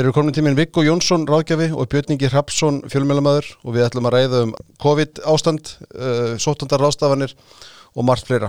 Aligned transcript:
Þeir 0.00 0.06
eru 0.08 0.14
komin 0.16 0.32
tíminn 0.32 0.54
Viggo 0.56 0.80
Jónsson 0.80 1.26
ráðgjafi 1.28 1.66
og 1.76 1.90
Björningi 1.92 2.30
Hrapsson 2.32 2.78
fjölmjölamæður 2.88 3.50
og 3.68 3.74
við 3.74 3.82
ætlum 3.84 4.06
að 4.08 4.14
ræða 4.14 4.38
um 4.46 4.52
COVID 4.80 5.18
ástand, 5.28 5.74
uh, 5.92 6.38
sótundar 6.40 6.80
ráðstafanir 6.80 7.34
og 7.92 8.06
margt 8.08 8.24
fleira. 8.24 8.48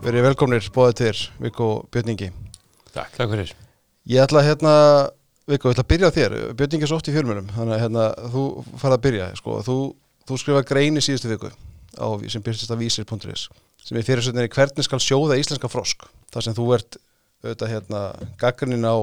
Verið 0.00 0.24
velkomnir 0.30 0.72
bóðið 0.72 0.96
til 1.02 1.44
Viggo 1.44 1.68
Björningi. 1.92 2.30
Takk, 2.96 3.12
takk 3.18 3.36
fyrir. 3.36 3.52
Ég 4.08 4.24
ætla 4.24 4.40
að 4.40 4.48
hérna, 4.48 4.74
Viggo, 5.44 5.68
ég 5.68 5.76
ætla 5.76 5.84
að 5.84 5.90
byrja 5.92 6.08
á 6.08 6.16
þér. 6.16 6.34
Björningi 6.56 6.86
er 6.86 6.90
svo 6.90 6.98
oft 7.00 7.10
í 7.10 7.14
fjölmjölum, 7.14 7.50
þannig 7.52 7.76
að 7.76 7.82
hérna, 7.82 8.04
þú 8.32 8.44
farað 8.80 8.96
að 8.96 9.04
byrja. 9.04 9.28
Sko. 9.40 9.58
Þú, 9.66 9.76
þú 10.24 10.40
skrifa 10.40 10.64
grein 10.70 10.96
í 10.96 11.04
síðustu 11.04 11.32
viku 11.34 11.50
á, 12.00 12.06
sem 12.32 12.44
byrjast 12.44 12.72
að 12.72 12.84
vísir.is 12.84 13.48
sem 13.84 13.98
er 14.00 14.06
fyrir 14.06 14.48
hvernig 14.48 14.86
skal 14.86 15.00
sjóða 15.02 15.36
íslenska 15.36 15.68
frosk. 15.68 16.06
Það 16.32 16.46
sem 16.46 16.56
þú 16.56 16.68
ert 16.78 16.96
auðvitað 17.44 17.72
hérna 17.74 18.02
gaggrinnin 18.40 18.88
á 18.88 18.96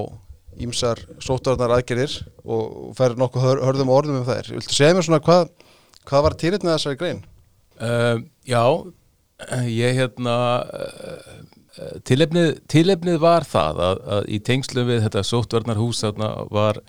ímsar 0.62 1.00
sóttarnar 1.22 1.76
aðgerðir 1.78 2.18
og 2.42 2.90
fær 2.98 3.14
nokkuð 3.16 3.46
hör, 3.46 3.62
hörðum 3.68 3.92
orðum 3.94 4.20
um 4.20 4.26
þær. 4.26 4.50
Viltu 4.56 4.74
segja 4.74 4.96
mér 4.96 5.06
svona 5.06 5.22
hvað, 5.22 5.52
hvað 6.08 6.26
var 6.26 6.36
týrið 6.40 6.66
með 6.66 6.74
þessari 6.74 7.00
grein? 7.00 7.22
Uh, 7.78 8.18
já, 8.44 8.64
ég 9.70 9.96
hérna 10.00 10.36
uh, 10.66 11.30
tilefnið, 12.08 12.50
tilefnið 12.68 13.18
var 13.22 13.46
það 13.48 13.80
að, 13.86 14.04
að 14.16 14.28
í 14.28 14.42
tengslu 14.44 14.84
við 14.88 15.02
þetta 15.06 15.24
sóttvarnarhús 15.24 16.04
var 16.52 16.82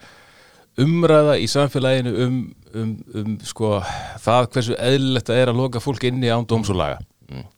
umræða 0.81 1.37
í 1.39 1.47
samfélaginu 1.47 2.13
um, 2.25 2.37
um, 2.73 2.93
um 3.21 3.33
sko, 3.45 3.77
það 4.23 4.47
hversu 4.55 4.77
eðlilegt 4.77 5.29
að 5.29 5.41
er 5.41 5.51
að 5.51 5.59
loka 5.61 5.81
fólk 5.83 6.07
inni 6.09 6.31
án 6.33 6.47
dómsúlaga 6.49 7.01
mm. 7.29 7.49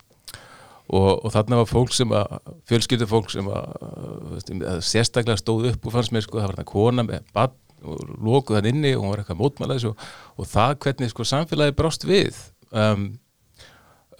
Og, 0.85 1.07
og 1.25 1.31
þarna 1.33 1.63
var 1.63 1.69
fólk 1.69 1.95
sem 1.97 2.11
að 2.13 2.35
fjölskyldu 2.69 3.07
fólk 3.09 3.31
sem 3.33 3.47
að, 3.49 3.71
að 4.69 4.83
sérstaklega 4.85 5.41
stóð 5.41 5.71
upp 5.71 5.87
og 5.87 5.95
fannst 5.95 6.13
mér 6.13 6.27
sko 6.27 6.37
það 6.37 6.43
var 6.45 6.51
þarna 6.53 6.67
kona 6.69 7.05
með 7.07 7.31
bann 7.33 7.55
og 7.85 8.11
lókuð 8.21 8.59
hann 8.59 8.69
inni 8.69 8.91
og 8.93 9.01
hún 9.01 9.13
var 9.13 9.23
eitthvað 9.23 9.39
mótmælaðis 9.39 9.87
og, 9.89 10.03
og 10.37 10.49
það 10.49 10.75
hvernig 10.85 11.13
sko 11.13 11.25
samfélagi 11.25 11.75
brást 11.77 12.05
við 12.05 12.37
um, 12.69 13.07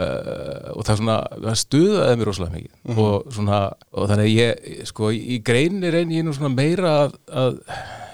uh, 0.02 0.76
og 0.76 0.86
það 0.88 1.00
svona 1.02 1.18
það 1.34 1.58
stuðaði 1.62 2.20
mér 2.20 2.30
rosalega 2.30 2.56
mikið 2.56 2.72
mm 2.72 2.94
-hmm. 2.94 3.02
og 3.04 3.34
svona 3.38 3.60
og 3.92 4.10
þannig 4.12 4.32
ég 4.36 4.86
sko 4.92 5.12
í 5.12 5.40
greinni 5.44 5.92
reynir 5.92 6.20
ég 6.20 6.26
nú 6.28 6.34
svona 6.36 6.56
meira 6.56 6.94
að, 7.06 7.18
að 7.28 7.60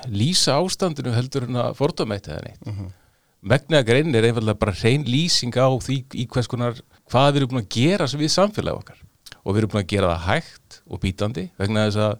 lýsa 0.10 0.58
ástandinu 0.58 1.14
heldur 1.14 1.48
en 1.48 1.62
að 1.66 1.78
fordómæta 1.78 2.36
það 2.36 2.44
neitt 2.48 2.66
mm 2.66 2.73
-hmm. 2.73 2.92
megnaða 3.42 3.88
greinni 3.88 4.18
er 4.18 4.30
einfallega 4.30 4.60
bara 4.60 4.78
reyn 4.84 5.06
lýsing 5.06 5.56
á 5.58 5.70
því 5.70 6.04
í 6.14 6.28
hvers 6.28 6.48
konar 6.48 6.73
hvað 7.10 7.32
við 7.32 7.38
erum 7.38 7.50
búin 7.50 7.66
að 7.66 7.73
gera 7.76 8.06
við 8.06 8.32
samfélag 8.32 8.76
okkar 8.76 9.00
og 9.44 9.54
við 9.54 9.58
erum 9.58 9.72
búin 9.72 9.84
að 9.84 9.94
gera 9.94 10.16
það 10.16 10.28
hægt 10.28 10.82
og 10.88 11.00
bítandi 11.00 11.50
vegna 11.58 11.88
þess 11.88 11.98
að 11.98 12.18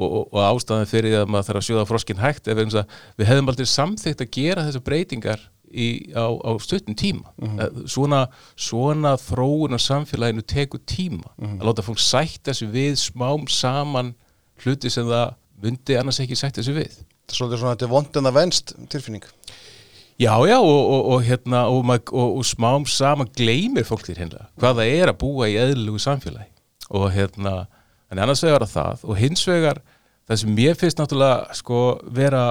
og, 0.00 0.08
og, 0.08 0.24
og 0.32 0.40
ástæðan 0.44 0.88
fyrir 0.88 1.16
að 1.20 1.30
maður 1.30 1.46
þarf 1.48 1.60
að 1.60 1.66
sjóða 1.66 1.86
froskin 1.88 2.22
hægt 2.22 2.48
ef 2.48 2.56
við 2.56 3.26
hefðum 3.26 3.50
aldrei 3.52 3.66
samþygt 3.66 4.24
að 4.24 4.30
gera 4.36 4.64
þessar 4.66 4.86
breytingar 4.86 5.40
í, 5.70 6.12
á, 6.14 6.26
á 6.26 6.50
stuttum 6.62 6.94
tíma. 6.94 7.30
Mm 7.38 7.58
-hmm. 7.58 7.86
svona, 7.88 8.26
svona 8.56 9.16
þróun 9.16 9.76
á 9.76 9.78
samfélaginu 9.78 10.42
tekur 10.42 10.80
tíma. 10.86 11.30
Mm 11.38 11.46
-hmm. 11.46 11.60
að 11.60 11.66
láta 11.66 11.82
fólk 11.82 11.98
sætta 11.98 12.54
sig 12.54 12.68
við 12.68 12.94
smám 12.96 13.48
saman 13.48 14.14
hluti 14.64 14.90
sem 14.90 15.06
það 15.06 15.34
myndi 15.62 15.96
annars 15.96 16.20
ekki 16.20 16.36
sætta 16.36 16.62
sig 16.62 16.74
við. 16.74 16.92
Svolítið 17.30 17.58
svona 17.58 17.74
þetta 17.74 17.84
er 17.84 17.90
vondin 17.90 18.26
að 18.26 18.34
venst 18.34 18.74
tilfinning. 18.88 19.24
Já, 20.20 20.36
já, 20.46 20.58
og, 20.58 20.90
og, 20.90 21.04
og, 21.06 21.22
hérna, 21.22 21.66
og 22.12 22.44
smám 22.44 22.86
sama 22.86 23.24
gleymir 23.24 23.84
fólk 23.84 24.04
til 24.04 24.18
hérna 24.18 24.50
hvað 24.60 24.76
það 24.76 24.86
er 25.00 25.08
að 25.08 25.18
búa 25.18 25.48
í 25.48 25.56
eðlugu 25.56 25.98
samfélagi. 25.98 26.50
Og 26.90 27.12
hérna, 27.12 27.66
þannig 28.08 28.22
annars 28.22 28.42
vegar 28.44 28.62
að 28.62 28.74
það 28.74 29.04
og 29.04 29.16
hins 29.16 29.46
vegar 29.48 29.80
það 30.28 30.36
sem 30.42 30.52
mér 30.54 30.76
finnst 30.78 31.00
náttúrulega 31.00 31.56
sko 31.56 31.80
vera 32.04 32.44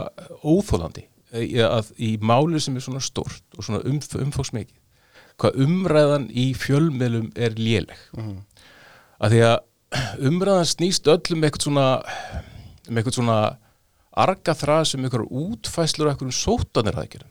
óþólandi 0.44 1.06
að, 1.32 1.94
í 1.98 2.18
málu 2.22 2.60
sem 2.60 2.76
er 2.76 2.86
svona 2.86 3.02
stort 3.04 3.58
og 3.58 3.66
svona 3.66 3.84
umf, 3.86 4.10
umfóksmikið, 4.18 4.76
hvað 5.40 5.64
umræðan 5.66 6.30
í 6.34 6.52
fjölmiðlum 6.58 7.32
er 7.36 7.58
léleg 7.58 7.98
mm 8.16 8.24
-hmm. 8.24 8.38
að 9.20 9.36
því 9.36 9.42
að 9.50 9.58
umræðan 10.30 10.70
snýst 10.70 11.08
öllum 11.08 11.44
eitthvað 11.44 11.64
svona 11.64 11.88
með 12.90 12.98
eitthvað 12.98 13.18
svona 13.20 13.40
arga 14.12 14.54
þrað 14.54 14.86
sem 14.90 15.04
eitthvað 15.04 15.30
útfæslur 15.30 16.10
eitthvað 16.10 16.30
um 16.30 16.38
sótanirðækjum 16.40 17.30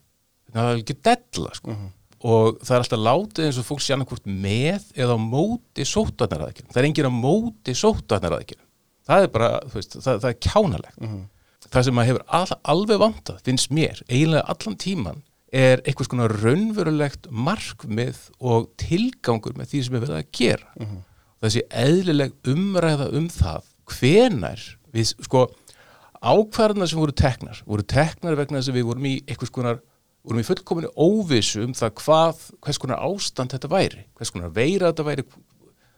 það 0.55 0.71
er 0.71 0.83
ekki 0.83 0.99
della 1.03 1.55
sko. 1.55 1.71
mhm. 1.71 1.85
-huh. 1.85 1.93
og 2.19 2.59
það 2.63 2.75
er 2.75 2.83
alltaf 2.83 3.05
látið 3.09 3.45
eins 3.47 3.59
og 3.59 3.67
fólk 3.69 3.83
sé 3.83 3.95
annarkvort 3.95 4.27
með 4.27 4.85
eða 4.95 5.15
á 5.15 5.19
móti 5.19 5.85
sótarnaraðekjum 5.85 6.71
það 6.73 6.81
er 6.81 6.89
engin 6.89 7.11
á 7.11 7.13
móti 7.15 7.75
sótarnaraðekjum 7.75 8.63
það 9.09 9.23
er 9.23 9.29
bara, 9.33 9.51
veist, 9.75 9.99
það, 9.99 10.21
það 10.23 10.31
er 10.31 10.41
kjánalegt 10.41 10.99
uh 11.01 11.09
mhm. 11.09 11.27
Það 11.73 11.87
sem 11.87 11.97
maður 11.99 12.11
hefur 12.13 12.25
all, 12.39 12.59
alveg 12.75 13.03
vantað, 13.03 13.43
finnst 13.47 13.73
mér, 13.75 14.03
eiginlega 14.09 14.47
allan 14.55 14.79
tíman 14.81 15.23
er 15.55 15.81
einhvers 15.89 16.11
konar 16.13 16.35
raunverulegt 16.43 17.31
markmið 17.33 18.19
og 18.39 18.69
tilgangur 18.81 19.57
með 19.57 19.73
því 19.73 19.85
sem 19.85 19.97
við 19.97 20.05
verðum 20.05 20.21
að 20.21 20.33
gera 20.37 20.73
mhm. 20.77 20.91
-huh. 20.91 21.05
þessi 21.45 21.65
eðlileg 21.85 22.35
umræða 22.53 23.09
um 23.17 23.29
það 23.33 23.71
hvenar 23.89 24.65
við, 24.93 25.15
sko 25.25 25.47
ákvarðana 26.21 26.89
sem 26.89 27.01
voru 27.01 27.15
teknar 27.17 27.63
voru 27.65 27.83
teknar 27.83 28.37
vegna 28.37 28.59
þess 28.59 28.73
að 28.73 28.81
við 28.81 28.89
vorum 28.91 29.07
í 29.09 29.15
einhvers 29.25 29.55
konar 29.55 29.81
vorum 30.29 30.43
við 30.43 30.51
fullkominu 30.51 30.91
óvissu 30.97 31.63
um 31.65 31.75
það 31.77 31.95
hvað, 32.03 32.43
hvers 32.65 32.81
konar 32.83 33.01
ástand 33.07 33.55
þetta 33.55 33.71
væri, 33.73 34.05
hvers 34.19 34.33
konar 34.35 34.53
veira 34.53 34.91
þetta 34.91 35.07
væri, 35.07 35.25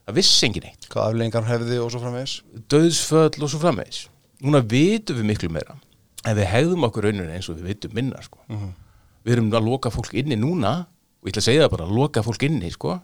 það 0.06 0.18
vissi 0.20 0.46
engin 0.46 0.68
eitt. 0.70 0.88
Hvað 0.92 1.14
aflengar 1.14 1.48
hefði 1.48 1.80
og 1.82 1.90
svo 1.90 2.02
framvegis? 2.04 2.36
Döðsföll 2.70 3.42
og 3.42 3.50
svo 3.50 3.62
framvegis. 3.62 4.04
Núna 4.40 4.62
vitum 4.64 5.20
við 5.20 5.28
miklu 5.28 5.50
meira, 5.52 5.76
en 6.24 6.36
við 6.36 6.48
hefðum 6.48 6.86
okkur 6.88 7.08
rauninni 7.08 7.36
eins 7.36 7.50
og 7.52 7.58
við 7.60 7.74
vitum 7.74 7.94
minna, 7.94 8.22
sko. 8.22 8.38
Mm 8.48 8.56
-hmm. 8.56 8.72
Við 9.24 9.32
erum 9.32 9.52
að 9.52 9.68
loka 9.68 9.90
fólk 9.90 10.14
inni 10.14 10.36
núna, 10.36 10.86
og 11.20 11.28
ég 11.28 11.32
ætla 11.32 11.40
að 11.40 11.48
segja 11.48 11.62
það 11.64 11.70
bara, 11.70 11.84
að 11.84 11.96
loka 11.96 12.22
fólk 12.22 12.42
inni, 12.42 12.70
sko, 12.70 13.00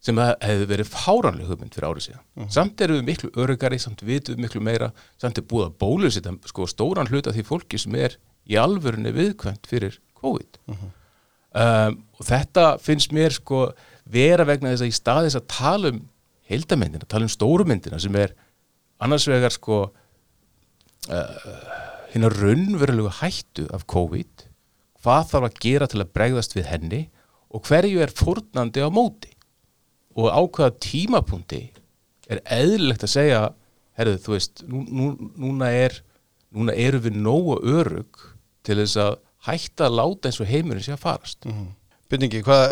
sem 0.00 0.16
hefði 0.16 0.66
verið 0.66 0.86
fáranlega 0.86 1.48
hugmynd 1.48 1.74
fyrir 1.74 1.88
árið 1.88 2.04
síðan. 2.06 2.22
Mm 2.34 2.44
-hmm. 2.44 2.50
Samt 2.50 2.80
erum 2.80 2.96
við 2.96 3.04
miklu 3.04 3.30
örugari, 3.34 3.78
samt 3.78 4.02
vitum 4.02 4.34
við 4.34 4.42
miklu 4.42 4.60
meira, 4.60 4.92
samt 5.18 5.38
er 5.38 5.42
búið 5.42 5.66
að 5.66 5.78
bólu 5.78 6.10
sér 6.10 6.38
sko, 6.44 6.66
stóran 6.66 7.06
hluta 7.06 7.32
því 7.32 7.42
fólki 7.42 7.78
sem 7.78 7.94
er 7.94 8.16
í 8.48 8.56
alvörunni 8.56 9.12
viðkvæmt 9.12 9.66
fyrir 9.68 9.98
COVID 10.18 10.58
uh 10.68 10.74
-huh. 10.74 10.90
um, 11.88 12.02
og 12.18 12.26
þetta 12.26 12.78
finnst 12.80 13.12
mér 13.12 13.32
sko 13.32 13.72
vera 14.04 14.44
vegna 14.44 14.72
þess 14.72 14.86
að 14.86 14.92
í 14.92 14.96
staðis 14.96 15.36
að 15.36 15.46
tala 15.46 15.92
um 15.92 16.02
heildamindina, 16.48 17.04
tala 17.04 17.28
um 17.28 17.32
stórumyndina 17.32 18.00
sem 18.00 18.14
er 18.16 18.34
annars 19.00 19.28
vegar 19.28 19.52
sko 19.52 19.90
hérna 21.06 22.30
raunverulega 22.34 23.14
hættu 23.20 23.68
af 23.74 23.86
COVID 23.90 24.46
hvað 24.98 25.30
þarf 25.30 25.48
að 25.48 25.60
gera 25.62 25.88
til 25.88 26.02
að 26.02 26.12
bregðast 26.16 26.56
við 26.56 26.68
henni 26.72 27.02
og 27.54 27.64
hverju 27.68 28.02
er 28.04 28.12
fórnandi 28.12 28.82
á 28.84 28.90
móti? 28.92 29.30
Og 30.18 30.28
á 30.28 30.40
hvaða 30.42 30.74
tímapunkti 30.82 31.62
er 32.28 32.42
eðlilegt 32.44 33.06
að 33.06 33.14
segja 33.14 33.42
herruðu 33.98 34.24
þú 34.24 34.34
veist, 34.34 34.64
nú, 34.68 34.82
nú, 34.84 35.06
núna 35.38 35.70
er 35.72 35.94
núna 36.54 36.74
eru 36.76 37.00
við 37.04 37.18
nógu 37.22 37.58
örug 37.62 38.24
til 38.66 38.78
þess 38.80 38.98
að 39.00 39.18
hætta 39.48 39.86
að 39.86 39.96
láta 40.00 40.28
eins 40.28 40.40
og 40.42 40.50
heimurinn 40.50 40.84
sé 40.84 40.92
að 40.92 41.04
farast. 41.04 41.44
Mm 41.46 41.52
-hmm. 41.52 41.70
Byrningi, 42.08 42.42
hvað, 42.42 42.64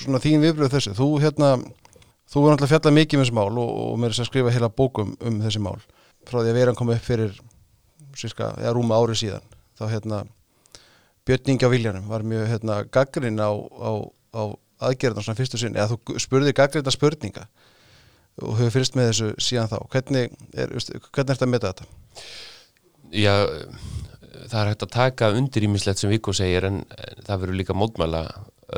svona 0.00 0.18
þín 0.18 0.42
viðbröð 0.42 0.72
þessu, 0.72 0.94
þú 0.96 1.08
hérna 1.20 1.48
þú 2.32 2.40
er 2.40 2.54
náttúrulega 2.54 2.72
fjallað 2.72 2.96
mikið 2.96 3.18
um 3.18 3.24
þessi 3.24 3.36
mál 3.36 3.58
og, 3.60 3.70
og 3.92 3.98
mér 3.98 4.12
er 4.12 4.20
að 4.20 4.28
skrifa 4.28 4.50
heila 4.54 4.68
bókum 4.68 5.16
um 5.20 5.40
þessi 5.42 5.60
mál 5.60 5.80
frá 6.28 6.38
því 6.40 6.48
að 6.52 6.58
vera 6.58 6.72
að 6.72 6.78
koma 6.78 6.94
upp 6.96 7.04
fyrir 7.04 7.40
síska, 8.18 8.52
ja, 8.62 8.72
rúma 8.74 8.98
árið 9.00 9.22
síðan 9.24 9.50
þá 9.78 9.84
hérna 9.90 10.22
Björningi 11.26 11.68
á 11.68 11.72
Viljanum 11.72 12.08
var 12.10 12.24
mjög 12.26 12.48
hérna 12.50 12.78
gaggrinn 12.90 13.38
á, 13.38 13.50
á, 13.54 13.92
á 14.34 14.42
aðgerðan 14.88 15.22
svona 15.26 15.38
fyrstu 15.38 15.60
sinni, 15.60 15.78
eða 15.78 15.94
þú 15.94 16.18
spurði 16.22 16.54
gaggrinda 16.58 16.94
spurninga 16.94 17.46
og 18.42 18.56
hefur 18.58 18.78
fyrst 18.78 18.96
með 18.98 19.12
þessu 19.12 19.28
síðan 19.38 19.70
þá, 19.70 19.78
hvernig 19.92 20.32
er, 20.56 20.72
hvernig 20.72 21.20
er 21.22 21.34
þetta 21.34 21.46
að 21.46 21.52
meta 21.52 21.72
þetta? 21.72 21.90
Já 23.12 23.34
það 24.48 24.58
er 24.60 24.70
hægt 24.72 24.86
að 24.86 24.94
taka 24.94 25.30
undir 25.36 25.66
ímislegt 25.66 26.00
sem 26.00 26.10
Viggo 26.12 26.34
segir 26.36 26.66
en 26.68 26.82
það 27.26 27.44
verður 27.44 27.58
líka 27.60 27.76
mótmæla 27.76 28.22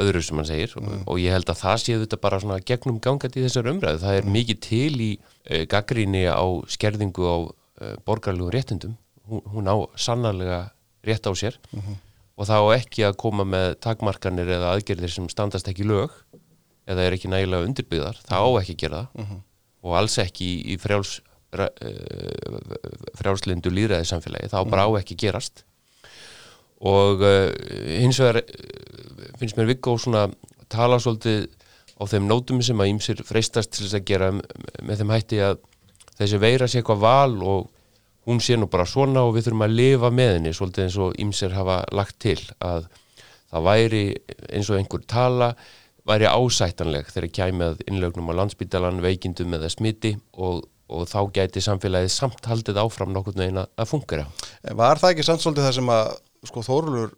öðru 0.00 0.22
sem 0.24 0.40
hann 0.40 0.48
segir 0.48 0.74
mm. 0.80 1.04
og 1.10 1.20
ég 1.22 1.34
held 1.34 1.50
að 1.50 1.60
það 1.60 1.80
séu 1.82 2.00
þetta 2.02 2.20
bara 2.24 2.40
svona 2.42 2.60
gegnum 2.66 2.98
gangat 3.02 3.36
í 3.38 3.44
þessar 3.44 3.70
umræðu. 3.70 4.02
Það 4.02 4.18
er 4.18 4.26
mm. 4.26 4.36
mikið 4.38 4.60
til 4.66 4.92
í 5.04 5.10
uh, 5.20 5.62
gaggríni 5.70 6.24
á 6.26 6.44
skerðingu 6.74 7.28
á 7.30 7.36
uh, 7.38 7.94
borgarlegu 8.06 8.50
réttundum. 8.54 8.96
Hún, 9.28 9.40
hún 9.48 9.68
á 9.70 9.76
sannarlega 9.96 10.60
rétt 11.04 11.26
á 11.26 11.32
sér 11.32 11.56
mm 11.72 11.80
-hmm. 11.80 11.96
og 12.36 12.46
þá 12.46 12.58
ekki 12.76 13.04
að 13.04 13.16
koma 13.16 13.44
með 13.44 13.80
takmarkanir 13.80 14.48
eða 14.48 14.74
aðgerðir 14.74 15.10
sem 15.10 15.28
standast 15.28 15.68
ekki 15.68 15.84
lög 15.84 16.10
eða 16.86 17.00
er 17.00 17.12
ekki 17.12 17.28
nægilega 17.28 17.64
undirbyggðar. 17.64 18.18
Það 18.28 18.40
á 18.44 18.50
ekki 18.60 18.74
að 18.74 18.82
gera 18.82 18.96
það 19.14 19.24
-hmm. 19.24 19.40
og 19.82 19.96
alls 19.96 20.18
ekki 20.18 20.48
í, 20.72 20.76
frjáls 20.78 21.22
Eh, 21.54 22.54
frjálslindu 23.14 23.70
líðræði 23.70 24.08
samfélagi, 24.08 24.50
þá 24.50 24.56
bara 24.66 24.86
á 24.86 24.90
mm. 24.90 24.96
ekki 24.98 25.16
gerast 25.22 25.62
og 26.84 27.22
uh, 27.22 27.46
hins 28.02 28.18
vegar 28.18 28.40
eh, 28.42 29.28
finnst 29.38 29.54
mér 29.56 29.68
Viggo 29.70 29.94
svona 30.00 30.24
tala 30.72 30.98
svolítið 30.98 31.46
á 31.94 32.02
þeim 32.10 32.26
nótum 32.26 32.58
sem 32.64 32.82
að 32.82 32.90
ímsir 32.90 33.22
freistast 33.24 33.70
til 33.70 33.84
þess 33.84 34.00
að 34.00 34.08
gera 34.10 34.32
með 34.34 34.98
þeim 34.98 35.14
hætti 35.14 35.40
að 35.46 35.62
þessi 36.18 36.42
veira 36.42 36.68
sé 36.68 36.80
eitthvað 36.82 37.04
val 37.06 37.38
og 37.46 37.70
hún 38.26 38.40
sé 38.40 38.56
nú 38.56 38.66
bara 38.72 38.86
svona 38.88 39.22
og 39.26 39.34
við 39.36 39.48
þurfum 39.48 39.64
að 39.66 39.74
lifa 39.78 40.10
með 40.10 40.30
henni 40.38 40.52
svolítið 40.56 40.84
eins 40.86 40.98
og 41.04 41.16
ímsir 41.24 41.54
hafa 41.56 41.80
lagt 41.92 42.18
til 42.24 42.38
að 42.64 42.86
það 43.52 43.66
væri 43.68 44.04
eins 44.50 44.70
og 44.72 44.78
einhver 44.80 45.02
tala 45.10 45.50
væri 46.08 46.26
ásættanleg 46.28 47.06
þegar 47.12 47.30
kæmi 47.38 47.64
að 47.64 47.82
innlögnum 47.88 48.28
á 48.28 48.34
landsbítalan, 48.42 48.98
veikindum 49.04 49.54
eða 49.56 49.70
smiti 49.72 50.14
og, 50.36 50.64
og 50.92 51.06
þá 51.08 51.20
gæti 51.38 51.62
samfélagið 51.64 52.12
samt 52.12 52.44
haldið 52.50 52.80
áfram 52.82 53.12
nokkurn 53.14 53.40
veginn 53.40 53.62
að, 53.62 53.70
fungera. 53.88 54.26
Var 54.68 55.00
það 55.00 55.14
ekki 55.14 55.24
samt 55.30 55.44
svolítið 55.44 55.68
það 55.68 55.76
sem 55.78 55.92
að 55.94 56.10
sko 56.50 56.64
Þórulur 56.66 57.14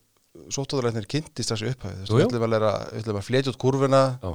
sóttóðurleiknir 0.53 1.07
kynntist 1.11 1.51
þessu 1.51 1.71
upphæfi 1.73 2.05
Jú, 2.07 2.19
jú. 2.21 2.27
við 2.29 2.37
ætlum 2.37 2.45
að 2.45 2.65
við 2.93 3.01
ætlum 3.01 3.19
að 3.19 3.25
flétja 3.27 3.53
út 3.55 3.59
kurvina 3.63 4.01
Já. 4.21 4.29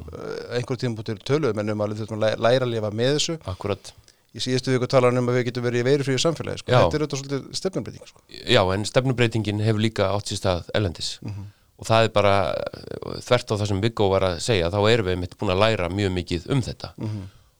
einhver 0.57 0.79
tíma 0.81 0.97
bútið 0.97 1.19
töluðum 1.29 1.61
en 1.61 1.69
um 1.75 1.83
að 1.85 1.93
við 1.93 2.01
þurfum 2.01 2.17
að 2.17 2.23
læ- 2.25 2.39
læra 2.47 2.65
að 2.67 2.71
lifa 2.73 2.89
með 2.97 3.11
þessu 3.19 3.35
Akkurat. 3.53 3.91
Í 4.31 4.41
síðustu 4.43 4.71
viku 4.75 4.87
talar 4.91 5.15
um 5.17 5.31
að 5.31 5.39
við 5.39 5.47
getum 5.49 5.65
verið 5.65 5.81
í 5.81 5.87
veirufríu 5.89 6.21
samfélagi 6.21 6.61
sko. 6.61 6.71
Þetta 6.71 6.97
er 6.97 7.03
auðvitað 7.03 7.21
svolítið 7.21 7.57
stefnumbreyting 7.59 8.07
sko. 8.07 8.21
Já, 8.31 8.61
en 8.75 8.85
stefnubreitingin 8.87 9.63
hefur 9.65 9.83
líka 9.83 10.07
átt 10.15 10.31
sér 10.31 10.39
stað 10.39 10.71
ellendis 10.77 11.17
og 11.81 11.87
það 11.89 12.05
er 12.05 12.11
bara 12.13 12.33
uh, 12.53 13.19
þvert 13.25 13.51
á 13.51 13.55
það 13.57 13.67
sem 13.71 13.81
Viggo 13.81 14.07
var 14.11 14.25
að 14.27 14.39
segja 14.45 14.69
þá 14.69 14.79
erum 14.91 15.07
við 15.09 15.21
mitt 15.23 15.37
búin 15.39 15.53
að 15.55 15.63
læra 15.63 15.89
mjög 15.89 16.11
mikið 16.19 16.49
um 16.53 16.61
þetta. 16.61 16.91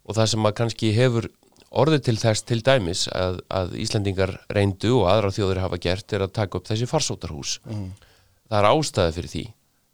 Og 0.06 0.18
það 0.18 0.29
sem 0.33 0.45
að 0.45 0.57
kannski 0.59 0.91
hefur 0.94 1.27
orðið 1.71 2.03
til 2.06 2.18
þess 2.21 2.45
til 2.45 2.59
dæmis 2.62 3.07
að, 3.15 3.39
að 3.50 3.74
Íslendingar 3.81 4.35
reyndu 4.53 4.94
og 5.00 5.07
aðra 5.09 5.31
þjóðir 5.33 5.62
hafa 5.63 5.79
gert 5.81 6.13
er 6.13 6.25
að 6.27 6.35
taka 6.35 6.59
upp 6.59 6.69
þessi 6.69 6.88
farsóttarhús. 6.89 7.57
Það 8.51 8.57
er 8.59 8.69
ástæði 8.69 9.15
fyrir 9.17 9.33
því. 9.33 9.44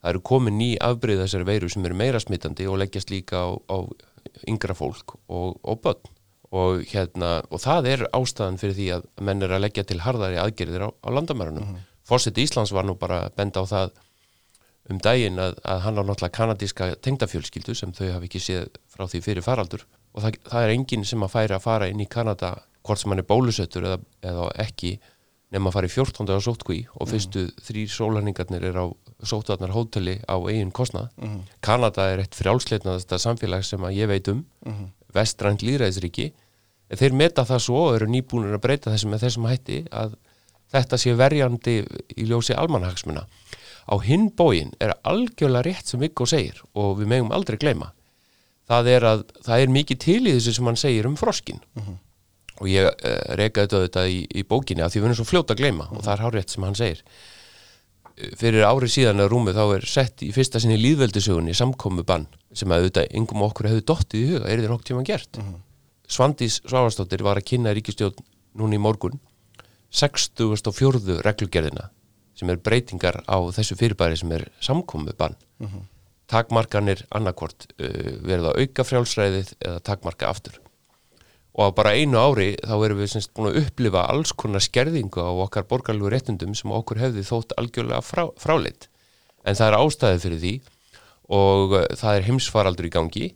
Það 0.01 0.11
eru 0.11 0.23
komin 0.29 0.57
ný 0.57 0.69
afbreyð 0.81 1.23
þessari 1.23 1.47
veiru 1.47 1.69
sem 1.69 1.85
eru 1.85 1.97
meira 1.97 2.19
smittandi 2.19 2.67
og 2.67 2.79
leggjast 2.81 3.13
líka 3.13 3.45
á, 3.45 3.49
á 3.55 3.77
yngra 4.49 4.75
fólk 4.77 5.15
og, 5.27 5.57
og 5.63 5.81
börn 5.85 6.16
og, 6.55 6.83
hérna, 6.87 7.41
og 7.51 7.59
það 7.59 7.91
er 7.91 8.07
ástæðan 8.15 8.59
fyrir 8.61 8.77
því 8.77 8.87
að 8.95 9.07
menn 9.27 9.43
er 9.43 9.55
að 9.55 9.63
leggja 9.65 9.83
til 9.87 9.99
harðari 10.05 10.39
aðgerðir 10.39 10.87
á, 10.87 10.89
á 10.91 11.09
landamærunum 11.11 11.71
mm 11.71 11.85
Fórseti 12.07 12.45
Íslands 12.45 12.71
var 12.71 12.85
nú 12.87 12.95
bara 12.95 13.25
benda 13.35 13.59
á 13.59 13.65
það 13.67 13.97
um 14.87 14.99
daginn 15.03 15.41
að, 15.43 15.57
að 15.67 15.81
hann 15.83 15.99
á 15.99 16.03
náttúrulega 16.07 16.35
kanadíska 16.37 16.87
tengdafjölskyldu 17.03 17.75
sem 17.75 17.91
þau 17.91 18.13
hafi 18.13 18.29
ekki 18.29 18.43
séð 18.43 18.69
frá 18.87 19.03
því 19.11 19.21
fyrir 19.25 19.43
faraldur 19.43 19.83
og 20.15 20.23
það, 20.23 20.37
það 20.47 20.63
er 20.63 20.73
enginn 20.77 21.03
sem 21.09 21.25
að 21.25 21.33
færi 21.33 21.57
að 21.57 21.65
fara 21.65 21.89
inn 21.91 22.03
í 22.03 22.07
Kanada 22.07 22.53
hvort 22.87 23.01
sem 23.01 23.11
hann 23.11 23.19
er 23.19 23.27
bólusettur 23.27 23.89
eða, 23.89 23.99
eða 24.23 24.47
ekki 24.63 24.93
nema 25.51 25.67
að 25.71 25.75
fara 25.75 25.89
í 25.89 25.91
14. 25.91 26.31
á 26.31 26.39
sótkví 26.43 26.79
og 26.95 27.11
fyrstu 27.11 27.43
mm. 27.43 27.59
þrýr 27.67 27.91
sólarningarnir 27.91 28.69
er 28.69 28.79
á 28.79 28.85
sótvarnar 29.27 29.75
hóteli 29.75 30.17
á 30.27 30.35
eigin 30.47 30.71
kostnað. 30.75 31.11
Kanada 31.63 32.07
er 32.11 32.23
eitt 32.23 32.35
frjálsleitnaðasta 32.35 33.19
samfélag 33.19 33.63
sem 33.67 33.83
að 33.83 33.95
ég 33.99 34.11
veit 34.11 34.27
um, 34.31 34.43
vestrænt 35.15 35.63
líðræðisríki. 35.65 36.31
Þeir 36.97 37.17
meta 37.19 37.45
það 37.47 37.63
svo 37.65 37.83
og 37.89 37.97
eru 37.97 38.07
nýbúinir 38.11 38.55
að 38.55 38.63
breyta 38.63 38.93
þessum 38.93 39.13
með 39.13 39.25
þessum 39.25 39.47
hætti 39.49 39.81
að 39.91 40.15
þetta 40.71 40.99
sé 40.99 41.13
verjandi 41.19 41.77
í 42.15 42.27
ljósi 42.27 42.55
almanhagsmuna. 42.55 43.25
Á 43.87 43.95
hinn 44.03 44.29
bógin 44.35 44.73
er 44.83 44.95
algjörlega 45.07 45.67
rétt 45.67 45.87
sem 45.87 46.01
Viggo 46.03 46.27
segir 46.27 46.59
og 46.75 46.97
við 46.99 47.11
megum 47.13 47.31
aldrei 47.35 47.59
gleyma. 47.59 47.93
Það 48.67 48.91
er 48.91 49.07
að 49.07 49.23
það 49.45 49.63
er 49.63 49.73
mikið 49.77 50.03
til 50.03 50.19
í 50.25 50.35
þessu 50.35 50.57
sem 50.57 50.67
hann 50.67 50.79
segir 50.79 51.07
um 51.07 51.15
froskin 51.19 51.61
og 52.57 52.67
ég 52.67 52.87
uh, 52.89 53.35
reyka 53.39 53.67
þetta 53.69 54.07
í, 54.09 54.25
í 54.27 54.43
bókinni 54.43 54.83
af 54.83 54.91
því 54.91 54.99
við 54.99 55.05
erum 55.07 55.17
svo 55.19 55.27
fljóta 55.29 55.53
að 55.53 55.61
gleyma 55.61 55.85
og 55.93 56.01
það 56.01 56.13
er 56.15 56.23
hárétt 56.25 56.51
sem 56.51 56.63
hann 56.65 56.75
segir 56.75 57.03
Eh, 57.05 57.36
fyrir 58.39 58.65
árið 58.65 58.93
síðan 58.93 59.21
að 59.21 59.31
rúmið 59.33 59.59
þá 59.59 59.63
er 59.75 59.87
sett 59.89 60.23
í 60.25 60.31
fyrsta 60.33 60.61
sinni 60.61 60.77
líðveldisögunni 60.81 61.53
samkomu 61.57 62.05
bann 62.07 62.25
sem 62.55 62.71
að 62.71 62.87
auðvitað 62.87 63.15
yngum 63.19 63.43
okkur 63.45 63.69
hefur 63.69 63.85
dottið 63.91 64.21
í 64.21 64.29
huga, 64.31 64.49
er 64.49 64.61
þið 64.61 64.71
nokk 64.73 64.87
tíma 64.87 65.03
gert. 65.05 65.39
Svandís 66.07 66.61
Svávarsdóttir 66.63 67.23
var 67.25 67.37
að 67.37 67.49
kynna 67.51 67.73
ríkistjórn 67.77 68.25
núna 68.57 68.77
í 68.77 68.81
morgun 68.81 69.19
64. 69.93 71.21
reglugerðina 71.25 71.91
sem 72.37 72.49
er 72.53 72.61
breytingar 72.61 73.21
á 73.25 73.37
þessu 73.53 73.77
fyrirbæri 73.77 74.17
sem 74.17 74.31
er 74.35 74.47
samkomu 74.61 75.13
bann. 75.17 75.37
Takmarkanir 76.27 77.05
annarkvort 77.15 77.69
uh, 77.79 78.17
verið 78.21 78.49
að 78.49 78.63
auka 78.63 78.83
frjálsræðið 78.83 79.53
eða 79.61 79.83
takmarka 79.87 80.29
aftur 80.29 80.57
og 81.57 81.73
á 81.73 81.77
bara 81.77 81.95
einu 81.97 82.19
ári 82.21 82.51
þá 82.61 82.75
erum 82.85 83.01
við 83.01 83.11
semst 83.15 83.33
búin 83.33 83.49
að 83.49 83.59
upplifa 83.63 84.05
alls 84.11 84.33
konar 84.37 84.61
skerðingu 84.61 85.23
á 85.25 85.31
okkar 85.47 85.65
borgarlegu 85.69 86.11
réttundum 86.13 86.53
sem 86.55 86.71
okkur 86.73 87.01
hefði 87.01 87.25
þótt 87.25 87.55
algjörlega 87.57 88.03
frá, 88.05 88.27
fráleitt. 88.37 88.89
En 89.41 89.57
það 89.57 89.71
er 89.71 89.77
ástæði 89.81 90.23
fyrir 90.23 90.41
því 90.43 90.55
og 91.33 91.77
uh, 91.79 91.85
það 91.97 92.19
er 92.19 92.27
heimsfaraldur 92.29 92.87
í 92.87 92.93
gangi 92.93 93.27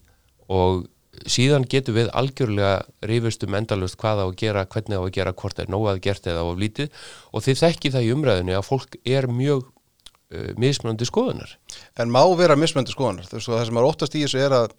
og 0.51 0.85
síðan 1.27 1.65
getum 1.69 1.97
við 1.97 2.11
algjörlega 2.17 2.85
rifist 3.09 3.43
um 3.45 3.57
endalust 3.57 3.97
hvað 3.99 4.21
á 4.21 4.25
að 4.27 4.37
gera, 4.39 4.65
hvernig 4.69 5.01
á 5.01 5.03
að 5.03 5.13
gera, 5.17 5.35
hvort 5.41 5.59
er 5.59 5.71
nóg 5.71 5.89
að 5.91 6.01
gert 6.05 6.29
eða 6.29 6.45
of 6.47 6.61
lítið. 6.61 6.93
Og 7.33 7.43
þið 7.45 7.59
þekki 7.65 7.91
það 7.93 8.05
í 8.05 8.13
umræðinu 8.15 8.55
að 8.57 8.67
fólk 8.69 8.97
er 9.01 9.27
mjög 9.27 9.65
uh, 9.65 10.53
mismunandi 10.61 11.09
skoðunar. 11.09 11.57
En 11.97 12.13
má 12.13 12.21
vera 12.37 12.59
mismöndu 12.59 12.93
skoðanar 12.93 13.27
þú 13.27 13.39
veist 13.39 13.49
og 13.49 13.57
það 13.57 13.67
sem 13.71 13.81
er 13.81 13.89
óttast 13.89 14.17
í 14.17 14.23
þessu 14.27 14.45
er 14.45 14.57
að 14.61 14.77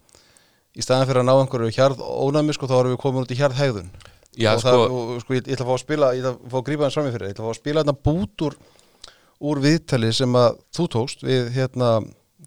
í 0.73 0.83
staðan 0.85 1.09
fyrir 1.09 1.21
að 1.23 1.27
ná 1.29 1.33
einhverju 1.37 1.75
hjarð 1.75 2.03
ónæmi 2.03 2.55
sko 2.57 2.69
þá 2.69 2.75
erum 2.79 2.95
við 2.95 3.01
komin 3.03 3.25
út 3.25 3.33
í 3.33 3.39
hjarð 3.39 3.59
hegðun 3.61 3.91
Já, 4.33 4.55
og, 4.55 4.61
sko- 4.63 4.71
það, 4.73 4.95
og 4.97 5.21
sko 5.21 5.35
ég, 5.37 5.43
ég 5.45 5.53
ætla 5.57 5.65
að 5.65 5.69
fá 5.69 5.75
að 5.75 5.83
spila 5.83 6.11
ég 6.17 6.23
ætla 6.23 6.33
að 6.33 6.53
fá 6.53 6.57
að 6.57 6.65
grípa 6.69 6.89
fram 6.95 7.09
í 7.09 7.13
fyrir 7.13 7.27
ég 7.27 7.35
ætla 7.35 7.43
að 7.43 7.49
fá 7.49 7.53
að 7.53 7.59
spila 7.59 7.83
hérna 7.83 7.97
bút 8.07 8.45
úr, 8.47 8.55
úr 9.51 9.61
viðtali 9.63 10.13
sem 10.17 10.39
að 10.39 10.57
þú 10.73 10.87
tókst 10.97 11.25
við 11.27 11.51
hérna 11.57 11.91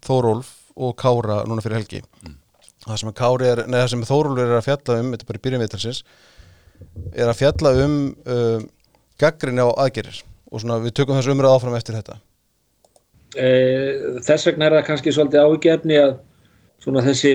Þórólf 0.07 0.51
og 0.77 0.93
Kára 0.99 1.39
núna 1.49 1.63
fyrir 1.65 1.79
helgi. 1.79 2.03
Það 2.85 2.99
sem 3.01 3.09
er, 3.09 3.63
neða 3.65 3.85
það 3.85 3.91
sem 3.93 4.03
Þórólf 4.05 4.41
er 4.43 4.51
að 4.59 4.65
fjalla 4.67 4.97
um 5.01 5.13
þetta 5.13 5.25
er 5.25 5.29
bara 5.31 5.39
í 5.39 5.43
byrjun 5.47 5.63
viðtalsins 5.63 6.01
er 7.17 7.31
að 7.31 7.39
fjalla 7.39 7.73
um 7.83 7.95
uh, 8.29 8.59
gaggrinni 9.17 9.65
á 9.65 9.69
aðgerir 9.73 10.21
og 10.51 10.61
svona 10.61 10.77
við 10.83 10.95
tökum 10.99 11.17
þessu 11.17 11.33
umræð 11.33 11.55
áfram 11.55 11.75
eftir 11.79 11.97
þetta. 11.97 12.19
Eh, 13.37 14.19
þess 14.23 14.47
vegna 14.47 14.69
er 14.69 14.77
það 14.77 14.85
kannski 14.87 15.13
svolítið 15.13 15.43
ágefni 15.43 15.97
að 15.99 16.13
svona 16.83 17.03
þessi, 17.03 17.33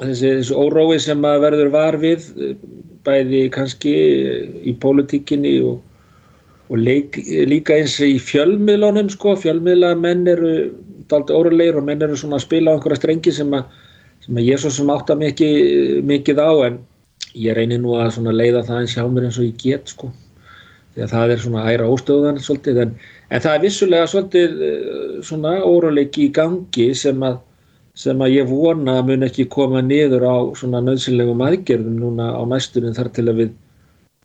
þessi, 0.00 0.32
þessi 0.40 0.56
órói 0.56 0.98
sem 1.02 1.24
að 1.26 1.44
verður 1.46 1.72
var 1.74 1.98
við 2.02 2.30
eh, 2.36 2.56
bæði 3.06 3.44
kannski 3.54 3.94
í 4.66 4.74
pólitíkinni 4.82 5.54
og, 5.66 5.80
og 6.70 6.82
leik, 6.82 7.20
líka 7.46 7.76
eins 7.78 7.96
í 8.02 8.16
fjölmiðlunum 8.22 9.10
sko, 9.12 9.36
fjölmiðla 9.42 9.94
menn 10.00 10.26
eru 10.30 10.52
daldið 11.10 11.38
órulegir 11.38 11.78
og 11.78 11.86
menn 11.86 12.02
eru 12.02 12.18
svona 12.18 12.40
að 12.40 12.46
spila 12.48 12.74
á 12.74 12.76
einhverja 12.76 13.00
strengi 13.00 13.34
sem 13.34 13.52
að, 13.54 13.66
sem 14.26 14.38
að 14.38 14.48
ég 14.48 14.62
svo 14.62 14.72
sem 14.74 14.92
átta 14.92 15.16
mikið, 15.18 15.58
mikið 16.06 16.42
á 16.42 16.52
en 16.66 16.78
ég 17.36 17.56
reynir 17.56 17.82
nú 17.82 17.96
að 18.00 18.16
leiða 18.32 18.64
það 18.66 18.80
eins 18.82 18.96
hjá 18.96 19.04
mér 19.06 19.28
eins 19.28 19.38
og 19.40 19.46
ég 19.46 19.60
get 19.60 19.92
sko. 19.92 20.10
Því 20.96 21.04
að 21.04 21.12
það 21.12 21.32
er 21.32 21.42
svona 21.42 21.64
æra 21.68 21.88
óstöðan 21.92 22.38
svolítið 22.40 22.78
en, 22.86 22.92
en 23.28 23.42
það 23.44 23.54
er 23.54 23.64
vissulega 23.66 24.08
svolítið 24.08 24.62
eh, 24.64 25.18
svona 25.28 25.58
óróleiki 25.60 26.24
í 26.24 26.32
gangi 26.32 26.86
sem 26.96 27.20
að, 27.26 27.42
sem 27.96 28.20
að 28.20 28.34
ég 28.34 28.50
vona 28.50 28.98
mun 29.06 29.24
ekki 29.24 29.46
koma 29.52 29.80
niður 29.84 30.26
á 30.28 30.36
svona 30.58 30.82
nöðsynlegum 30.84 31.40
aðgerðum 31.46 31.96
núna 32.02 32.32
á 32.36 32.42
næstunum 32.48 32.92
þar 32.96 33.08
til 33.16 33.24
að 33.30 33.40
við 33.40 33.54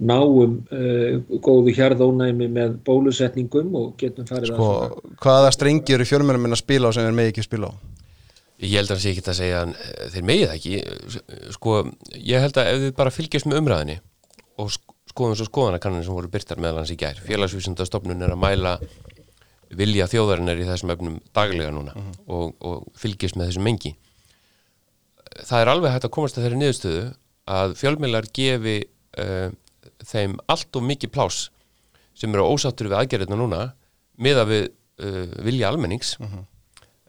náum 0.02 0.58
uh, 0.74 1.40
góðu 1.46 1.74
hjarðónæmi 1.78 2.48
með 2.52 2.76
bólusetningum 2.88 3.72
og 3.78 3.92
getum 4.02 4.26
farið 4.28 4.52
sko, 4.52 4.68
að 4.74 4.94
svona. 4.96 5.16
hvaða 5.24 5.52
strengi 5.56 5.96
eru 5.96 6.08
fjölmennum 6.10 6.48
minn 6.48 6.58
að 6.58 6.64
spila 6.64 6.90
á 6.90 6.96
sem 6.98 7.06
er 7.06 7.16
með 7.16 7.32
ekki 7.32 7.46
spila 7.46 7.70
á? 7.70 7.74
Ég 8.62 8.78
held 8.78 8.92
að 8.92 8.98
það 8.98 9.04
sé 9.04 9.12
ekki 9.12 9.24
að 9.26 9.38
segja 9.40 9.60
að 9.64 9.70
eh, 9.74 10.08
þeir 10.14 10.26
megið 10.30 10.50
það 10.50 10.58
ekki. 10.58 10.74
Sko, 11.56 11.76
ég 12.18 12.44
held 12.44 12.58
að 12.62 12.68
ef 12.72 12.82
þið 12.84 12.92
bara 13.00 13.14
fylgjast 13.16 13.48
með 13.50 13.62
umræðinni 13.62 13.96
og 14.62 14.74
sk- 14.76 14.98
skoðum 15.12 15.38
svo 15.40 15.48
skoðanakannir 15.48 16.06
sem 16.06 16.18
voru 16.18 16.30
byrtar 16.34 16.62
meðal 16.62 16.82
hans 16.84 16.92
í 16.94 16.98
gær. 17.02 17.18
Félagsvísundastofnun 17.26 18.22
er 18.22 18.36
að 18.36 18.42
mæla 18.42 18.76
vilja 19.78 20.08
þjóðarinnar 20.12 20.60
í 20.62 20.68
þessum 20.68 20.94
efnum 20.94 21.18
daglega 21.36 21.72
núna 21.74 21.96
og, 22.28 22.54
og 22.60 22.88
fylgjast 23.00 23.38
með 23.40 23.52
þessum 23.52 23.68
mengi. 23.68 23.94
Það 25.48 25.64
er 25.64 25.72
alveg 25.72 25.94
hægt 25.96 26.08
að 26.08 26.14
komast 26.18 26.38
að 26.38 26.48
þeirri 26.48 26.60
niðurstöðu 26.62 27.04
að 27.52 27.76
fjölmiðlar 27.80 28.28
gefi 28.36 28.78
uh, 29.22 29.50
þeim 30.06 30.38
allt 30.52 30.78
og 30.78 30.88
mikið 30.88 31.14
plás 31.16 31.42
sem 32.18 32.34
eru 32.34 32.48
ósáttur 32.52 32.92
við 32.92 33.00
aðgerðina 33.00 33.40
núna 33.40 33.62
miða 34.22 34.46
við 34.50 34.66
uh, 34.68 35.28
vilja 35.42 35.72
almennings. 35.72 36.18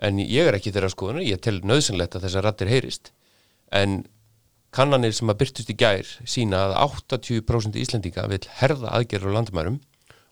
En 0.03 0.19
ég 0.19 0.49
er 0.49 0.57
ekki 0.57 0.73
þeirra 0.75 0.91
skoðunar, 0.91 1.23
ég 1.27 1.39
tel 1.43 1.61
nöðsynlegt 1.63 2.17
að 2.19 2.27
þessar 2.27 2.47
rattir 2.49 2.71
heyrist. 2.71 3.13
En 3.71 4.03
kannanir 4.75 5.15
sem 5.15 5.31
að 5.31 5.43
byrtust 5.43 5.71
í 5.71 5.77
gær 5.79 6.09
sína 6.27 6.65
að 6.67 6.77
80% 7.13 7.79
Íslendinga 7.79 8.25
vil 8.33 8.41
herða 8.59 8.95
aðgerður 8.97 9.35
á 9.35 9.37
landamærum 9.37 9.79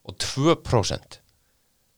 og 0.08 0.16
2% 0.24 1.19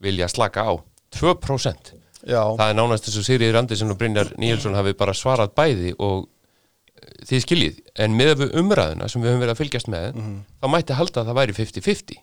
vilja 0.03 0.29
slaka 0.31 0.67
á. 0.67 0.73
2% 1.13 1.93
já, 2.25 2.41
það 2.41 2.69
er 2.69 2.77
nánast 2.79 3.09
þess 3.09 3.21
að 3.21 3.27
Sigriður 3.29 3.59
Andersen 3.61 3.93
og 3.93 3.99
Brynjar 4.01 4.31
Níelsson 4.41 4.77
hafi 4.79 4.95
bara 4.97 5.13
svarað 5.17 5.53
bæði 5.59 5.93
og 6.01 6.23
eh, 6.25 7.11
þið 7.29 7.43
skiljið, 7.45 7.81
en 8.01 8.17
með 8.17 8.33
við 8.41 8.55
umræðuna 8.63 9.09
sem 9.13 9.23
við 9.23 9.33
höfum 9.33 9.43
verið 9.45 9.55
að 9.57 9.61
fylgjast 9.61 9.91
með 9.93 10.17
þá 10.63 10.69
mætti 10.73 10.97
halda 10.97 11.21
að 11.21 11.29
það 11.33 11.41
væri 11.41 11.57
50-50 11.59 12.23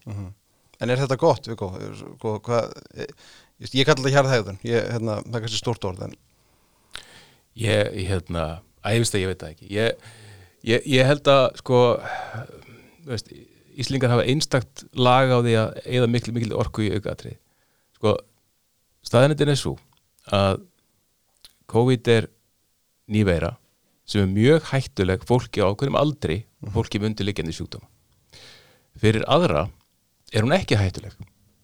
en 0.80 0.90
er 0.90 1.04
þetta 1.04 1.20
gott 1.22 1.52
Viggo? 1.52 1.70
Hvað, 2.24 2.74
ég, 2.98 3.14
ég 3.76 3.86
kalla 3.86 4.02
þetta 4.02 4.16
hjarðhægðun 4.16 4.60
ég, 4.64 4.90
hérna, 4.96 5.20
það 5.28 5.38
er 5.38 5.46
kannski 5.46 5.62
stórt 5.62 5.86
orð 5.92 6.08
en 6.08 6.18
Ég, 7.60 7.92
hérna, 8.08 8.62
veist 8.86 9.16
að 9.16 9.24
ég 9.24 9.32
veit 9.34 9.42
það 9.42 9.54
ekki. 9.56 9.70
Ég, 9.74 10.10
ég, 10.70 10.86
ég 10.88 11.08
held 11.10 11.28
að 11.28 11.46
sko 11.60 11.80
þú 13.04 13.12
veist, 13.12 13.32
Íslingar 13.80 14.12
hafa 14.12 14.26
einstakt 14.28 14.84
lag 14.96 15.32
á 15.32 15.40
því 15.40 15.54
að 15.56 15.78
eða 15.88 16.08
miklu 16.12 16.34
miklu 16.36 16.58
orku 16.60 16.84
í 16.84 16.92
aukaðatrið 16.98 17.38
sko, 18.00 18.15
staðinendin 19.06 19.51
er 19.51 19.60
svo 19.60 19.75
að 20.32 20.62
COVID 21.70 22.12
er 22.13 22.29
nýveira 23.12 23.53
sem 24.10 24.24
er 24.24 24.32
mjög 24.32 24.72
hættuleg 24.72 25.25
fólki 25.27 25.62
á 25.62 25.70
hverjum 25.70 26.00
aldri 26.00 26.41
og 26.65 26.74
fólki 26.74 26.98
með 26.98 27.12
undirliggjandi 27.12 27.53
sjúkdóma. 27.53 27.86
Fyrir 29.00 29.25
aðra 29.29 29.68
er 30.34 30.46
hún 30.46 30.56
ekki 30.56 30.79
hættuleg. 30.79 31.13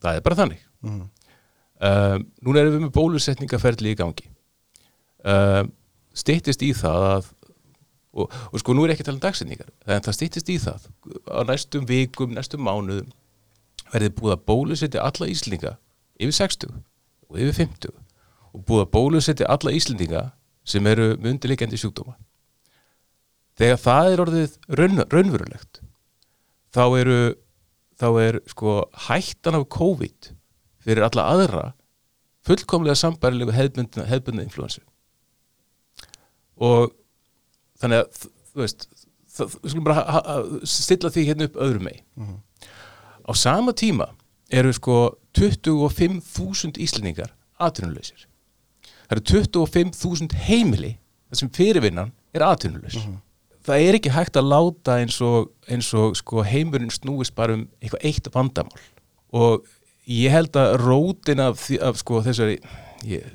Það 0.04 0.20
er 0.20 0.26
bara 0.26 0.38
þannig. 0.38 0.62
Mm. 0.86 1.08
um, 1.90 2.26
núna 2.46 2.62
erum 2.62 2.76
við 2.76 2.84
með 2.84 2.94
bólusetningaferli 2.94 3.96
í 3.96 3.98
gangi. 3.98 4.28
Um, 5.26 5.72
styttist 6.14 6.62
í 6.62 6.70
það 6.78 7.08
að 7.10 7.32
og, 8.16 8.32
og 8.52 8.62
sko 8.62 8.76
nú 8.76 8.86
er 8.86 8.94
ekki 8.94 9.04
að 9.04 9.10
tala 9.10 9.18
um 9.18 9.24
dagsetningar 9.26 9.72
en 9.90 10.04
það 10.06 10.18
styttist 10.18 10.52
í 10.54 10.58
það 10.62 10.86
á 11.28 11.40
næstum 11.50 11.88
vikum, 11.90 12.36
næstum 12.36 12.64
mánuðum 12.64 13.10
verði 13.92 14.12
búið 14.16 14.36
að 14.36 14.46
bólusetja 14.48 15.04
alla 15.06 15.30
Íslinga 15.32 15.74
yfir 16.20 16.36
60 16.40 16.76
og 17.30 17.40
yfir 17.40 17.58
50 17.66 17.96
og 18.56 18.66
búið 18.68 18.86
að 18.86 18.92
bólusetja 18.96 19.50
alla 19.52 19.74
Íslendinga 19.76 20.24
sem 20.66 20.86
eru 20.88 21.14
með 21.20 21.36
undirleikjandi 21.36 21.80
sjúkdóma. 21.80 22.16
Þegar 23.56 23.82
það 23.82 24.12
er 24.12 24.24
orðið 24.24 24.56
raun, 24.80 25.04
raunverulegt 25.12 25.82
þá 26.76 26.84
eru 27.00 27.20
þá 27.96 28.08
er 28.20 28.40
sko 28.52 28.76
hættan 29.08 29.58
af 29.60 29.70
COVID 29.72 30.32
fyrir 30.86 31.06
alla 31.08 31.28
aðra 31.32 31.66
fullkomlega 32.46 32.98
sambærilegu 33.00 33.56
hefðbundna, 33.56 34.06
hefðbundna 34.10 34.46
influensu 34.46 34.84
og 36.56 36.92
þannig 37.82 38.04
að 38.04 38.20
þú 38.20 38.62
veist 38.62 38.88
það, 39.36 39.56
við 39.64 39.72
skulum 39.72 39.88
bara 39.88 40.36
stilla 40.68 41.12
því 41.12 41.26
hérna 41.30 41.48
upp 41.50 41.62
öðrum 41.66 41.88
mei 41.88 41.98
á 43.26 43.32
sama 43.36 43.74
tíma 43.76 44.12
eru 44.52 44.74
sko 44.76 45.00
25.000 45.36 46.82
íslendingar 46.82 47.34
atvinnuleysir 47.60 48.28
það 49.06 49.18
eru 49.18 49.26
25.000 49.32 50.46
heimili 50.48 50.96
þar 51.30 51.42
sem 51.42 51.54
fyrirvinnan 51.56 52.14
er 52.36 52.46
atvinnuleys 52.48 53.00
það 53.66 53.86
er 53.88 53.98
ekki 53.98 54.14
hægt 54.14 54.38
að 54.40 54.50
láta 54.52 55.00
eins 55.02 55.18
og, 55.26 55.50
eins 55.72 55.90
og 55.98 56.16
sko 56.20 56.44
heimurinn 56.46 56.94
snúist 56.94 57.36
bara 57.38 57.58
um 57.58 57.66
eitthvað 57.82 58.06
eitt 58.10 58.30
vandamál. 58.34 58.84
Og 59.36 59.66
ég 60.10 60.34
held 60.34 60.58
að 60.60 60.76
rótin 60.84 61.42
af, 61.44 61.66
af 61.82 62.00
sko 62.02 62.22
þessari 62.26 62.60
ég, 63.08 63.26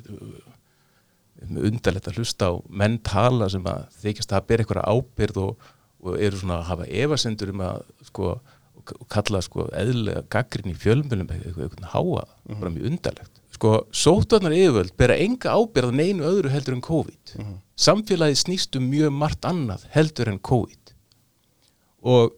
undarlegt 1.41 2.07
að 2.07 2.21
hlusta 2.21 2.51
á 2.53 2.53
menn 2.69 2.99
tala 3.03 3.49
sem 3.51 3.65
að 3.67 3.87
þykjast 4.03 4.35
að 4.37 4.47
bera 4.49 4.65
eitthvað 4.65 4.87
ábyrð 4.87 5.43
og, 5.43 5.69
og 6.05 6.17
eru 6.17 6.39
svona 6.39 6.61
að 6.61 6.67
hafa 6.71 6.89
efasendur 7.03 7.53
um 7.53 7.63
að 7.67 7.83
sko 8.07 8.35
kalla 9.11 9.41
sko 9.45 9.67
eðlega 9.77 10.23
gaggrin 10.31 10.73
í 10.73 10.77
fjölmjölum 10.77 11.29
eitthvað, 11.29 11.67
eitthvað 11.67 11.93
háa, 11.93 12.25
bara 12.57 12.73
mjög 12.73 12.89
undarlegt. 12.91 13.39
Sko, 13.55 13.73
sótvarnar 13.93 14.55
yfirvöld 14.57 14.95
bera 14.97 15.17
enga 15.21 15.53
ábyrð 15.53 15.93
á 15.93 15.99
neinu 15.99 16.25
öðru 16.25 16.51
heldur 16.53 16.77
en 16.77 16.83
COVID. 16.85 17.33
Samfélagið 17.81 18.39
snýst 18.41 18.77
um 18.79 18.87
mjög 18.89 19.13
margt 19.13 19.45
annað 19.45 19.85
heldur 19.93 20.31
en 20.31 20.39
COVID. 20.41 20.93
Og 22.01 22.33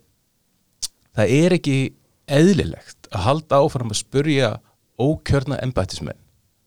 það 1.16 1.36
er 1.40 1.58
ekki 1.60 1.78
eðlilegt 2.28 3.10
að 3.14 3.26
halda 3.28 3.62
áfram 3.64 3.94
að 3.94 4.02
spurja 4.02 4.54
ókjörna 5.00 5.60
embættismenn 5.64 6.20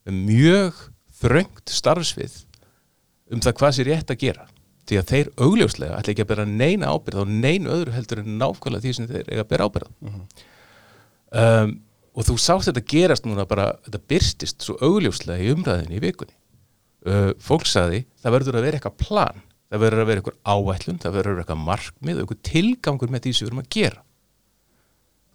með 0.06 0.20
mjög 0.28 0.82
þröngt 1.20 1.72
starfsvið 1.72 2.42
um 3.32 3.42
það 3.42 3.56
hvað 3.58 3.74
sér 3.76 3.90
rétt 3.90 4.12
að 4.12 4.22
gera 4.22 4.46
því 4.86 5.00
að 5.00 5.10
þeir 5.12 5.32
augljóslega 5.46 5.98
ætla 5.98 6.14
ekki 6.14 6.24
að 6.24 6.30
bera 6.32 6.46
neina 6.50 6.92
ábyrð 6.92 7.22
á 7.22 7.24
neinu 7.30 7.72
öðru 7.74 7.96
heldur 7.96 8.22
en 8.22 8.38
nákvæmlega 8.40 8.84
því 8.84 8.94
sem 8.96 9.08
þeir 9.10 9.32
eiga 9.32 9.42
að 9.42 9.50
bera 9.52 9.66
ábyrð 9.66 9.90
á. 9.90 9.92
Um, 11.36 11.74
og 12.16 12.28
þú 12.28 12.38
sást 12.40 12.70
þetta 12.70 12.84
gerast 12.92 13.26
núna 13.26 13.44
bara, 13.48 13.72
þetta 13.86 14.02
byrstist 14.12 14.64
svo 14.64 14.78
augljóslega 14.80 15.42
í 15.42 15.52
umræðinni 15.52 15.98
í 15.98 16.04
vikunni. 16.06 16.36
Uh, 17.06 17.32
fólk 17.42 17.66
saði, 17.68 18.04
það 18.22 18.38
verður 18.38 18.58
að 18.60 18.66
vera 18.66 18.80
eitthvað 18.80 18.98
plan 19.02 19.44
það 19.66 19.82
verður 19.82 20.02
að 20.02 20.10
vera 20.10 20.22
eitthvað 20.22 20.38
áætlun 20.46 20.98
það 21.02 21.16
verður 21.16 21.30
að 21.30 21.36
vera 21.36 21.44
eitthvað 21.44 21.64
markmið 21.66 22.16
og 22.16 22.22
eitthvað 22.22 22.42
tilgangur 22.50 23.12
með 23.12 23.24
því 23.24 23.32
sem 23.32 23.46
við 23.46 23.50
erum 23.50 23.62
að 23.62 23.70
gera. 23.76 24.02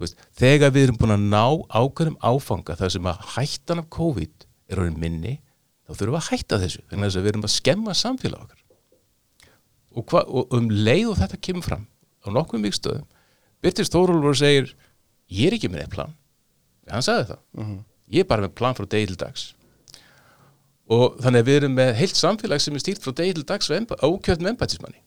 Veist, 0.02 0.24
þegar 0.40 0.74
við 0.74 0.88
erum 0.88 1.00
búin 1.02 1.14
að 1.14 1.26
ná 1.30 1.44
ákveðum 1.78 2.18
áfanga 2.26 2.78
þar 2.80 2.94
sem 2.96 3.10
að 3.12 3.26
hættan 3.36 3.84
af 3.84 3.90
COVID 3.94 4.48
er 4.72 4.82
orðin 4.82 5.02
minni 5.02 5.36
þá 5.86 5.92
þurfum 5.94 6.16
við 6.16 6.22
að 6.22 6.30
hætta 6.32 6.60
þessu 6.64 6.84
þannig 6.88 7.12
að 7.12 7.20
við 7.20 7.32
erum 7.34 7.46
að 7.46 7.54
skemma 7.58 7.96
samfélag 7.98 8.46
okkar 8.46 8.61
og, 9.96 10.06
hva, 10.12 10.24
og 10.28 10.54
um 10.56 10.70
leið 10.72 11.12
og 11.14 11.20
þetta 11.20 11.42
kemur 11.48 11.68
fram 11.68 11.88
á 12.22 12.28
nokkrum 12.32 12.64
vikstöðum 12.66 13.08
Byrtist 13.62 13.94
Þórólfur 13.94 14.38
segir 14.38 14.72
ég 15.32 15.52
er 15.52 15.58
ekki 15.58 15.70
með 15.70 15.84
neitt 15.84 15.94
plan. 15.94 16.16
Hann 16.92 17.06
sagði 17.06 17.30
það, 17.32 17.42
ég 18.12 18.24
er 18.26 18.30
bara 18.32 18.48
með 18.48 18.56
plan 18.58 18.78
frá 18.78 18.88
degi 18.90 19.12
til 19.12 19.20
dags. 19.22 19.44
Og 20.92 21.16
þannig 21.24 21.44
að 21.44 21.52
við 21.52 21.60
erum 21.62 21.78
með 21.78 21.94
heilt 22.02 22.18
samfélag 22.20 22.64
sem 22.64 22.76
er 22.76 22.84
stýrt 22.84 23.06
frá 23.06 23.14
degi 23.16 23.38
til 23.38 23.46
dags 23.48 23.70
og 23.72 23.94
ákjöfn 24.02 24.44
með 24.44 24.56
embættismanni 24.56 25.00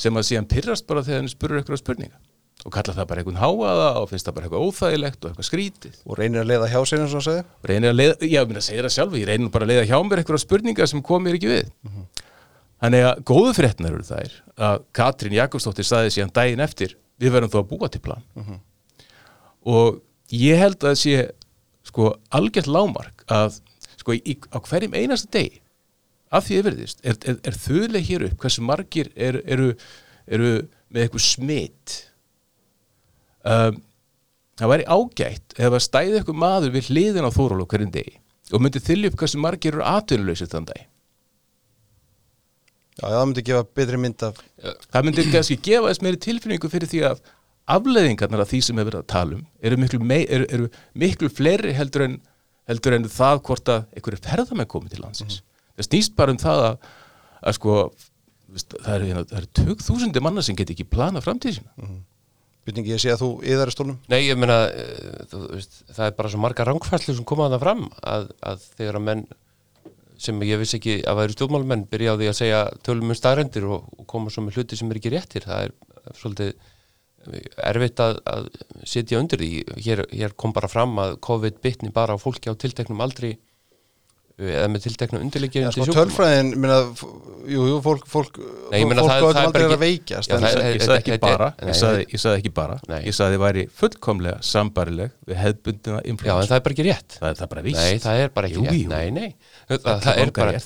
sem 0.00 0.16
að 0.16 0.26
síðan 0.30 0.48
pyrrast 0.48 0.86
bara 0.88 1.04
þegar 1.04 1.20
hann 1.20 1.28
spurur 1.28 1.60
eitthvað 1.60 1.82
spurninga 1.82 2.16
og 2.64 2.72
kalla 2.72 2.94
það 2.96 3.06
bara 3.08 3.20
einhvern 3.20 3.38
háaða 3.40 3.90
og 4.00 4.08
finnst 4.10 4.26
það 4.26 4.34
bara 4.36 4.48
eitthvað 4.48 4.64
óþægilegt 4.64 5.20
og 5.24 5.30
eitthvað 5.30 5.46
skrítið. 5.48 6.00
Og 6.04 6.18
reynir 6.18 6.40
að 6.42 6.50
leiða 6.50 6.70
hjá 6.72 6.80
sér 6.88 7.04
eins 7.04 7.14
og 7.14 7.20
að 7.20 7.26
segja 7.28 7.44
og 7.44 7.68
reynir 7.70 7.92
að 7.92 7.96
leiða, 8.00 8.16
já, 8.28 8.40
að 8.42 8.64
segja 8.66 8.82
það 8.84 8.94
sjálf 8.96 9.16
ég 9.20 9.28
reynir 9.28 9.52
bara 9.54 9.64
að 9.64 9.72
leiða 9.72 9.86
hjá 9.88 9.98
mér 10.08 10.20
eitthvað 10.20 10.42
spurningar 10.42 10.90
sem 10.90 11.04
kom 11.04 11.24
mér 11.24 11.38
ekki 11.38 11.52
við 11.52 11.70
þannig 12.80 13.06
að 13.06 13.22
góðu 13.28 13.54
fréttnar 13.58 13.96
eru 13.96 14.06
þær 14.08 14.36
að 14.70 14.84
Katrín 14.96 15.36
Jakobsdóttir 15.36 15.88
saði 15.88 16.14
síðan 16.14 16.34
daginn 16.36 16.64
eftir 16.64 16.96
við 17.20 17.34
verðum 17.34 17.52
þó 17.52 17.58
að 17.60 17.70
búa 17.72 17.90
til 17.92 18.02
plan. 18.04 18.24
Og 19.68 20.00
ég 20.32 20.60
held 20.60 20.84
að 20.88 21.00
sé 21.00 21.16
sko 21.86 22.14
algjört 22.30 22.70
lámark 22.70 23.24
að 23.28 23.60
sko 24.00 24.14
í, 24.16 24.36
á 24.52 24.58
hverjum 24.64 24.96
einasta 24.96 25.28
degi 25.34 25.60
af 26.30 26.46
því 26.46 26.60
yfirðist 26.60 27.02
er, 27.02 27.18
er, 27.26 27.38
er 27.42 27.58
þuðlega 27.58 28.06
hér 28.06 28.24
upp 28.28 28.44
hversu 28.44 28.62
margir 28.64 29.10
er, 29.16 29.40
eru, 29.50 29.72
eru 30.30 30.52
með 30.90 31.04
eitthvað 31.04 31.24
smitt 31.26 31.96
um, 33.42 33.80
það 34.60 34.72
væri 34.74 34.86
ágætt 34.86 35.58
ef 35.58 35.74
að 35.74 35.84
stæði 35.86 36.20
eitthvað 36.20 36.42
maður 36.44 36.74
við 36.76 36.90
hliðin 36.92 37.26
á 37.26 37.34
Þóról 37.34 37.66
hverjum 37.66 37.92
degi 37.94 38.16
og 38.50 38.62
myndi 38.62 38.82
þylja 38.82 39.10
upp 39.10 39.20
hversu 39.20 39.42
margir 39.42 39.76
eru 39.76 39.86
atvinnuleysir 39.86 40.50
þann 40.50 40.70
dag 40.70 40.86
Já, 43.00 43.06
það 43.08 43.22
myndi 43.30 43.44
gefa 43.48 43.66
betri 43.80 44.00
mynd 44.00 44.24
af 44.26 44.40
það 44.92 45.06
myndi 45.06 45.26
kannski 45.32 45.56
gefa 45.64 45.88
þess 45.88 46.02
meiri 46.04 46.20
tilfinningu 46.26 46.70
fyrir 46.72 46.90
því 46.90 47.00
að 47.10 47.22
afleðingarnar 47.70 48.42
af 48.44 48.50
því 48.50 48.60
sem 48.66 48.80
við 48.80 48.88
verðum 48.90 49.04
að 49.04 49.10
tala 49.12 49.38
um 49.38 49.42
eru 49.64 49.78
miklu, 49.80 50.00
mei, 50.02 50.20
eru, 50.26 50.46
eru 50.50 50.68
miklu 50.98 51.30
fleiri 51.32 51.72
heldur 51.76 52.06
en, 52.08 52.18
heldur 52.68 52.96
en 52.98 53.08
það 53.08 53.42
hvort 53.48 53.72
að 53.72 53.86
einhverju 53.96 54.22
ferðamenn 54.26 54.70
komið 54.70 54.96
til 54.96 55.02
landsins. 55.04 55.40
Það 55.78 55.88
snýst 55.88 56.16
bara 56.18 56.34
um 56.34 56.40
það 56.42 56.64
að, 56.66 56.88
að 57.40 57.56
sko 57.56 57.76
veist, 58.50 58.76
það 58.84 58.94
eru, 58.96 59.10
hérna- 59.14 59.44
tök 59.62 59.84
þúsundi 59.86 60.24
manna 60.24 60.44
sem 60.44 60.58
get 60.58 60.72
ekki 60.74 60.88
plana 60.90 61.22
framtíð 61.24 61.60
sína 61.60 62.00
byrningi 62.66 62.92
ég 62.92 63.00
sé 63.02 63.12
að 63.14 63.22
þú 63.22 63.28
yðar 63.48 63.70
í 63.70 63.74
stólnum. 63.74 63.98
Nei, 64.12 64.18
ég 64.26 64.38
meina, 64.38 64.58
eh, 64.68 65.22
þú 65.30 65.38
veist, 65.54 65.78
það 65.96 66.06
er 66.06 66.16
bara 66.18 66.32
svo 66.32 66.40
marga 66.42 66.66
rángfærslu 66.68 67.14
sem 67.16 67.26
koma 67.26 67.46
að 67.48 67.54
það 67.56 67.62
fram 67.64 67.86
að, 68.14 68.26
að 68.50 68.66
þegar 68.76 68.98
að 69.00 69.06
menn 69.06 69.22
sem 70.20 70.42
ég 70.44 70.60
vissi 70.60 70.76
ekki 70.78 70.98
að 71.08 71.22
væri 71.22 71.36
stjórnmálmenn 71.36 71.86
byrja 71.90 72.14
á 72.16 72.18
því 72.20 72.28
að 72.30 72.38
segja 72.40 72.60
tölum 72.86 73.12
um 73.12 73.16
staðrendir 73.16 73.66
og, 73.68 73.88
og 73.96 74.06
koma 74.10 74.32
svo 74.32 74.44
með 74.44 74.60
hluti 74.60 74.78
sem 74.78 74.90
er 74.92 75.00
ekki 75.00 75.14
réttir. 75.14 75.46
Það 75.48 75.66
er 75.66 76.18
svolítið 76.20 76.52
erfitt 77.70 78.00
að, 78.00 78.18
að 78.28 78.48
sitja 78.88 79.20
undir 79.20 79.40
því. 79.42 79.50
Hér, 79.84 80.04
hér 80.12 80.34
kom 80.36 80.54
bara 80.56 80.70
fram 80.70 80.96
að 81.02 81.18
COVID 81.26 81.60
bitni 81.64 81.92
bara 81.94 82.16
á 82.16 82.18
fólki 82.20 82.52
á 82.52 82.54
tilteknum 82.56 83.00
aldri. 83.04 83.34
eh, 83.34 83.49
eða 84.40 84.68
með 84.72 84.82
tilteknum 84.86 85.22
undirleikja 85.26 85.62
Já, 85.66 85.70
sko, 85.74 85.86
tölfræðin, 85.94 86.50
minna, 86.56 86.78
jú, 87.50 87.64
jú, 87.68 87.76
fólk, 87.84 88.06
fólk, 88.08 88.38
Nei, 88.72 88.80
ég 88.80 88.88
meina, 88.88 89.04
fólk 89.04 89.10
það- 89.10 89.20
á 89.20 89.20
það 89.20 89.30
er 89.30 89.36
öllum 89.36 89.46
aldrei 89.46 89.52
bara 89.52 89.64
er 89.64 89.70
að 89.70 89.74
ekki- 89.76 89.84
veikjast 89.84 90.30
Já, 90.30 90.34
en- 90.36 90.42
það 90.42 90.60
er- 90.60 90.76
ég 90.76 90.84
sagði 90.86 91.00
ekki 91.00 91.18
bara 91.26 91.48
ég 91.60 91.76
sagði, 91.80 92.04
ég 92.14 92.22
sagði 92.24 92.38
ekki 92.40 92.52
bara. 92.60 92.76
Nei. 92.88 93.00
ég 93.04 93.14
sagði 93.18 93.36
þið 93.36 93.42
væri 93.44 93.64
fullkomlega 93.80 94.38
sambarileg 94.50 95.10
við 95.28 95.36
hefðbundina 95.44 96.00
Já, 96.00 96.04
en 96.04 96.10
influensu 96.14 96.48
það 96.50 96.56
er 96.56 96.64
bara 96.66 96.74
ekki 96.74 96.86
rétt. 96.88 97.18
Það, 97.20 97.28
er 97.30 97.34
það 97.42 97.48
bara 97.54 97.62
víst. 97.62 97.80
Nei, 97.84 97.98
það 97.98 98.24
er 98.24 98.28
bara 98.38 98.46
ekki 98.48 98.56
Jú, 98.56 98.64
rétt. 98.64 98.80
jú. 98.80 98.88
Nei, 98.88 99.10
nei, 99.10 99.34
það, 99.68 99.78
það, 100.00 100.16
er 100.24 100.30
bara, 100.30 100.52
er 100.52 100.60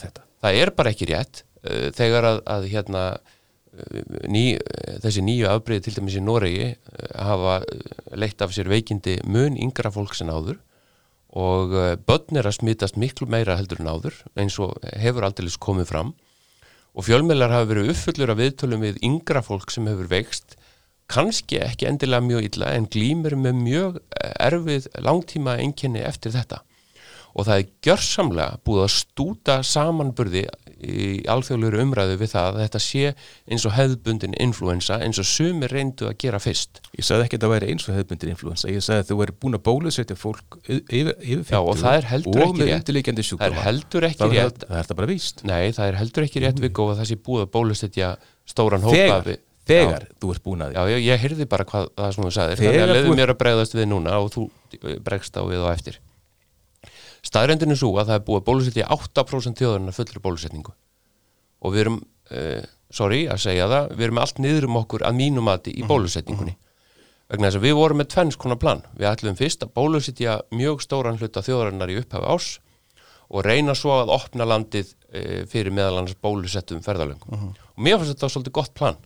það 0.44 0.60
er 0.62 0.70
bara 0.70 0.90
ekki 0.94 1.06
rétt. 1.10 1.42
Uh, 1.64 1.90
þegar 1.96 2.24
að, 2.28 2.38
að 2.44 2.68
hérna 2.68 3.02
uh, 3.16 4.28
ný, 4.28 4.42
uh, 4.60 4.98
þessi 5.00 5.22
nýju 5.24 5.48
afbreyði 5.48 5.82
til 5.88 5.94
dæmis 5.96 6.16
í 6.18 6.22
Noregi 6.22 6.66
uh, 6.76 7.24
hafa 7.24 7.54
uh, 7.64 8.16
leitt 8.20 8.42
af 8.44 8.52
sér 8.52 8.68
veikindi 8.68 9.18
mun 9.24 9.56
yngra 9.56 9.90
fólk 9.94 10.14
sem 10.14 10.28
áður 10.28 10.58
og 11.34 11.74
uh, 11.74 11.94
börn 11.98 12.38
er 12.38 12.46
að 12.46 12.60
smitast 12.60 12.98
miklu 13.00 13.26
meira 13.30 13.56
heldur 13.58 13.82
en 13.82 13.90
áður 13.90 14.20
eins 14.38 14.58
og 14.62 14.76
hefur 15.02 15.26
aldrei 15.26 15.50
komið 15.58 15.90
fram. 15.90 16.12
Og 16.94 17.08
fjölmjölar 17.08 17.50
hafa 17.50 17.72
verið 17.72 17.90
uppfullur 17.90 18.30
af 18.30 18.38
viðtölum 18.38 18.84
við 18.86 19.00
yngra 19.02 19.42
fólk 19.42 19.72
sem 19.74 19.88
hefur 19.90 20.06
veikst 20.12 20.54
kannski 21.10 21.58
ekki 21.60 21.88
endilega 21.88 22.24
mjög 22.24 22.46
illa 22.48 22.70
en 22.72 22.86
glýmur 22.88 23.34
með 23.36 23.58
mjög 23.60 23.98
erfið 24.40 24.86
langtíma 25.04 25.58
einkenni 25.60 26.04
eftir 26.06 26.32
þetta. 26.36 26.62
Og 27.34 27.48
það 27.48 27.58
er 27.58 27.72
gjörsamlega 27.84 28.60
búið 28.64 28.84
að 28.84 28.94
stúta 28.94 29.56
samanburði 29.66 30.44
í 30.84 31.06
alþjóðlegur 31.32 31.80
umræðu 31.84 32.16
við 32.20 32.30
það 32.34 32.48
að 32.50 32.60
þetta 32.64 32.80
sé 32.84 33.04
eins 33.50 33.64
og 33.68 33.74
hefðbundin 33.76 34.36
influensa 34.44 34.98
eins 35.04 35.20
og 35.22 35.28
sumir 35.28 35.72
reyndu 35.74 36.08
að 36.10 36.16
gera 36.24 36.40
fyrst. 36.42 36.82
Ég 36.98 37.06
sagði 37.08 37.26
ekki 37.28 37.38
að 37.40 37.46
það 37.46 37.54
væri 37.54 37.70
eins 37.72 37.88
og 37.88 37.96
hefðbundir 37.98 38.32
influensa, 38.34 38.70
ég 38.72 38.84
sagði 38.84 39.04
að 39.04 39.10
þú 39.12 39.18
væri 39.22 39.36
búin 39.44 39.58
að 39.58 39.64
bólusetja 39.70 40.18
fólk 40.20 40.58
yfir, 40.68 41.14
yfir 41.18 41.42
50 41.48 41.54
Já, 41.54 41.60
og 41.62 41.80
það 41.80 41.98
er 42.00 42.10
heldur 42.12 42.44
ekki 42.44 42.68
rétt. 42.68 42.92
það 43.34 43.48
er 43.48 43.58
heldur 43.64 44.08
ekki 44.10 44.22
það, 44.22 44.36
rétt. 44.38 44.62
það, 44.68 44.78
er 44.82 44.88
það 44.90 45.00
bara 45.00 45.10
víst. 45.10 45.44
Nei, 45.48 45.64
það 45.72 45.88
er 45.90 45.98
heldur 46.02 46.28
ekki 46.28 46.44
rétt 46.44 46.62
að 46.64 46.94
það 47.00 47.10
sé 47.10 47.18
búið 47.24 47.44
að 47.46 47.52
bólusetja 47.56 48.14
stóran 48.48 48.84
hópa 48.84 48.94
Þegar, 48.94 49.28
við- 49.28 49.42
þegar 49.64 50.06
þú 50.20 50.32
ert 50.34 50.42
búin 50.44 50.64
að 50.64 50.74
Já, 50.76 50.82
já, 50.92 50.98
ég 51.00 51.22
heyrði 51.24 51.46
bara 51.48 51.64
hvað 51.68 51.86
það 51.96 52.10
sem 52.14 52.24
þú 52.26 52.32
sagðir. 52.36 52.60
Þannig 52.60 52.82
að 52.84 52.92
leiðu 52.98 53.14
mér 53.16 53.32
að 53.32 53.38
bregðast 53.40 53.76
við 53.78 53.86
núna 53.88 54.18
og 54.20 54.28
þú 54.34 54.42
eh, 54.82 54.98
bregst 55.04 55.38
á 55.40 55.42
við 55.48 55.62
og 55.64 55.70
eftir 55.72 55.98
Staðrendin 57.24 57.72
er 57.72 57.80
svo 57.80 57.94
að 57.96 58.10
það 58.10 58.18
er 58.18 58.24
búið 58.26 58.40
að 58.40 58.46
bólusetja 58.48 58.88
8% 58.92 59.60
þjóðarinn 59.60 59.96
fullri 59.96 60.20
bólusetningu. 60.24 60.74
Og 61.64 61.72
við 61.74 61.84
erum, 61.84 62.00
uh, 62.34 62.66
sorry 62.92 63.24
að 63.32 63.40
segja 63.46 63.68
það 63.70 63.94
við 63.94 64.06
erum 64.08 64.20
allt 64.24 64.42
niður 64.44 64.68
um 64.68 64.80
okkur 64.82 65.06
að 65.08 65.18
mínum 65.22 65.48
mati 65.48 65.72
í 65.72 65.86
bólusetningunni. 65.88 66.56
Vegna 67.32 67.48
þess 67.48 67.58
að 67.58 67.64
við 67.64 67.78
vorum 67.78 68.02
með 68.02 68.10
tvenns 68.12 68.36
konar 68.36 68.60
plan. 68.60 68.84
Við 68.98 69.08
ætlum 69.08 69.38
fyrst 69.38 69.64
að 69.64 69.72
bólusetja 69.78 70.36
mjög 70.52 70.84
stóran 70.84 71.16
hluta 71.16 71.42
þjóðarinnar 71.46 71.94
í 71.94 71.96
upphafi 72.02 72.28
ás 72.28 72.50
og 73.34 73.46
reyna 73.46 73.72
svo 73.74 73.94
að 73.96 74.12
opna 74.12 74.44
landið 74.46 74.90
uh, 74.92 75.40
fyrir 75.48 75.72
meðal 75.72 76.02
annars 76.02 76.18
bólusettum 76.20 76.84
ferðalöngum. 76.84 77.54
Og 77.56 77.80
mér 77.82 77.96
fannst 77.96 78.12
þetta 78.12 78.28
svolítið 78.34 78.58
gott 78.60 78.74
plan 78.76 79.00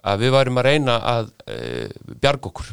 að 0.00 0.22
við 0.24 0.32
værum 0.32 0.58
að 0.62 0.64
reyna 0.70 0.94
að 1.04 1.26
uh, 1.44 2.14
bjarga 2.24 2.48
okkur. 2.48 2.72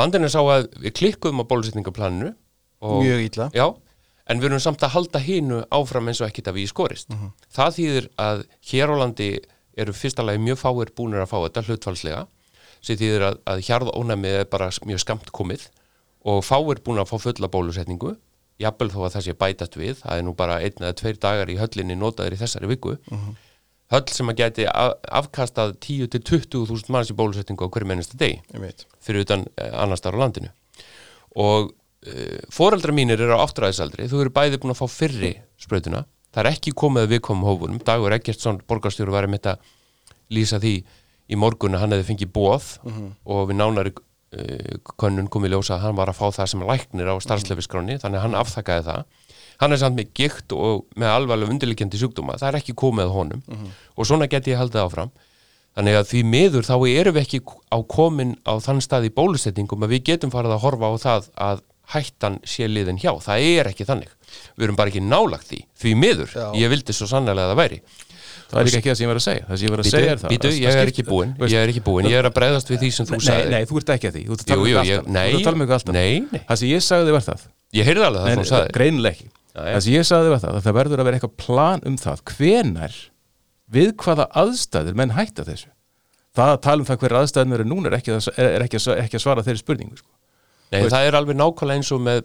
Vandinn 0.00 0.24
er 0.24 0.32
sá 0.32 0.40
að 0.40 0.70
við 0.80 0.94
klikkuðum 0.96 1.44
á 1.44 1.50
bólusetningaplaninu 1.52 2.32
mjög 3.04 3.20
illa. 3.28 3.50
Já, 3.54 3.66
en 4.30 4.40
við 4.40 4.50
erum 4.50 4.60
samt 4.62 4.82
að 4.86 4.94
halda 4.96 5.18
hinu 5.22 5.62
áfram 5.74 6.08
eins 6.08 6.20
og 6.22 6.28
ekkert 6.30 6.48
að 6.52 6.58
við 6.60 6.68
skorist. 6.70 7.08
Það 7.52 7.74
þýðir 7.78 8.08
að 8.22 8.44
hér 8.70 8.92
á 8.92 8.96
landi 9.02 9.30
eru 9.76 9.92
fyrsta 9.96 10.22
lagi 10.26 10.38
mjög 10.44 10.58
fáir 10.60 10.92
búnir 10.96 11.22
að 11.24 11.30
fá 11.32 11.38
þetta 11.46 11.62
hlutfalslega, 11.68 12.26
sem 12.82 12.96
þýðir 13.00 13.24
að, 13.30 13.38
að 13.46 13.62
hjarð 13.68 13.92
ónæmið 13.96 14.36
er 14.42 14.50
bara 14.52 14.70
mjög 14.86 15.00
skamt 15.04 15.30
komið 15.32 15.68
og 16.28 16.42
fáir 16.46 16.82
búin 16.84 17.00
að 17.02 17.08
fá 17.10 17.16
fulla 17.18 17.48
bólusetningu, 17.50 18.16
jafnvel 18.62 18.90
þó 18.92 18.98
að 19.06 19.14
það 19.16 19.24
sé 19.26 19.32
bætast 19.40 19.76
við, 19.80 19.96
það 20.04 20.18
er 20.20 20.26
nú 20.26 20.34
bara 20.38 20.60
einn 20.62 20.76
eða 20.84 20.94
tveir 21.00 21.16
dagar 21.18 21.50
í 21.50 21.56
höllinni 21.58 21.96
notaður 21.98 22.36
í 22.36 22.38
þessari 22.42 22.68
viku, 22.70 22.92
höll 23.92 24.04
sem 24.12 24.30
að 24.30 24.38
geti 24.38 24.66
af- 24.70 25.00
afkastað 25.18 25.74
10 25.82 26.06
til 26.14 26.20
20.000 26.22 26.92
manns 26.94 27.10
í 27.10 27.16
bólusetningu 27.18 27.66
á 27.66 27.72
hverju 27.74 27.88
mennista 27.90 28.16
degi. 28.20 28.38
Einmitt. 28.54 28.86
fyrir 29.02 29.24
utan 29.26 29.42
eh, 29.58 29.72
annars 29.74 30.00
þar 30.04 30.14
á 30.16 30.22
landinu. 30.22 30.52
Og 31.42 31.72
foreldra 32.50 32.94
mínir 32.94 33.20
eru 33.20 33.38
á 33.38 33.44
áttræðisaldri. 33.44 34.08
Þú 34.10 34.24
eru 34.24 34.34
bæði 34.34 34.58
búin 34.62 34.74
að 34.74 34.80
fá 34.82 34.88
fyrri 34.90 35.36
sprautuna 35.60 36.02
það 36.32 36.44
er 36.44 36.50
ekki 36.52 36.74
komið 36.76 37.06
að 37.06 37.14
viðkomum 37.16 37.48
hófunum. 37.48 37.80
Dagur 37.84 38.16
Eggertsson, 38.16 38.60
borgarstjóru 38.68 39.14
var 39.14 39.28
einmitt 39.28 39.48
að 39.50 39.72
lýsa 40.32 40.60
því 40.62 40.76
í 41.32 41.38
morgun 41.38 41.76
að 41.76 41.84
hann 41.84 41.94
hefði 41.96 42.08
fengið 42.10 42.32
bóð 42.34 42.68
og 43.24 43.42
við 43.50 43.58
nánari 43.58 43.92
uh, 43.92 44.78
könnun 45.00 45.28
komið 45.32 45.56
ljósa 45.56 45.76
að 45.76 45.84
hann 45.86 45.98
var 45.98 46.12
að 46.12 46.20
fá 46.20 46.30
það 46.38 46.52
sem 46.52 46.64
læknir 46.68 47.12
á 47.12 47.16
starfslefiskráni 47.24 47.98
þannig 48.00 48.20
að 48.20 48.24
hann 48.26 48.38
afþakkaði 48.40 48.86
það. 48.88 49.04
Hann 49.60 49.72
er 49.72 49.82
samt 49.82 49.98
með 49.98 50.14
gikt 50.16 50.54
og 50.56 50.86
með 50.98 51.12
alvarlega 51.12 51.52
undirlikjandi 51.52 52.00
sjúkdóma, 52.00 52.38
það 52.40 52.48
er 52.48 52.58
ekki 52.62 52.74
komið 52.74 53.12
honum. 53.12 53.44
Og 53.94 54.08
svona 54.08 54.26
geti 54.26 54.50
ég 54.50 54.58
haldið 54.58 54.82
áfram. 54.82 55.12
Þannig 55.76 55.96
að 55.96 56.08
því 56.08 56.22
miður 56.28 56.66
þá 56.66 56.74
erum 56.88 57.14
við 57.16 57.22
ekki 57.22 57.38
á 57.72 57.78
komin 57.88 58.32
á 58.44 58.60
þann 58.60 58.82
stað 58.84 59.06
í 59.08 59.12
bólusetningum 59.14 59.84
að 59.86 59.94
við 59.94 60.02
getum 60.10 60.32
farið 60.32 60.56
að 60.56 60.64
horfa 60.66 60.90
á 60.90 60.94
það 61.00 61.28
að 61.46 61.62
hættan 61.92 62.38
sé 62.46 62.68
liðin 62.70 62.98
hjá. 63.02 63.12
Það 63.20 63.42
er 63.58 63.70
ekki 63.72 63.84
þannig. 63.88 64.08
Við 64.56 64.64
erum 64.68 64.76
bara 64.78 64.88
ekki 64.92 65.02
nálagt 65.04 65.50
því. 65.50 65.60
Því 65.82 65.92
miður. 65.98 66.30
Já. 66.32 66.46
Ég 66.62 66.72
vildi 66.72 66.92
svo 66.96 67.06
sannlega 67.10 67.44
að 67.46 67.52
það 67.52 67.60
væri. 67.62 67.80
Það 68.52 68.60
er 68.60 68.66
líka 68.68 68.78
ekki 68.82 68.90
það 68.92 68.96
sem 68.98 69.04
ég 69.04 69.08
var 69.10 69.18
að 69.18 69.24
segja 69.24 69.44
Það 69.48 69.56
sem 69.58 69.64
ég 69.66 69.72
var 69.72 69.80
að 69.80 69.86
segja 69.88 70.10
er 70.12 70.18
það 70.20 70.32
bítu, 70.32 70.48
að- 70.48 70.58
ég 70.60 70.74
er 70.76 70.90
ekki 70.92 71.04
búinn. 71.08 71.30
Ég 71.40 71.54
er 71.62 71.70
ekki 71.72 71.82
búinn. 71.86 72.08
Ég 72.12 72.18
er 72.20 72.26
að 72.28 72.34
bregðast 72.36 72.68
við 72.68 72.82
því 72.82 72.90
sem 72.92 73.06
þú 73.06 73.16
Nei, 73.16 73.24
sagði. 73.26 73.50
nei, 73.50 73.64
þú 73.64 73.76
ert 73.80 73.92
ekki 73.94 74.08
að 74.08 74.12
því 74.12 74.22
Þú 74.28 74.32
ert 74.32 74.42
að 74.42 74.50
tala 74.52 74.62
jú, 74.62 74.72
um 74.72 74.80
alltaf 74.82 75.06
nei. 75.08 75.32
Um 75.32 75.94
Nei, 75.96 76.20
nei. 76.32 76.40
Það 76.48 76.58
sem 76.60 76.68
ég 76.68 76.82
sagði 76.84 77.12
var 77.16 77.24
það 77.24 77.46
Ég 77.72 77.88
heyrði 77.88 78.04
alveg 78.04 78.20
það 78.20 78.28
Nei, 78.28 78.34
sem 78.34 78.42
þú 78.44 78.50
sagði. 78.52 79.08
ekki 79.12 79.24
já. 79.52 79.62
Það 79.72 79.80
sem 79.86 79.92
ég 79.96 80.06
sagði 80.08 80.28
var 80.32 80.40
það 80.42 80.56
að 80.58 80.62
það 80.66 80.76
verður 80.80 81.00
að 81.00 81.04
vera 81.08 81.16
eitthvað 81.18 81.36
plan 81.40 81.80
um 81.88 81.96
það 81.96 82.22
hvenar 82.36 82.94
við 83.72 83.92
hvaða 83.96 84.26
aðstæður 84.42 84.98
menn 85.00 85.14
hætta 85.16 85.44
þessu 85.48 85.70
það 86.36 86.52
að 86.52 86.60
tala 86.64 86.80
um 86.82 86.88
það 86.88 87.00
hver 87.02 87.16
aðstæðin 87.22 87.56
eru 87.56 87.64
núna 87.68 87.88
er 87.90 87.96
ekki, 87.98 88.12
að, 88.16 88.28
ekki, 88.66 88.80
ekki 89.04 89.16
að 89.18 89.24
svara 89.24 89.44
þeirri 89.44 89.60
spurningu 89.62 89.96
sko. 90.00 90.08
Nei, 90.72 90.86
það 90.88 91.08
er 91.08 91.18
alveg 91.18 91.36
nákvæmlega 91.36 91.80
eins 91.80 91.90
og 91.92 92.00
með 92.04 92.22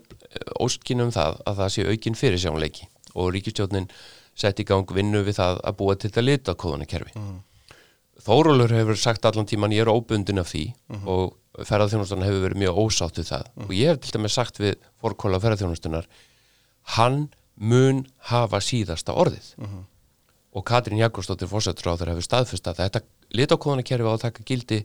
óskinum 0.64 1.12
það 1.16 1.42
að 1.50 1.60
það 1.62 1.74
sé 1.74 1.88
aukin 1.92 2.18
fyrirsjónleiki 2.18 2.88
og 3.18 3.34
ríkistjórnin 3.36 3.90
sett 4.38 4.62
í 4.62 4.66
gang 4.68 4.88
vinnu 4.94 5.24
við 5.26 5.40
það 5.40 5.60
að 5.68 5.78
búa 5.80 5.96
til 5.98 6.10
þetta 6.10 6.24
litakóðanakerfi. 6.24 7.14
Mm. 7.18 7.36
Þórólur 8.28 8.74
hefur 8.74 9.00
sagt 9.00 9.26
allan 9.28 9.48
tíman 9.50 9.74
ég 9.76 9.84
er 9.86 9.92
óbundin 9.92 10.42
af 10.42 10.50
því 10.52 10.64
og 11.08 11.36
ferðarþjónustan 11.68 12.26
hefur 12.26 12.46
verið 12.46 12.62
mjög 12.64 12.80
ósátt 12.86 13.20
við 13.20 13.30
það 13.32 13.52
og 13.66 13.76
ég 13.78 13.92
hef 13.92 14.00
til 14.04 14.16
dæmis 14.16 14.38
sagt 14.38 14.60
við 14.62 14.74
fórkóla 15.02 15.40
ferðarþjónustunar 15.44 16.08
hann 16.98 17.28
mun 17.58 18.04
hafa 18.30 18.62
síðasta 18.62 19.16
orðið 19.18 19.54
og 20.54 20.66
Katrín 20.66 21.02
Jakobsdóttir 21.02 21.50
fórsættur 21.50 22.10
hefur 22.10 22.26
staðfust 22.26 22.68
að 22.70 22.82
þetta 22.84 23.04
litakóðanakerfi 23.38 24.10
á 24.10 24.14
að 24.14 24.24
taka 24.26 24.46
gildi 24.48 24.82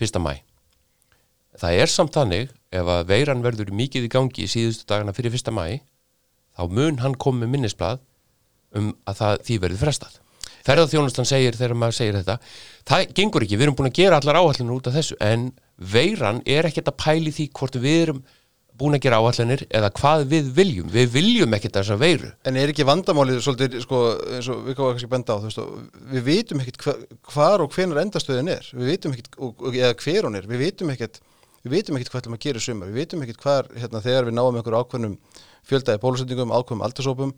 1. 0.00 0.18
mæ. 0.22 0.40
Það 1.60 1.78
er 1.82 1.92
samt 1.92 2.16
þannig 2.16 2.52
ef 2.72 2.90
að 2.96 3.06
veiran 3.10 3.44
verður 3.44 3.72
mikið 3.76 4.08
í 4.08 4.12
gangi 4.12 4.46
í 4.46 4.50
síðustu 4.50 4.88
dagana 4.88 5.14
fyrir 5.16 5.34
1. 5.36 5.52
mæ 5.54 5.80
þá 6.56 6.62
mun 6.68 7.00
hann 7.02 7.16
koma 7.20 7.44
með 7.44 7.54
minnisblad 7.54 8.02
um 8.76 8.92
að 9.08 9.18
það, 9.20 9.40
því 9.46 9.58
verður 9.66 9.82
frestað. 9.84 10.18
Ferðarþjónustan 10.62 11.26
segir 11.28 11.56
þegar 11.58 11.78
maður 11.78 11.98
segir 11.98 12.20
þetta 12.20 12.36
það 12.88 13.16
gengur 13.18 13.44
ekki, 13.46 13.58
við 13.58 13.66
erum 13.66 13.78
búin 13.78 13.90
að 13.90 13.98
gera 13.98 14.20
allar 14.20 14.38
áallinur 14.40 14.78
út 14.78 14.88
af 14.88 14.96
þessu 14.96 15.18
en 15.22 15.50
veiran 15.76 16.40
er 16.46 16.68
ekkert 16.68 16.92
að 16.92 17.00
pæli 17.02 17.34
því 17.34 17.48
hvort 17.58 17.78
við 17.82 17.98
erum 18.04 18.22
búin 18.78 18.96
að 18.96 19.04
gera 19.04 19.18
áallinir 19.20 19.64
eða 19.68 19.90
hvað 19.98 20.24
við 20.30 20.48
viljum. 20.56 20.88
Við 20.92 21.10
viljum 21.12 21.56
ekkert 21.56 21.76
þessa 21.78 21.98
veiru. 22.00 22.30
En 22.48 22.58
er 22.58 22.72
ekki 22.72 22.86
vandamálið 22.88 23.42
svolítið, 23.44 23.76
sko, 23.84 24.00
eins 24.38 24.48
og 24.52 24.62
við 24.66 24.78
káum 24.78 24.94
kannski 24.94 25.10
benda 25.12 25.36
á, 25.36 25.38
veist, 25.44 25.60
við 26.12 26.24
vitum 26.28 26.62
ekkert 26.62 26.80
hva, 26.86 26.94
hvar 27.34 27.64
og 27.64 27.76
hvenar 27.76 28.02
endastöðin 28.02 28.50
er, 28.54 28.70
við 28.78 28.94
vitum 28.94 29.14
ekkert, 29.16 29.36
eða 29.72 29.92
hver 30.02 30.28
hún 30.28 30.40
er, 30.40 30.48
við 30.50 30.64
vitum 30.64 30.94
ekkert, 30.94 31.20
við 31.62 31.74
vitum 31.76 31.98
ekkert 31.98 32.12
hvað 32.12 32.22
ætlum 32.22 32.36
að 32.36 32.44
gera 32.46 32.62
í 32.62 32.64
sumar, 32.66 32.92
við 32.92 33.02
vitum 33.02 33.24
ekkert 33.24 33.42
hvar, 33.42 33.68
hérna, 33.78 34.02
þegar 34.04 34.28
við 34.28 34.36
náum 34.38 34.58
einhver 34.58 34.78
ákveðnum 34.80 35.18
fjöldaði 35.68 36.82
aldursópum, 36.88 37.34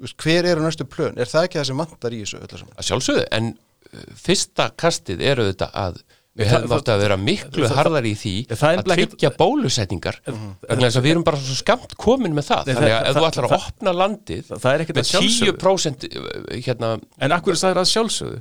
þú 0.00 0.06
veist, 0.06 0.16
hver 0.24 0.48
eru 0.48 0.64
næstu 0.64 0.86
plön, 0.88 1.18
er 1.20 1.28
það 1.28 1.48
ekki 1.48 1.60
það 1.60 1.68
sem 1.68 1.82
vantar 1.82 2.16
í 2.16 2.22
þessu 2.22 2.40
öllu 2.40 2.62
saman? 2.62 2.78
að 2.78 2.88
sjálfsögðu, 2.88 3.26
en 3.36 3.52
uh, 3.52 4.08
fyrsta 4.16 4.70
kastið 4.80 5.22
eru 5.28 5.46
þetta 5.50 5.70
að 5.76 6.00
við 6.40 6.52
hefum 6.54 6.74
átt 6.76 6.90
að 6.94 7.02
vera 7.02 7.16
miklu 7.20 7.68
harðar 7.74 8.06
í 8.06 8.12
því 8.16 8.34
að 8.54 8.84
tryggja 8.86 9.30
bólusetningar. 9.36 10.20
Vegna 10.24 10.86
þess 10.86 11.00
að 11.00 11.06
við 11.06 11.12
erum 11.12 11.24
bara 11.26 11.40
svo 11.42 11.56
skamt 11.58 11.96
komin 12.00 12.36
með 12.36 12.46
það. 12.52 12.70
Þannig 12.70 12.94
að 12.94 13.08
ef 13.08 13.16
þú 13.18 13.24
ætlar 13.26 13.48
að 13.48 13.56
opna 13.58 13.94
landið 13.96 14.52
er 14.54 14.84
með 14.86 15.02
að 15.02 15.08
sjálfsögðu. 15.10 15.56
10% 15.58 16.06
uh, 16.06 16.30
hérna, 16.68 16.92
En 17.18 17.34
akkur 17.34 17.56
er 17.56 17.60
það 17.60 17.82
að 17.82 17.90
sjálfsögðu? 17.90 18.38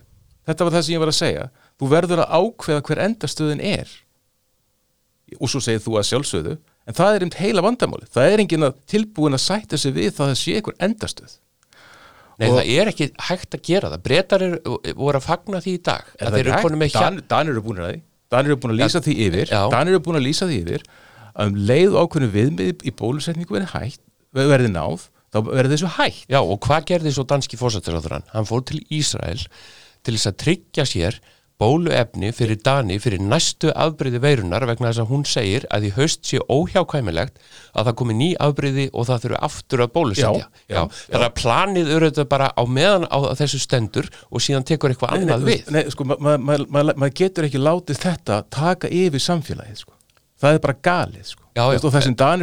Þetta 0.49 0.67
var 0.67 0.77
það 0.77 0.86
sem 0.86 0.95
ég 0.95 1.03
var 1.03 1.12
að 1.12 1.17
segja. 1.17 1.49
Þú 1.79 1.89
verður 1.95 2.23
að 2.23 2.38
ákveða 2.38 2.86
hver 2.88 3.03
endastöðin 3.08 3.65
er 3.73 3.97
og 5.39 5.51
svo 5.51 5.61
segir 5.63 5.83
þú 5.83 5.97
að 5.99 6.07
sjálfsögðu 6.09 6.55
en 6.89 6.97
það 6.97 7.13
er 7.15 7.25
einmitt 7.25 7.37
heila 7.43 7.63
vandamáli 7.65 8.09
það 8.09 8.33
er 8.33 8.43
enginn 8.43 8.65
að 8.69 8.79
tilbúin 8.89 9.37
að 9.37 9.43
sætta 9.45 9.77
sig 9.77 9.93
við 9.95 10.11
það 10.17 10.33
að 10.33 10.39
sé 10.41 10.55
einhver 10.59 10.77
endastöð 10.87 11.35
nei 12.39 12.47
Og- 12.49 12.55
það 12.57 12.71
er 12.79 12.91
ekki 12.93 13.07
hægt 13.29 13.57
að 13.57 13.63
gera 13.67 13.91
það 13.93 14.03
breytar 14.07 14.45
voru 14.95 15.19
að 15.19 15.25
fagna 15.27 15.61
því 15.63 15.73
í 15.75 15.81
dag 15.89 16.05
Er 16.19 16.29
að 16.29 16.37
það 16.39 16.77
með 16.79 16.87
hægt? 16.89 16.99
Dan, 16.99 17.21
Danir 17.33 17.53
eru 17.57 17.63
búin 17.65 17.81
að 17.83 17.89
því 17.93 18.01
Danir 18.29 18.51
eru 18.53 18.59
búin 18.61 18.73
að 18.75 18.79
lýsa 18.83 19.01
því 19.03 19.13
yfir 19.27 19.49
Já. 19.53 19.61
Danir 19.73 19.95
eru 19.97 20.03
búin 20.05 20.19
að 20.19 20.25
lýsa 20.29 20.47
því 20.49 20.59
yfir 20.63 20.83
að 21.39 21.49
um 21.49 21.55
leið 21.69 21.97
ákveðinu 21.99 22.31
viðmið 22.35 22.85
í 22.85 22.93
bólusetningu 22.99 23.55
verði 23.57 23.71
hægt 23.73 24.01
verði 24.37 24.69
náð, 24.69 25.07
þá 25.33 25.37
verði 25.49 25.73
þessu 25.75 25.91
hægt 25.97 26.25
Já, 26.29 26.39
og 26.41 26.59
hvað 26.65 26.85
gerði 26.91 27.13
svo 27.15 27.25
danski 27.25 27.57
fórsættisáþurann? 27.59 28.25
Hann 28.33 28.45
fór 28.49 28.61
til 28.69 28.79
Ísrael 28.93 29.41
til 30.05 30.13
þess 30.15 30.29
að 30.29 30.37
tryggja 30.45 30.85
sér 30.87 31.17
bóluefni 31.59 32.31
fyrir 32.35 32.59
Dani 32.63 32.95
fyrir 33.03 33.19
næstu 33.19 33.73
afbreyði 33.75 34.21
veirunar 34.23 34.63
vegna 34.69 34.93
þess 34.93 35.03
að 35.03 35.11
hún 35.11 35.25
segir 35.27 35.65
að 35.75 35.89
í 35.89 35.91
haust 35.97 36.23
sé 36.29 36.39
óhjákvæmilegt 36.47 37.37
að 37.73 37.89
það 37.89 37.97
komi 37.99 38.15
ný 38.15 38.29
afbreyði 38.39 38.87
og 38.93 39.09
það 39.09 39.25
þurfi 39.25 39.41
aftur 39.49 39.83
að 39.83 39.93
bólusetja. 39.97 40.47
Þannig 40.71 41.27
að 41.27 41.37
planið 41.41 41.93
eru 41.97 42.09
þetta 42.09 42.27
bara 42.31 42.49
á 42.55 42.63
meðan 42.63 43.09
á 43.11 43.17
þessu 43.41 43.59
stendur 43.59 44.09
og 44.31 44.43
síðan 44.45 44.67
tekur 44.71 44.95
eitthvað 44.95 45.17
annað 45.19 45.47
við. 45.51 45.71
Nei, 45.75 45.83
sko, 45.91 46.07
maður 46.07 46.25
ma, 46.25 46.57
ma, 46.63 46.83
ma, 46.87 46.97
ma 47.03 47.13
getur 47.21 47.49
ekki 47.49 47.61
látið 47.61 48.03
þetta 48.07 48.43
taka 48.55 48.91
yfir 48.91 49.27
samfélagið 49.27 49.83
sko. 49.83 49.98
Það 50.39 50.56
er 50.56 50.60
bara 50.63 50.75
galið 50.88 51.25
sko. 51.34 51.43
Já, 51.60 51.63
já. 51.75 51.80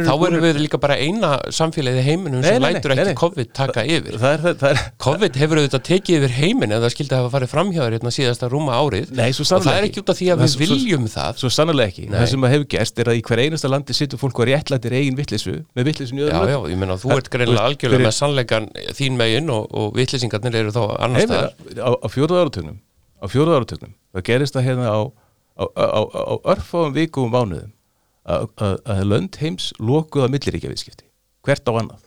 Þá 0.05 0.13
erum 0.27 0.43
við 0.43 0.57
líka 0.61 0.77
bara 0.77 0.95
eina 1.01 1.29
samfélagið 1.49 1.97
í 1.97 2.05
heiminum 2.05 2.43
sem 2.45 2.59
nei, 2.61 2.73
lætur 2.75 2.91
nei, 2.93 2.99
ekki 3.01 3.13
nei. 3.13 3.17
COVID 3.17 3.47
taka 3.57 3.85
yfir 3.89 4.17
það 4.21 4.33
er, 4.35 4.41
það, 4.59 4.67
er 4.69 4.81
COVID 5.01 5.37
hefur 5.41 5.61
auðvitað 5.61 5.83
tekið 5.87 6.17
yfir 6.19 6.33
heimin 6.37 6.75
en 6.75 6.83
það 6.83 6.91
skildi 6.93 7.17
hafa 7.17 7.31
farið 7.33 7.49
framhjáður 7.55 7.95
hérna 7.97 8.11
síðasta 8.13 8.49
rúma 8.51 8.75
árið 8.77 9.09
og 9.09 9.63
það 9.65 9.79
er 9.79 9.87
ekki. 9.87 10.03
út 10.03 10.11
af 10.13 10.19
því 10.19 10.27
að 10.35 10.43
við 10.43 10.51
svo- 10.53 10.59
svo- 10.59 10.75
viljum 10.77 11.07
það 11.15 11.41
svo 11.41 11.49
sannarlega 11.57 11.89
ekki, 11.95 12.05
það 12.13 12.27
sem 12.33 12.45
að 12.45 12.53
hefur 12.53 12.67
gerst 12.75 13.01
er 13.01 13.09
að 13.09 13.17
í 13.17 13.23
hver 13.31 13.41
einasta 13.47 13.71
landi 13.73 13.93
sittur 13.97 14.21
fólk 14.21 14.37
og 14.43 14.47
réttlættir 14.51 14.93
eigin 14.99 15.17
vittlisu 15.17 15.55
með 15.73 15.89
vittlisun 15.89 16.19
í 16.19 16.21
Já, 16.21 16.27
öðrum 16.27 16.37
já, 16.37 16.57
löndum. 16.59 16.69
ég 16.75 16.77
meina 16.83 16.99
þú 17.01 17.15
ert 17.17 17.31
greinlega 17.33 17.65
algjörlega 17.71 17.97
fyrir- 17.97 18.05
með 18.11 18.17
sannleikan 18.19 18.69
þín 18.99 19.17
megin 19.17 19.49
og, 19.49 19.65
og 19.73 19.97
vitlýsingarnir 19.97 20.59
eru 20.61 20.75
þá 20.75 20.83
annars 21.01 21.25
meina, 21.25 21.49
á, 21.81 21.91
á 21.97 22.07
að, 28.27 29.03
lönd 29.07 29.39
heims 29.41 29.71
lokuða 29.79 30.29
milliríkja 30.31 30.71
viðskipti 30.71 31.07
hvert 31.47 31.69
á 31.69 31.73
annað. 31.79 32.03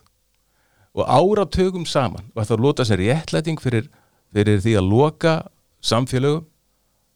Og 0.93 1.07
áratögum 1.07 1.87
saman 1.87 2.29
var 2.35 2.45
það 2.45 2.57
að 2.57 2.65
lota 2.65 2.85
sér 2.85 3.01
réttlæting 3.01 3.61
fyrir, 3.63 3.87
fyrir 4.35 4.61
því 4.61 4.75
að 4.77 4.89
loka 4.91 5.35
samfélögum 5.81 6.45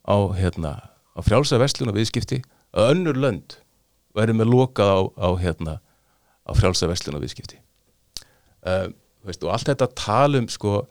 á, 0.08 0.18
hérna, 0.38 0.74
á 1.14 1.20
frjálsa 1.22 1.60
verslun 1.62 1.92
og 1.92 2.00
viðskipti 2.00 2.42
að 2.76 2.92
önnur 2.96 3.20
lönd 3.20 3.58
væri 4.16 4.36
með 4.36 4.52
lokað 4.54 4.92
á, 4.96 5.00
á, 5.22 5.30
hérna, 5.42 5.78
á 6.48 6.52
frjálsa 6.56 6.88
verslun 6.90 7.18
og 7.20 7.26
viðskipti. 7.26 7.60
Uh, 8.66 8.88
veist, 9.28 9.44
og 9.44 9.52
allt 9.54 9.70
þetta 9.70 9.92
talum 9.98 10.48
sko, 10.50 10.86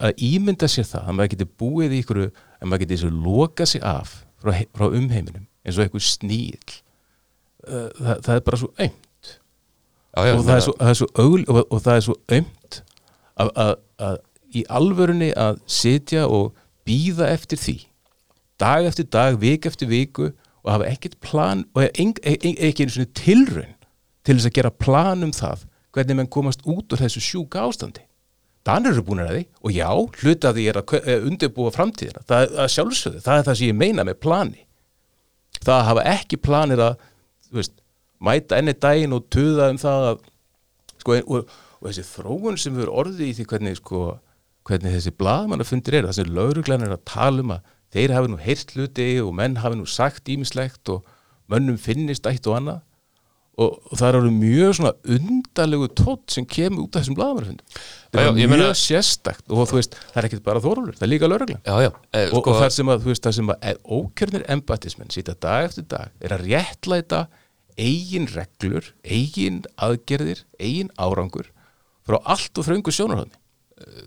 að 0.00 0.22
ímynda 0.24 0.68
sér 0.70 0.88
það 0.88 1.06
að 1.06 1.18
maður 1.18 1.32
geti 1.34 1.50
búið 1.60 1.94
í 1.94 2.02
ykkur 2.02 2.22
að 2.26 2.66
maður 2.66 2.84
geti 2.86 3.10
loka 3.10 3.66
sig 3.66 3.82
af 3.86 4.20
frá, 4.40 4.54
frá 4.74 4.86
umheiminum 4.88 5.46
eins 5.66 5.76
og 5.76 5.84
einhver 5.84 6.04
sníl 6.04 6.80
það, 7.66 8.16
það 8.26 8.34
er 8.34 8.44
bara 8.48 8.60
svo 8.60 8.70
aumt. 8.78 9.32
Og, 10.10 10.42
það 10.46 10.88
er 10.88 10.96
svo, 10.98 11.08
ögl, 11.22 11.44
og, 11.46 11.60
og 11.70 11.82
það 11.84 11.96
er 11.96 12.04
svo 12.06 12.16
aumt 12.34 12.80
að, 13.40 13.50
að, 13.54 13.74
að 14.08 14.18
í 14.50 14.64
alvörunni 14.66 15.30
að 15.38 15.60
sitja 15.70 16.26
og 16.26 16.52
býða 16.88 17.30
eftir 17.30 17.60
því. 17.60 17.76
Dag 18.60 18.86
eftir 18.88 19.06
dag, 19.08 19.38
vik 19.40 19.68
eftir 19.70 19.90
viku 19.90 20.30
og 20.60 20.72
hafa 20.74 20.88
ekkert 20.90 21.16
plan 21.24 21.64
og 21.74 21.86
eng, 21.94 22.16
eng, 22.26 22.56
ekki 22.58 22.84
einu 22.84 22.94
svona 22.94 23.12
tilraun 23.16 23.76
til 24.26 24.36
þess 24.36 24.50
að 24.50 24.56
gera 24.58 24.72
plan 24.74 25.24
um 25.24 25.32
það 25.32 25.66
hvernig 25.94 26.18
menn 26.18 26.30
komast 26.30 26.64
út 26.68 26.92
úr 26.92 27.00
þessu 27.00 27.22
sjúka 27.24 27.62
ástandi. 27.64 28.02
Danir 28.66 28.92
eru 28.92 29.04
búin 29.06 29.22
að 29.24 29.30
því 29.32 29.44
og 29.64 29.72
já, 29.72 29.88
hluta 30.20 30.52
því 30.54 30.66
er 30.68 30.80
að 30.82 30.96
eh, 31.00 31.22
undirbúa 31.24 31.72
framtíðina. 31.72 32.24
Það 32.28 32.58
er 32.64 32.74
sjálfsögðu, 32.74 33.22
það 33.24 33.38
er 33.38 33.46
það 33.46 33.58
sem 33.60 33.70
ég 33.70 33.78
meina 33.80 34.04
með 34.06 34.18
plani. 34.20 34.66
Það 35.60 35.76
að 35.78 35.88
hafa 35.88 36.04
ekki 36.12 36.40
planir 36.44 36.82
að 36.84 37.06
veist, 37.54 37.76
mæta 38.20 38.58
enni 38.60 38.74
daginn 38.76 39.16
og 39.16 39.28
tuða 39.32 39.70
um 39.72 39.80
það 39.80 40.06
að 40.10 40.24
sko, 41.00 41.20
og, 41.20 41.54
og 41.80 41.88
þessi 41.88 42.06
þróun 42.10 42.58
sem 42.60 42.78
erum 42.78 42.98
orðið 43.02 43.24
í 43.26 43.32
því 43.38 43.46
hvernig, 43.52 43.80
sko, 43.80 44.02
hvernig 44.68 44.96
þessi 44.98 45.14
blaðmannafundir 45.20 46.00
eru, 46.00 46.10
það 46.10 46.18
sem 46.20 46.34
lauruglan 46.36 46.86
er 46.86 46.96
að 46.96 47.06
tala 47.08 47.44
um 47.44 47.54
að 47.56 47.72
þeir 47.94 48.14
hafi 48.14 48.30
nú 48.30 48.38
heyrt 48.40 48.76
hluti 48.76 49.08
og 49.24 49.32
menn 49.38 49.58
hafi 49.62 49.80
nú 49.80 49.88
sagt 49.88 50.30
ímislegt 50.30 50.92
og 50.92 51.08
mönnum 51.50 51.80
finnist 51.80 52.28
eitt 52.30 52.46
og 52.46 52.60
annað 52.60 52.84
og, 53.60 53.76
og 53.90 54.00
það 54.00 54.18
eru 54.18 54.32
mjög 54.34 54.76
svona 54.78 54.92
undarlegu 55.16 55.88
tótt 56.00 56.34
sem 56.36 56.46
kemur 56.48 56.86
út 56.86 56.96
af 56.96 57.04
þessum 57.04 57.18
blaðmannafundum 57.18 57.80
það 58.14 58.22
er 58.22 58.38
mjög 58.38 58.52
meina- 58.54 58.70
sérstakt 58.80 59.44
og 59.50 59.68
þú 59.70 59.78
veist, 59.78 59.98
það 60.12 60.22
er 60.22 60.28
ekkert 60.30 60.46
bara 60.46 60.64
þórólur, 60.64 60.96
það 60.98 61.06
er 61.06 61.12
líka 61.12 61.30
já, 61.30 61.74
já. 61.84 61.90
Eh, 62.12 62.30
og, 62.30 62.40
sko, 62.40 62.54
og 62.54 62.62
það 62.62 62.72
sem 62.78 62.92
að, 62.94 63.04
þú 63.04 63.12
veist, 63.12 63.26
það 63.26 63.36
sem 63.38 63.52
að 63.54 63.68
e- 63.70 63.80
ókjörnir 63.98 64.46
embatismenn 64.56 65.14
sýta 65.14 65.36
dag 65.38 65.68
eftir 65.68 65.88
dag 65.90 66.10
er 66.20 66.36
að 66.36 66.46
réttlæta 66.48 67.26
eigin 67.80 68.26
reglur, 68.34 68.92
eigin 69.04 69.62
aðgerðir, 69.80 70.44
eigin 70.60 70.90
árangur 70.98 71.52
frá 72.04 72.18
allt 72.24 72.58
og 72.58 72.66
þröngu 72.66 72.92
sjónarhóðni 72.92 73.40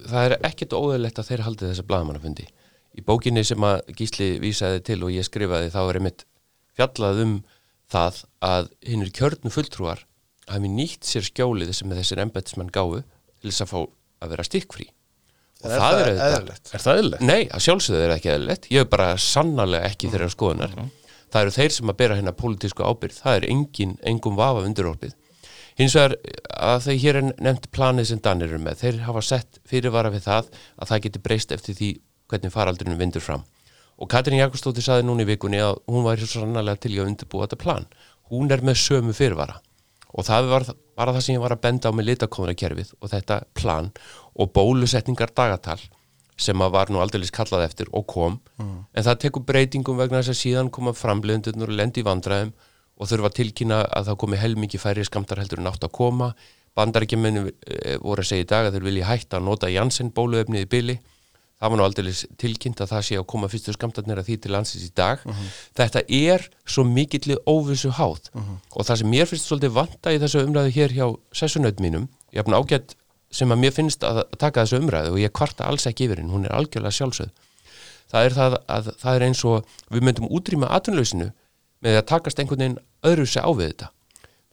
það 0.09 0.27
er 0.27 0.35
ekkert 0.49 0.75
óðurlegt 0.77 1.19
að 1.19 1.29
þeir 1.29 1.43
haldið 1.47 1.71
þessa 1.71 1.87
blaðamannafundi. 1.89 2.45
Í 2.93 3.03
bókinni 3.05 3.43
sem 3.47 3.65
að 3.65 3.79
Gísli 3.97 4.29
vísaði 4.41 4.83
til 4.85 4.99
og 5.05 5.13
ég 5.13 5.25
skrifaði 5.25 5.71
þá 5.73 5.79
er 5.83 5.99
einmitt 5.99 6.25
fjallað 6.77 7.21
um 7.23 7.33
það 7.93 8.19
að 8.49 8.67
hinnir 8.89 9.13
kjörnu 9.15 9.53
fulltrúar 9.53 10.03
hafi 10.49 10.71
nýtt 10.71 11.07
sér 11.07 11.25
skjólið 11.27 11.71
sem 11.77 11.93
þessir 11.93 12.21
embættismenn 12.25 12.73
gáfu 12.73 13.03
til 13.03 13.51
þess 13.51 13.65
að 13.65 13.71
fá 13.71 13.79
að 14.23 14.33
vera 14.33 14.45
stikkfrí. 14.47 14.89
Og 15.63 15.71
Er 15.71 15.79
það 15.79 15.93
er 15.93 16.03
það 16.03 16.09
auðvitað 16.09 16.35
eðlilegt? 16.37 16.73
Er 16.73 16.83
það 16.83 16.99
eðlilegt? 16.99 17.25
Nei, 17.29 17.41
að 17.47 17.63
sjálfsögðu 17.63 18.03
er 18.03 18.13
ekki 18.17 18.31
eðlilegt. 18.33 18.69
Ég 18.73 18.83
er 18.83 18.89
bara 18.91 19.09
sannarlega 19.21 19.91
ekki 19.91 20.11
þeirra 20.11 20.31
skoðunar. 20.33 20.73
Það 21.33 21.45
eru 21.45 21.53
þeir 21.55 21.75
sem 21.77 21.91
að 21.93 21.99
bera 22.01 22.17
hérna 22.19 22.33
pólitísku 22.37 22.83
ábyrgð. 22.83 23.19
Það 23.23 23.37
er 23.37 23.45
engin, 23.49 23.93
engum 24.11 24.35
vafa 24.37 24.65
undirorpið. 24.67 25.15
Hins 25.79 25.95
vegar 25.97 26.17
að 26.53 26.83
þeir 26.85 26.99
hér 27.01 27.19
er 27.21 27.29
nefnt 27.47 27.69
planið 27.73 28.09
sem 28.11 28.19
Danir 28.21 28.51
eru 28.51 28.61
með 28.61 28.83
þeir 28.83 28.99
hafa 29.07 29.23
sett 29.25 29.61
fyrirvara 29.69 30.11
við 30.13 30.27
það 30.27 30.51
að 30.53 30.91
það 30.91 31.03
geti 31.07 31.21
breyst 31.23 31.55
eftir 31.55 31.79
því 31.79 31.89
hvernig 32.29 32.53
faraldurinn 32.53 32.99
vindur 32.99 33.23
fram 33.25 33.47
og 34.03 34.09
Katrín 34.11 34.41
Jakobsdóttir 34.41 34.83
saði 34.83 35.05
núna 35.07 35.23
í 35.23 35.29
vikunni 35.29 35.61
að 35.63 35.77
hún 35.87 36.03
væri 36.03 36.25
svo 36.27 36.41
sannarlega 36.41 36.81
til 36.83 36.97
að 36.97 37.05
undirbúa 37.07 37.45
þetta 37.45 37.59
plan. 37.61 37.85
Hún 38.27 38.51
er 38.51 38.63
með 38.65 38.81
sömu 38.81 39.15
fyrirvara. 39.15 39.61
Og 40.13 40.27
það 40.27 40.49
var 40.51 40.65
bara 40.97 41.13
það 41.15 41.23
sem 41.25 41.37
ég 41.37 41.43
var 41.43 41.55
að 41.55 41.61
benda 41.63 41.89
á 41.89 41.95
með 41.95 42.09
litakóðanakerfið 42.11 42.91
og 42.99 43.11
þetta 43.13 43.37
plan 43.57 43.87
og 44.35 44.51
bólusetningar 44.53 45.31
dagatal 45.33 45.79
sem 46.37 46.61
að 46.65 46.73
var 46.75 46.91
nú 46.91 46.99
aldrei 46.99 47.23
kallað 47.31 47.63
eftir 47.69 47.89
og 47.93 48.05
kom. 48.09 48.39
En 48.93 49.05
það 49.07 49.21
tekur 49.23 49.45
breytingum 49.47 49.97
vegna 49.97 50.19
þess 50.19 50.35
að 50.35 50.41
síðan 50.41 50.73
koma 50.73 50.93
framleiðendurnur 50.97 51.71
og 51.71 51.79
lendi 51.79 52.03
í 52.03 52.07
vandræðum 52.07 52.51
og 52.99 53.09
þurfa 53.09 53.31
að 53.31 53.37
tilkynna 53.39 53.79
að 53.87 54.11
það 54.11 54.19
komi 54.25 54.41
helmingi 54.41 54.81
færri 54.81 55.05
skamtar 55.07 55.41
heldur 55.41 55.63
en 55.63 55.71
átt 55.71 55.87
að 55.87 55.95
koma. 55.95 56.33
Bandarækjumennu 56.75 57.47
voru 58.03 58.21
að 58.21 58.29
segja 58.29 58.45
í 58.45 58.51
dag 58.51 58.67
að 58.67 58.77
þeir 58.77 58.87
vilja 58.89 59.09
hætta 59.09 59.39
að 59.39 59.47
nota 59.47 59.71
Janssen 59.71 60.11
bóluefnið 60.13 60.67
í 60.67 60.69
byli 60.69 60.99
það 61.63 61.71
var 61.71 61.79
nú 61.79 61.85
aldrei 61.87 62.13
tilkynnt 62.41 62.81
að 62.83 62.91
það 62.91 63.05
sé 63.07 63.19
að 63.19 63.27
koma 63.33 63.49
fyrstu 63.51 63.73
skamtarnir 63.73 64.19
að 64.19 64.27
því 64.27 64.37
til 64.43 64.51
landsins 64.51 64.83
í 64.83 64.91
dag. 64.95 65.23
Þetta 65.79 66.03
er 66.11 66.43
svo 66.67 66.83
mikilli 66.83 67.37
óvissu 67.47 67.93
háð. 67.95 68.27
Og 68.75 68.83
það 68.83 68.99
sem 68.99 69.09
mér 69.09 69.29
finnst 69.31 69.47
svolítið 69.47 69.77
vanta 69.77 70.11
í 70.11 70.19
þessu 70.19 70.43
umræðu 70.43 70.75
hér 70.75 70.91
hjá 70.97 71.07
sessunaut 71.31 71.79
mínum, 71.79 72.09
ég 72.35 72.43
hafði 72.43 72.59
ágætt 72.59 72.95
sem 73.33 73.49
að 73.49 73.63
mér 73.63 73.73
finnst 73.73 74.03
að 74.03 74.25
taka 74.37 74.65
þessu 74.65 74.83
umræðu 74.83 75.15
og 75.15 75.23
ég 75.23 75.33
kvarta 75.33 75.65
alls 75.65 75.87
ekki 75.87 76.05
yfir 76.05 76.19
henn, 76.21 76.29
hún 76.29 76.45
er 76.45 76.53
algjörlega 76.53 76.93
sjálfsögð 76.99 77.31
það 78.13 78.27
er 78.27 78.37
það 78.37 78.55
að 78.69 78.89
það 79.01 79.15
er 79.15 79.25
eins 79.27 79.43
og 79.49 79.75
við 79.89 80.05
myndum 80.05 80.29
útrýma 80.29 80.69
atvinnlausinu 80.77 81.31
með 81.83 81.99
að 81.99 82.09
takast 82.11 82.39
einhvern 82.39 82.61
veginn 82.61 82.81
öðru 83.09 83.27
sig 83.27 83.43
á 83.43 83.49
við 83.51 83.71
þetta. 83.71 83.89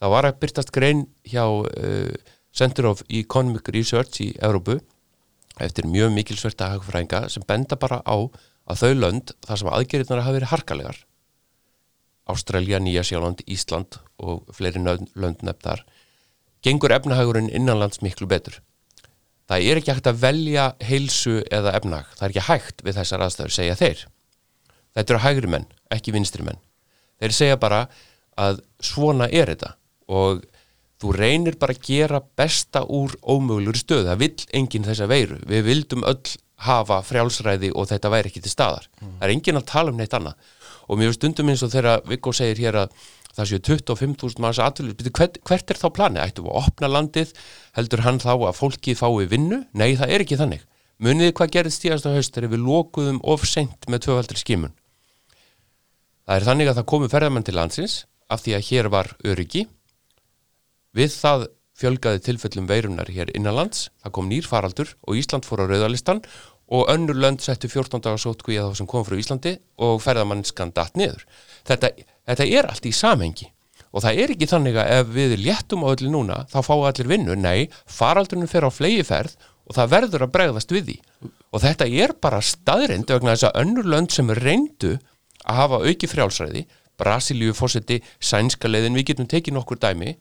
Það 0.01 0.15
var 0.15 0.29
að 0.29 0.39
byrtast 0.41 0.73
grein 0.75 1.03
hjá 1.29 1.45
uh, 1.45 2.15
Center 2.57 2.89
of 2.89 3.03
Economic 3.13 3.69
Research 3.75 4.23
í 4.25 4.31
Európu 4.41 4.79
eftir 5.67 5.89
mjög 5.91 6.15
mikilsverta 6.17 6.73
hagfræðinga 6.75 7.27
sem 7.33 7.45
benda 7.47 7.79
bara 7.81 8.01
á 8.07 8.17
að 8.71 8.83
þau 8.83 8.93
lönd 8.97 9.33
þar 9.47 9.61
sem 9.63 9.73
aðgerðirnar 9.77 10.25
hafa 10.25 10.37
verið 10.39 10.53
harkalegar 10.55 11.01
Ástralja, 12.31 12.79
Nýja 12.79 13.03
Sjáland, 13.03 13.43
Ísland 13.51 13.99
og 14.23 14.47
fleiri 14.55 14.83
lönd 14.83 15.43
nefndar 15.43 15.83
gengur 16.65 16.93
efnahagurinn 16.93 17.51
innanlands 17.53 18.03
miklu 18.05 18.29
betur. 18.31 18.61
Það 19.51 19.67
er 19.67 19.81
ekki 19.81 19.95
hægt 19.95 20.09
að 20.11 20.21
velja 20.23 20.67
heilsu 20.87 21.41
eða 21.51 21.75
efnahag, 21.79 22.11
það 22.15 22.27
er 22.27 22.35
ekki 22.35 22.47
hægt 22.47 22.85
við 22.87 22.99
þessar 23.01 23.25
aðstæður, 23.27 23.55
segja 23.57 23.79
þeir. 23.81 24.05
Þetta 24.95 25.15
eru 25.15 25.23
hægri 25.25 25.51
menn, 25.51 25.67
ekki 25.91 26.15
vinstri 26.15 26.47
menn. 26.47 26.61
Þeir 27.21 27.35
segja 27.35 27.59
bara 27.61 27.81
að 28.39 28.61
svona 28.85 29.27
er 29.27 29.51
þetta 29.51 29.75
og 30.11 30.45
þú 31.01 31.15
reynir 31.17 31.57
bara 31.61 31.75
að 31.77 31.85
gera 31.87 32.21
besta 32.37 32.85
úr 32.85 33.15
ómögulegur 33.23 33.79
stöð, 33.81 34.09
það 34.11 34.23
vill 34.25 34.47
enginn 34.61 34.87
þessa 34.89 35.09
veiru, 35.11 35.39
við 35.49 35.67
vildum 35.71 36.05
öll 36.09 36.35
hafa 36.61 37.01
frjálsræði 37.07 37.71
og 37.73 37.89
þetta 37.89 38.11
væri 38.13 38.31
ekki 38.31 38.43
til 38.45 38.53
staðar. 38.53 38.89
Það 39.01 39.25
er 39.25 39.33
enginn 39.35 39.61
að 39.61 39.71
tala 39.71 39.95
um 39.95 40.01
neitt 40.01 40.17
annað. 40.17 40.51
Og 40.91 40.99
mér 40.99 41.09
finnst 41.09 41.21
stundum 41.21 41.53
eins 41.53 41.65
og 41.65 41.73
þegar 41.73 42.03
Viggo 42.11 42.35
segir 42.37 42.61
hér 42.61 42.79
að 42.83 42.99
það 43.37 43.49
séu 43.49 43.63
25.000 43.65 44.43
manns 44.43 44.61
aðtölu 44.61 44.95
hvert, 45.15 45.39
hvert 45.47 45.73
er 45.73 45.81
þá 45.81 45.89
planið? 45.97 46.25
Ættum 46.27 46.49
við 46.49 46.53
að 46.53 46.67
opna 46.67 46.91
landið? 46.91 47.33
Heldur 47.79 48.05
hann 48.05 48.21
þá 48.21 48.33
að 48.35 48.59
fólki 48.59 48.97
fái 48.99 49.29
vinnu? 49.31 49.63
Nei, 49.73 49.95
það 49.97 50.15
er 50.17 50.25
ekki 50.27 50.41
þannig. 50.41 50.67
Muniði 51.01 51.33
hvað 51.39 51.53
gerðist 51.55 51.81
stíðast 51.81 52.09
á 52.11 52.13
haust 52.13 52.35
þegar 52.35 52.53
við 52.53 52.65
lokuðum 52.67 53.21
of 53.25 53.47
seint 53.49 53.89
með 53.89 54.05
tvöfaldri 54.05 54.41
skimun? 54.43 54.75
Það 56.27 56.37
er 56.37 56.49
þannig 56.51 56.71
að 56.71 56.81
það 56.81 56.91
komu 56.93 57.09
ferðamenn 57.09 57.47
til 57.47 57.57
landsins 57.57 57.95
af 58.29 58.43
því 58.45 58.59
að 58.59 58.67
hér 58.69 58.91
var 58.93 59.15
öryggi 59.25 59.65
við 60.97 61.13
það 61.15 61.47
fjölgaði 61.81 62.23
tilfellum 62.27 62.69
veirunar 62.69 63.11
hér 63.13 63.31
innanlands. 63.37 63.89
Það 64.03 64.15
kom 64.17 64.31
nýr 64.31 64.49
faraldur 64.49 64.95
og 65.07 65.21
Ísland 65.21 65.47
fór 65.49 65.65
á 65.65 65.71
rauðalistan 65.71 66.21
og 66.71 66.91
önnur 66.93 67.19
lönd 67.19 67.43
settu 67.43 67.71
14 67.71 68.03
dagar 68.05 68.21
sótkví 68.21 68.59
að 68.61 68.71
þá 68.71 68.81
sem 68.81 68.91
kom 68.91 69.07
frá 69.07 69.17
Íslandi 69.19 69.57
og 69.83 70.03
ferðamannskan 70.05 70.75
datt 70.77 70.99
niður. 70.99 71.25
Þetta, 71.67 71.91
þetta 72.31 72.47
er 72.47 72.69
allt 72.71 72.87
í 72.87 72.95
samhengi 72.95 73.51
og 73.91 74.05
það 74.05 74.21
er 74.23 74.33
ekki 74.35 74.47
þannig 74.47 74.77
að 74.79 74.93
ef 75.01 75.09
við 75.17 75.33
léttum 75.41 75.83
á 75.83 75.91
öllu 75.91 76.11
núna 76.13 76.43
þá 76.51 76.61
fáum 76.63 76.85
allir 76.87 77.11
vinnu, 77.11 77.35
nei 77.35 77.67
faraldurinn 77.91 78.51
fer 78.51 78.63
á 78.63 78.71
flegi 78.71 79.03
ferð 79.07 79.35
og 79.67 79.75
það 79.75 79.95
verður 79.97 80.27
að 80.27 80.35
bregðast 80.37 80.75
við 80.75 80.85
því. 80.87 80.97
Og 81.51 81.65
þetta 81.65 81.89
er 82.05 82.15
bara 82.23 82.43
staðrind 82.45 83.11
vegna 83.11 83.35
þess 83.35 83.49
að 83.49 83.59
önnur 83.65 83.91
lönd 83.91 84.15
sem 84.15 84.31
reyndu 84.39 84.97
að 85.43 85.59
hafa 85.59 85.83
auki 85.89 86.11
frjálsræði 86.11 86.67
Brasilíu 87.01 87.55
fósetti, 87.57 88.03
sænska 88.21 88.69
leiðin 88.69 88.99
við 88.99 89.11
getum 89.11 89.29
tekið 89.31 89.57
nokkur 89.57 89.81
dæmi 89.81 90.19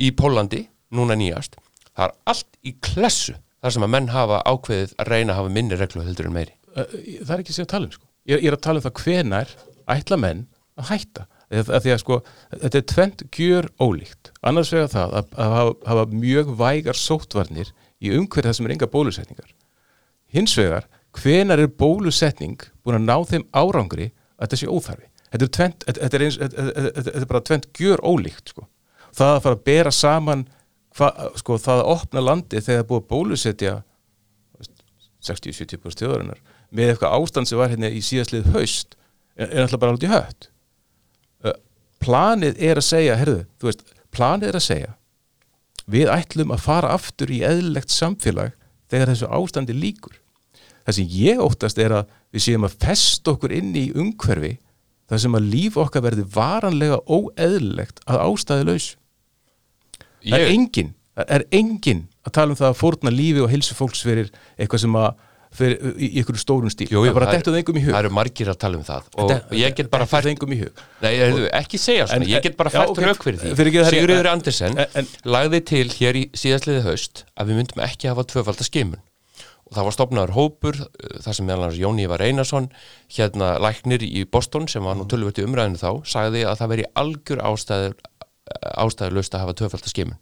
í 0.00 0.12
Pólandi, 0.16 0.66
núna 0.94 1.16
nýjast 1.18 1.56
það 1.96 2.08
er 2.08 2.16
allt 2.32 2.58
í 2.66 2.74
klessu 2.84 3.36
þar 3.62 3.74
sem 3.74 3.86
að 3.86 3.92
menn 3.94 4.10
hafa 4.12 4.42
ákveðið 4.46 4.92
að 5.00 5.08
reyna 5.12 5.32
að 5.32 5.40
hafa 5.40 5.54
minni 5.54 5.78
reglu 5.80 6.04
heldur 6.04 6.28
en 6.28 6.36
meiri. 6.36 6.52
Það 6.76 7.32
er 7.32 7.40
ekki 7.40 7.56
segja 7.56 7.66
að 7.66 7.72
tala 7.72 7.88
um 7.88 7.94
sko. 7.94 8.04
ég, 8.28 8.42
ég 8.42 8.50
er 8.50 8.56
að 8.58 8.66
tala 8.66 8.82
um 8.82 8.84
það 8.84 9.00
hvenær 9.00 9.54
ætla 9.96 10.20
menn 10.20 10.44
að 10.76 10.90
hætta. 10.92 11.26
Að, 11.46 11.70
að 11.78 11.88
að 11.94 12.00
sko, 12.02 12.18
þetta 12.52 12.78
er 12.78 12.86
tvent 12.92 13.24
gjör 13.32 13.68
ólíkt. 13.80 14.32
Annars 14.42 14.72
vegar 14.74 14.92
það 14.92 15.16
að, 15.20 15.34
hafa, 15.38 15.74
hafa 15.86 16.06
mjög 16.12 16.52
vægar 16.58 17.00
sóttvarnir 17.00 17.72
í 18.02 18.12
umhverju 18.18 18.50
það 18.50 18.56
sem 18.58 18.68
er 18.68 18.76
enga 18.76 18.90
bólusetningar. 18.92 19.52
Hins 20.36 20.56
vegar, 20.58 20.88
hvenar 21.16 21.62
er 21.62 21.70
bólusetning 21.70 22.66
búin 22.84 22.98
að 22.98 23.06
ná 23.06 23.16
þeim 23.30 23.46
árangri 23.56 24.10
að 24.36 24.48
þetta 24.48 24.60
sé 24.60 24.68
óþarfi? 24.68 25.12
Þetta 25.30 25.46
er, 25.46 25.52
tvent, 25.56 25.86
þetta, 25.86 26.16
er, 26.18 26.24
eins, 26.26 26.40
þetta 26.42 27.14
er 27.22 27.30
bara 27.30 27.46
tvent 27.46 27.70
gjör 27.78 28.02
ólíkt 28.04 28.52
sko. 28.52 28.66
Það 29.16 29.32
að 29.34 29.42
fara 29.44 29.58
að 29.58 29.64
bera 29.70 29.92
saman 29.94 30.44
hva, 30.96 31.10
sko, 31.40 31.58
það 31.60 31.82
að 31.82 31.92
opna 31.94 32.24
landi 32.24 32.60
þegar 32.60 32.82
það 32.82 32.90
búið 32.90 33.02
að 33.02 33.08
bólusetja 33.12 33.76
60-70% 35.26 36.02
þjóðarinnar 36.02 36.42
með 36.76 36.92
eitthvað 36.92 37.16
ástand 37.18 37.50
sem 37.50 37.60
var 37.60 37.72
hérna 37.72 37.90
í 37.90 38.02
síðastlið 38.04 38.52
haust 38.54 38.94
er, 39.36 39.48
er 39.48 39.64
alltaf 39.64 39.82
bara 39.82 39.96
alveg 39.96 40.12
hött 40.12 40.50
planið 42.02 42.60
er 42.62 42.78
að 42.78 42.86
segja 42.86 43.16
herðu, 43.18 43.42
þú 43.58 43.70
veist, 43.70 43.82
planið 44.14 44.50
er 44.50 44.58
að 44.58 44.66
segja 44.66 44.92
við 45.90 46.12
ætlum 46.12 46.52
að 46.54 46.64
fara 46.66 46.92
aftur 46.96 47.32
í 47.32 47.42
eðlilegt 47.46 47.92
samfélag 47.94 48.54
þegar 48.90 49.12
þessu 49.12 49.30
ástandi 49.38 49.76
líkur 49.76 50.20
það 50.86 50.98
sem 50.98 51.16
ég 51.16 51.42
óttast 51.42 51.80
er 51.82 51.94
að 52.00 52.14
við 52.34 52.46
séum 52.46 52.66
að 52.66 52.78
festa 52.82 53.34
okkur 53.34 53.54
inn 53.54 53.72
í 53.78 53.88
umhverfi 53.94 54.56
þar 55.10 55.22
sem 55.22 55.38
að 55.38 55.50
líf 55.54 55.78
okkar 55.80 56.04
verði 56.04 56.26
varanlega 56.34 57.00
óeðlilegt 57.06 58.02
að 58.06 58.22
ástæði 58.26 58.68
laus 58.70 58.88
það 60.32 60.40
er 60.46 60.52
engin 60.56 60.92
það 61.16 61.30
er 61.38 61.44
engin 61.60 62.02
að 62.26 62.32
tala 62.32 62.52
um 62.52 62.58
það 62.60 62.68
að 62.72 62.80
fórna 62.82 63.12
lífi 63.14 63.40
og 63.44 63.50
hilsu 63.54 63.74
fólks 63.78 64.02
fyrir 64.04 64.28
eitthvað 64.58 64.82
sem 64.84 64.98
að 65.00 65.14
fyrir, 65.56 65.78
í, 65.96 66.08
einhverju 66.20 66.40
stórum 66.42 66.68
stíl. 66.72 66.88
Jú, 66.90 67.00
jú, 67.06 67.12
það 67.14 67.30
það 67.30 67.32
er- 67.32 67.38
það 67.94 67.98
eru 68.02 68.10
margir 68.12 68.50
að 68.52 68.58
tala 68.60 68.76
um 68.76 68.84
það 68.84 69.06
og 69.16 69.30
Þetta- 69.30 69.56
ég 69.56 69.76
get 69.78 69.90
bara 69.90 70.06
fært 70.10 70.26
Nei, 71.00 71.12
heyrðu, 71.16 71.46
ekki 71.56 71.78
segja 71.80 72.06
svona, 72.10 72.26
En- 72.26 72.28
ég 72.34 72.42
get 72.42 72.56
bara 72.58 72.70
fært 72.74 72.90
ok. 72.92 72.98
rauk 73.06 73.22
fyrir 73.24 73.38
því. 73.40 73.54
Er- 73.56 73.90
Sigurður 73.94 74.26
en- 74.26 74.32
Andersen 74.34 74.78
en- 74.78 74.86
en- 74.94 75.06
lagði 75.24 75.64
til 75.64 75.88
hér 75.88 76.14
í 76.20 76.30
síðastliði 76.36 76.82
haust 76.82 77.24
að 77.38 77.46
við 77.48 77.56
myndum 77.62 77.84
ekki 77.86 78.08
hafa 78.08 78.24
tvöfalda 78.24 78.64
skimun. 78.68 79.00
Og 79.66 79.74
það 79.74 79.84
var 79.84 79.92
stopnaður 79.96 80.34
hópur 80.36 80.76
uh, 80.80 81.18
þar 81.24 81.34
sem 81.34 81.46
meðal 81.46 81.62
hans 81.66 81.78
Jóni 81.80 82.04
Ívar 82.06 82.20
Einarsson 82.22 82.68
hérna 83.10 83.58
læknir 83.58 83.98
í 84.04 84.24
Boston 84.30 84.68
sem 84.68 84.82
var 84.84 84.94
nú 84.94 85.08
tölvöld 85.08 85.40
í 85.40 85.46
umræðinu 85.46 85.80
þá, 85.80 86.04
sagði 86.06 86.44
að 86.46 86.58
það 86.60 86.68
veri 86.68 86.84
algjör 86.94 87.40
ástæður 87.42 87.94
ástæðurlaust 88.76 89.34
að 89.36 89.44
hafa 89.44 89.56
tvöfalda 89.60 89.92
skimun. 89.92 90.18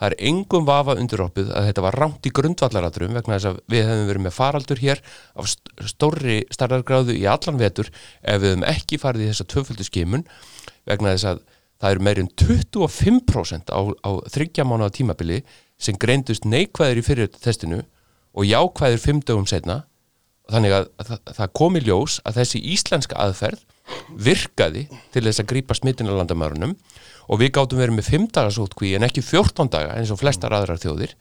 Það 0.00 0.06
er 0.06 0.16
engum 0.30 0.64
vafa 0.64 0.94
undiroppið 0.96 1.50
að 1.52 1.66
þetta 1.68 1.82
var 1.84 1.96
rámt 2.00 2.24
í 2.24 2.30
grundvallaratrum 2.32 3.16
vegna 3.18 3.36
þess 3.36 3.48
að 3.50 3.58
við 3.68 3.82
hefum 3.84 4.06
verið 4.08 4.24
með 4.24 4.32
faraldur 4.32 4.80
hér 4.80 5.02
af 5.36 5.50
st- 5.52 5.74
stórri 5.92 6.36
starðargráðu 6.56 7.16
í 7.20 7.26
allan 7.28 7.60
vetur 7.60 7.90
ef 7.92 8.40
við 8.40 8.54
hefum 8.54 8.64
ekki 8.70 9.00
farið 9.02 9.26
í 9.26 9.28
þessa 9.28 9.48
tvöföldu 9.52 9.84
skimun 9.84 10.24
vegna 10.88 11.12
þess 11.12 11.28
að 11.34 11.42
það 11.80 11.94
eru 11.94 12.06
meirinn 12.08 12.30
25% 12.40 13.68
á, 13.76 13.80
á 13.92 14.10
þryggja 14.32 14.64
mánuða 14.68 14.94
tímabili 14.96 15.42
sem 15.80 15.96
greindust 16.00 16.48
neikvæðir 16.48 17.00
í 17.00 17.04
fyrir 17.04 17.30
testinu 17.36 17.82
og 18.32 18.48
jákvæðir 18.48 19.04
fimm 19.04 19.20
dögum 19.20 19.48
setna 19.48 19.82
þannig 20.50 20.74
að, 20.80 20.88
að 20.96 21.12
það, 21.12 21.20
það 21.36 21.52
komi 21.60 21.84
ljós 21.84 22.16
að 22.24 22.40
þessi 22.40 22.62
íslenska 22.72 23.20
aðferð 23.20 23.62
virkaði 24.16 24.86
til 25.12 25.24
þess 25.28 25.42
að 25.42 25.50
grípa 25.52 25.76
smittin 25.76 26.08
á 26.08 26.16
landamærunum 26.16 26.76
og 27.30 27.40
við 27.40 27.52
gátum 27.56 27.80
verið 27.80 27.98
með 27.98 28.08
5 28.10 28.30
dagar 28.36 28.54
sótkví 28.56 28.94
en 28.98 29.06
ekki 29.06 29.22
14 29.22 29.70
daga 29.70 29.98
eins 29.98 30.10
og 30.10 30.20
flestar 30.20 30.54
aðrar 30.56 30.80
þjóðir 30.82 31.14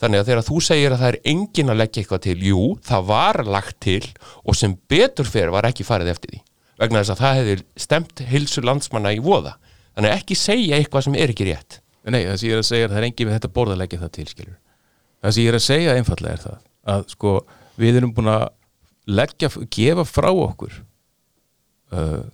þannig 0.00 0.20
að 0.20 0.30
þegar 0.30 0.46
þú 0.48 0.58
segir 0.68 0.94
að 0.94 1.04
það 1.04 1.12
er 1.12 1.20
engin 1.32 1.72
að 1.72 1.80
leggja 1.80 2.02
eitthvað 2.02 2.24
til, 2.26 2.38
jú, 2.50 2.64
það 2.84 3.06
var 3.12 3.40
lagt 3.48 3.78
til 3.84 4.02
og 4.44 4.58
sem 4.58 4.74
betur 4.90 5.28
fer 5.28 5.54
var 5.54 5.68
ekki 5.70 5.86
farið 5.86 6.12
eftir 6.12 6.34
því 6.34 6.42
vegna 6.82 7.00
þess 7.00 7.14
að 7.14 7.22
það 7.22 7.38
hefði 7.38 7.56
stemt 7.86 8.24
hilsu 8.28 8.64
landsmanna 8.66 9.14
í 9.14 9.22
voða 9.24 9.54
þannig 9.94 10.10
að 10.10 10.18
ekki 10.18 10.36
segja 10.36 10.80
eitthvað 10.80 11.08
sem 11.08 11.16
er 11.16 11.32
ekki 11.32 11.48
rétt 11.48 11.80
Nei, 12.04 12.26
það 12.26 12.36
sem 12.36 12.50
ég 12.50 12.54
er 12.54 12.60
að 12.60 12.68
segja 12.68 12.84
er 12.84 12.90
að 12.90 12.94
það 12.94 13.00
er 13.00 13.06
engin 13.08 13.28
við 13.28 13.36
þetta 13.38 13.50
borð 13.56 13.74
að 13.74 13.80
leggja 13.80 14.00
það 14.02 14.10
til, 14.14 14.24
skilur. 14.28 14.56
Það 15.24 15.34
sem 15.34 15.44
ég 15.44 15.50
er 15.50 15.56
að 15.56 15.64
segja 15.64 15.94
einfallega 15.96 16.36
er 16.36 16.42
það 16.42 16.56
að 16.94 17.04
sko 17.14 17.30
við 17.80 17.98
erum 18.00 18.12
búin 18.16 18.32
að 18.34 18.44
leggja, 19.20 19.50
gefa 19.72 20.04
frá 20.08 20.28
okkur 20.28 20.74
uh, 21.94 22.24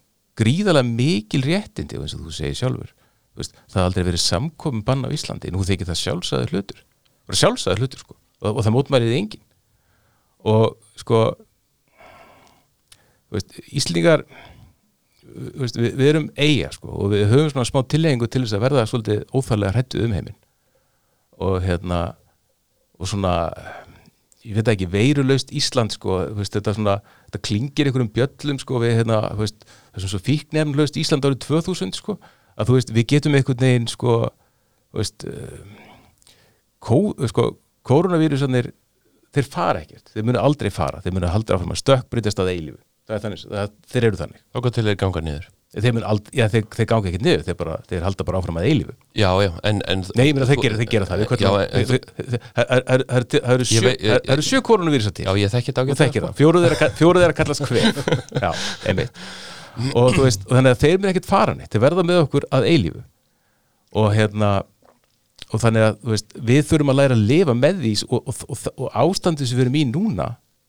gríðalega 0.40 0.88
mikil 0.88 1.42
réttindi 1.44 2.00
eins 2.00 2.16
og 2.16 2.24
þú 2.26 2.34
segir 2.34 2.58
sjálfur. 2.58 2.90
Veist, 3.40 3.57
það 3.72 3.88
aldrei 3.88 4.07
verið 4.11 4.24
samkomin 4.24 4.85
bann 4.87 5.07
á 5.07 5.09
Íslandi. 5.14 5.53
Nú 5.55 5.64
þykir 5.66 5.88
það 5.88 6.00
sjálfsæður 6.03 6.55
hlutur. 6.55 6.83
Bara 7.29 7.40
sjálfsæður 7.40 7.85
hlutur 7.85 8.05
sko. 8.05 8.16
Og, 8.40 8.53
og 8.53 8.62
það 8.64 8.76
mótmærið 8.76 9.16
engin 9.16 9.46
og 10.48 10.79
sko 10.96 11.18
veist, 13.33 13.59
Íslingar 13.76 14.24
veist, 15.61 15.76
við, 15.76 15.92
við 15.98 16.07
erum 16.09 16.31
eiga 16.38 16.70
sko, 16.74 16.94
og 16.94 17.12
við 17.12 17.26
höfum 17.31 17.53
svona 17.53 17.68
smá 17.68 17.83
tilhengu 17.92 18.29
til 18.31 18.44
þess 18.44 18.57
að 18.57 18.64
verða 18.64 18.87
svolítið 18.88 19.26
óþarlega 19.37 19.74
hrættu 19.76 20.00
um 20.07 20.16
heiminn. 20.16 20.38
Og 21.40 21.61
hérna 21.64 22.00
og 23.00 23.09
svona 23.09 23.35
ég 24.44 24.57
veit 24.57 24.70
ekki, 24.72 24.88
veirulaust 24.88 25.53
Ísland 25.57 25.92
sko, 25.94 26.22
veist, 26.37 26.55
þetta 26.57 26.74
svona, 26.76 26.98
þetta 27.29 27.42
klingir 27.44 27.88
einhverjum 27.88 28.12
bjöllum 28.14 28.61
sko, 28.61 28.81
við 28.81 29.00
hérna, 29.03 29.22
veist 29.37 29.66
þessum 29.92 30.14
svo 30.14 30.20
fíknefnlaust 30.24 30.96
Ísland 31.00 31.29
árið 31.29 31.42
2000 31.44 31.98
sko, 31.98 32.16
að 32.60 32.68
þú 32.70 32.76
veist, 32.78 32.92
við 32.96 33.06
getum 33.14 33.36
einhvern 33.38 33.62
veginn 33.64 33.88
sko, 33.90 34.16
þú 34.92 35.00
veist 35.00 35.26
uh, 35.28 35.86
kó, 36.84 36.98
sko 37.32 37.46
koronavírusanir, 37.90 38.72
þeir 39.34 39.48
fara 39.50 39.84
ekkert. 39.84 40.10
Þeir 40.14 40.26
munu 40.28 40.42
aldrei 40.42 40.72
fara, 40.74 41.00
þeir 41.04 41.16
munu 41.16 41.30
aldrei 41.30 41.56
áfram 41.56 41.72
að 41.74 41.80
stökkbreytast 41.84 42.42
að 42.42 42.52
eilífu, 42.54 42.82
það 43.08 43.16
er 43.16 43.24
þannig 43.24 43.46
það, 43.54 43.72
þeir 43.94 44.06
eru 44.10 44.20
þannig, 44.24 44.44
hvað 44.60 44.76
til 44.76 44.86
þeir 44.90 45.00
ganga 45.04 45.24
niður? 45.28 45.48
Þeir 45.70 46.00
aldrei, 46.02 46.32
já, 46.34 46.44
þeir, 46.50 46.64
þeir 46.74 46.86
ganga 46.90 47.06
ekkert 47.12 47.22
niður, 47.22 47.42
þeir 47.46 47.56
bara, 47.60 47.74
þeir 47.86 48.02
halda 48.02 48.24
bara 48.26 48.38
áfram 48.40 48.56
að 48.58 48.64
eilífu. 48.66 48.94
Já, 49.14 49.28
já, 49.44 49.50
en, 49.70 49.82
en 49.92 50.00
Nei, 50.18 50.24
ég 50.26 50.34
meina 50.34 50.48
þeir 50.48 50.62
gera, 50.64 50.78
þeir 50.80 50.88
gera 50.90 51.06
það. 51.06 51.22
Það 51.30 51.58
er- 53.86 54.02
er- 54.16 54.26
eru 54.34 54.46
sjö- 54.48 54.62
koronavírusa 54.66 55.12
til. 55.14 55.28
Já, 55.28 55.38
ég 55.38 55.54
þekkir 55.54 55.76
sko. 55.78 55.94
það, 56.26 56.34
fjóruð 56.40 56.66
fjóruð 56.98 57.22
þeirra 57.22 57.38
kallast 57.38 57.62
hver. 57.70 58.02
Já, 58.42 58.50
einmitt 58.90 59.22
og 59.94 60.14
þú 60.16 60.26
veist, 60.26 60.44
og 60.48 60.56
þannig 60.56 60.74
að 60.74 60.83
þeir 60.83 60.98
minn 60.98 61.11
ekkert 61.12 61.30
fara 61.30 61.54
neitt. 61.56 61.70
Þeir 61.72 61.85
verða 61.87 62.04
með 62.06 62.22
okkur 62.24 62.46
að 62.54 62.68
eilífu. 62.70 63.02
Og 64.00 64.12
hérna 64.14 64.50
og 65.50 65.62
þannig 65.62 65.87
að 65.87 65.96
veist, 66.12 66.35
við 66.37 66.66
þurfum 66.68 66.92
að 66.92 67.00
læra 67.00 67.16
að 67.16 67.24
lifa 67.30 67.56
með 67.59 67.80
því 67.85 67.94
og, 68.06 68.20
og, 68.30 68.42
og, 68.70 68.90
ástandið 69.02 69.50
sem 69.50 69.59
við 69.59 69.66
erum 69.66 69.78
í 69.80 69.87
núna 69.90 70.28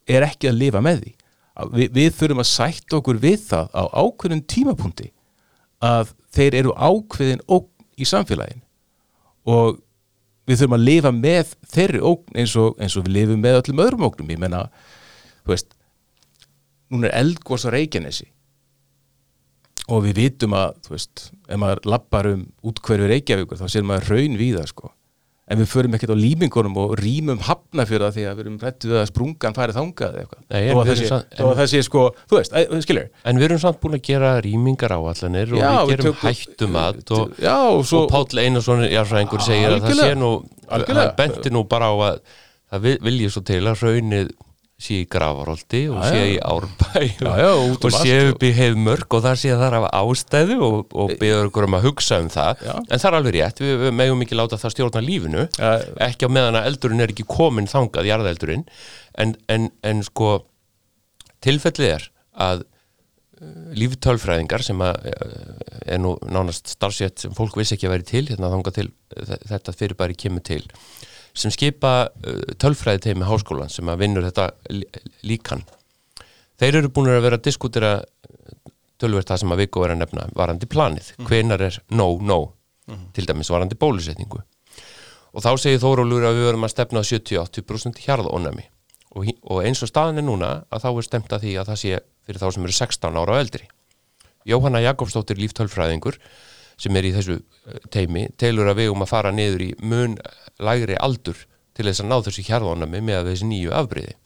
er 0.10 0.26
ekki 0.26 0.50
að 0.50 0.62
lifa 0.64 0.82
með 0.84 1.04
því. 1.04 1.14
Að 1.62 1.78
við, 1.82 2.10
þurfum 2.18 2.42
að 2.42 2.50
sætta 2.50 2.98
okkur 2.98 3.22
við 3.22 3.46
það 3.50 3.78
á 3.78 3.84
ákveðin 3.92 4.44
tímapunkti 4.50 5.12
að 5.86 6.14
þeir 6.34 6.58
eru 6.62 6.74
ákveðin 6.78 7.46
ógn 7.52 7.88
í 8.02 8.08
samfélagin 8.08 8.64
og 9.50 9.82
við 10.50 10.62
þurfum 10.62 10.78
að 10.78 10.88
lifa 10.88 11.12
með 11.14 11.54
þeirri 11.74 12.02
ógn 12.02 12.42
eins 12.42 12.56
og, 12.58 12.74
eins 12.82 12.98
og 12.98 13.06
við 13.06 13.18
lifum 13.20 13.44
með 13.44 13.60
öllum 13.60 13.84
öðrum 13.86 14.08
ógnum. 14.08 14.34
Ég 14.34 14.42
menna, 14.42 14.66
þú 15.44 15.54
veist 15.54 15.76
núna 16.92 17.12
er 17.12 17.20
eldgós 17.22 17.68
á 17.68 17.74
Reykjanesi 17.74 18.32
og 19.92 20.06
við 20.08 20.18
vitum 20.24 20.56
að 20.58 20.74
þú 20.88 20.96
veist, 20.96 21.28
ef 21.52 21.60
maður 21.62 21.84
lappar 21.92 22.32
um 22.32 22.48
útkverfi 22.72 23.12
Reykjavíkur 23.12 23.60
þá 23.62 23.68
sér 23.76 23.86
maður 23.88 24.12
raun 24.16 24.40
víða 24.40 24.66
sko. 24.72 24.92
En 25.52 25.60
við 25.60 25.68
förum 25.68 25.96
ekkert 25.98 26.14
á 26.16 26.24
límingunum 26.24 26.78
og 26.80 26.92
rýmum 26.96 27.42
hafna 27.44 27.84
fyrir 27.84 28.06
það 28.06 28.14
því 28.16 28.22
að 28.30 28.36
við 28.38 28.44
erum 28.46 28.54
rættu 28.62 28.88
við 28.88 29.00
að 29.02 29.08
sprungan 29.10 29.56
farið 29.58 29.76
þangað 29.82 30.14
eða 30.14 30.22
eitthvað. 30.22 30.44
Nei, 30.54 30.60
að 30.62 30.78
við 30.78 30.92
það 30.92 31.00
sé- 31.02 31.10
samt- 31.10 31.34
þó 31.36 31.42
að 31.50 31.58
það 31.60 31.68
sé 31.74 31.82
sko, 31.88 32.04
þú 32.32 32.38
veist, 32.38 32.54
æ, 32.56 32.80
skilur. 32.86 33.10
En 33.28 33.42
við 33.42 33.48
erum 33.50 33.60
samt 33.66 33.82
búin 33.84 33.98
að 33.98 34.04
gera 34.08 34.30
rýmingar 34.46 34.94
áallanir 34.96 35.52
og 35.52 35.60
Já, 35.60 35.72
við 35.82 35.92
gerum 35.92 36.08
tökum- 36.08 36.30
hættumat 36.30 37.12
og, 37.18 37.34
Já, 37.44 37.58
og 37.68 37.84
svo 37.90 38.04
og 38.06 38.14
Páll 38.14 38.40
Einarsson 38.46 38.86
jarfræðingur 38.88 39.44
segir 39.44 39.76
að 39.76 39.90
það 39.90 40.00
sé 40.06 40.16
nú 40.22 40.32
hann 40.72 41.16
benti 41.20 41.52
nú 41.52 41.66
bara 41.68 41.92
á 41.92 41.96
að 42.00 42.22
það 42.72 42.82
vil- 42.88 43.00
vilji 43.10 43.30
svo 43.36 43.44
til 43.52 43.60
að 43.68 43.84
raunnið 43.84 44.32
sé 44.82 44.98
í 45.02 45.08
gravarolti 45.12 45.82
og 45.92 46.00
Já, 46.02 46.08
sé 46.10 46.22
í 46.34 46.38
árbæ 46.42 47.04
og 47.28 47.86
um 47.88 47.96
sé 47.96 48.16
upp 48.32 48.46
í 48.46 48.52
heiðmörk 48.58 49.18
og 49.18 49.24
það 49.26 49.40
sé 49.42 49.52
að 49.54 49.62
það 49.62 49.68
er 49.68 49.78
af 49.78 49.88
ástæðu 50.02 50.58
og, 50.68 50.96
og 51.04 51.14
beður 51.22 51.52
ykkur 51.52 51.68
um 51.68 51.78
að 51.78 51.86
hugsa 51.88 52.20
um 52.24 52.32
það 52.34 52.64
Já. 52.66 52.74
en 52.80 53.04
það 53.04 53.10
er 53.10 53.18
alveg 53.20 53.38
rétt, 53.38 53.62
við, 53.62 53.86
megum 54.00 54.26
ekki 54.26 54.40
láta 54.40 54.60
það 54.62 54.76
stjórna 54.76 55.04
lífinu 55.06 55.46
Já. 55.54 55.70
ekki 56.08 56.30
á 56.30 56.34
meðan 56.34 56.60
að 56.60 56.72
eldurinn 56.72 57.06
er 57.06 57.14
ekki 57.14 57.28
komin 57.30 57.70
þangað, 57.72 58.10
jarðeldurinn 58.10 58.66
en, 59.22 59.36
en, 59.52 59.70
en 59.86 60.04
sko 60.08 60.34
tilfellið 61.46 61.94
er 61.98 62.10
að 62.48 62.66
uh, 62.66 63.54
líftölfræðingar 63.78 64.66
sem 64.66 64.82
að 64.86 65.12
uh, 65.12 65.62
er 65.86 66.02
nú 66.02 66.16
nánast 66.26 66.74
starfsett 66.74 67.22
sem 67.22 67.38
fólk 67.38 67.60
vissi 67.60 67.78
ekki 67.78 67.90
að 67.90 67.96
væri 67.98 68.10
til 68.16 68.26
hérna 68.32 68.52
þangað 68.54 68.80
til 68.80 68.90
þetta 69.52 69.78
fyrirbæri 69.78 70.18
kemur 70.26 70.46
til 70.48 70.64
sem 71.34 71.52
skipa 71.54 71.92
uh, 72.10 72.42
tölfræði 72.62 73.04
teimi 73.08 73.28
háskólan 73.30 73.70
sem 73.72 73.88
að 73.92 74.02
vinnur 74.04 74.26
þetta 74.28 74.50
lí- 74.74 74.88
líkan. 75.28 75.64
Þeir 76.62 76.82
eru 76.82 76.92
búin 76.94 77.10
að 77.14 77.24
vera 77.26 77.40
að 77.40 77.46
diskutera 77.48 77.92
uh, 78.02 78.72
tölvert 79.02 79.30
það 79.32 79.42
sem 79.44 79.54
að 79.56 79.62
Viggo 79.64 79.86
er 79.86 79.96
að 79.96 80.02
nefna 80.04 80.28
varandi 80.38 80.68
planið, 80.70 81.14
hvenar 81.26 81.64
er 81.70 81.80
no, 81.96 82.12
no 82.22 82.42
til 83.16 83.24
dæmis 83.30 83.48
varandi 83.54 83.78
bólusetningu. 83.80 84.42
Og 85.32 85.40
þá 85.46 85.54
segir 85.64 85.80
Þórólur 85.80 86.26
að 86.28 86.36
við 86.42 86.48
verum 86.50 86.66
að 86.68 86.74
stefna 86.74 87.00
á 87.00 87.08
70-80% 87.08 88.02
hjarðónami 88.04 88.66
og, 89.16 89.30
og 89.48 89.62
eins 89.64 89.80
og 89.86 89.88
staðan 89.88 90.20
er 90.20 90.26
núna 90.28 90.50
að 90.68 90.84
þá 90.84 90.90
er 90.92 91.06
stemt 91.08 91.32
að 91.36 91.46
því 91.46 91.54
að 91.62 91.70
það 91.72 91.80
sé 91.82 92.02
fyrir 92.28 92.42
þá 92.42 92.48
sem 92.52 92.66
eru 92.68 92.76
16 92.76 93.20
ára 93.22 93.32
og 93.38 93.40
eldri. 93.40 93.64
Jóhanna 94.52 94.82
Jakobsdóttir 94.84 95.40
líftölfræðingur 95.40 96.18
sem 96.82 96.98
er 96.98 97.08
í 97.08 97.14
þessu 97.16 97.38
eh, 97.38 97.84
teimi 97.94 98.28
telur 98.42 98.72
að 98.72 98.82
við 98.82 98.96
um 98.96 99.06
að 99.06 99.14
fara 99.14 99.34
niður 99.36 99.68
í 99.68 99.72
mun 99.82 100.18
lægri 100.62 100.98
aldur 100.98 101.46
til 101.78 101.88
þess 101.88 102.04
að 102.04 102.12
ná 102.12 102.18
þessu 102.26 102.48
hjarðónami 102.50 103.04
með 103.06 103.32
þessi 103.32 103.48
nýju 103.52 103.76
afbreyði 103.78 104.18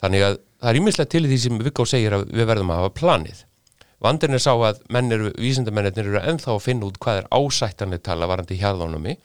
Þannig 0.00 0.24
að 0.24 0.36
það 0.60 0.70
er 0.70 0.78
ímislegt 0.80 1.12
til 1.12 1.26
því 1.26 1.38
sem 1.42 1.60
Viggo 1.60 1.86
segir 1.88 2.16
að 2.16 2.28
við 2.32 2.46
verðum 2.48 2.72
að 2.72 2.80
hafa 2.80 2.92
planið. 2.96 3.42
Vandinn 4.00 4.36
er 4.36 4.40
sá 4.40 4.52
að 4.54 4.80
vísindamennir 5.36 6.06
eru 6.06 6.22
ennþá 6.22 6.54
að 6.54 6.62
finna 6.64 6.88
út 6.88 6.96
hvað 7.02 7.20
er 7.20 7.28
ásættanlega 7.36 8.06
tala 8.08 8.28
varandi 8.30 8.56
hjarðónumi 8.56 9.18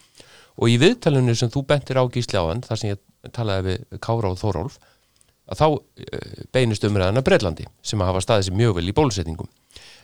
og 0.55 0.71
í 0.71 0.75
viðtalinu 0.81 1.35
sem 1.35 1.51
þú 1.51 1.63
bentir 1.69 1.99
á 1.99 2.03
gísli 2.11 2.39
áðan, 2.39 2.63
þar 2.63 2.81
sem 2.81 2.91
ég 2.91 3.31
talaði 3.35 3.69
við 3.69 4.01
Kára 4.03 4.33
og 4.33 4.39
Þórólf, 4.39 4.75
að 5.47 5.61
þá 5.61 5.65
eh, 6.03 6.43
beinist 6.55 6.87
umræðan 6.87 7.21
að 7.21 7.27
Breitlandi 7.29 7.67
sem 7.83 8.03
að 8.03 8.11
hafa 8.11 8.23
staðið 8.25 8.49
sér 8.49 8.59
mjög 8.59 8.75
vel 8.79 8.87
í 8.91 8.95
bólusetningum. 8.99 9.51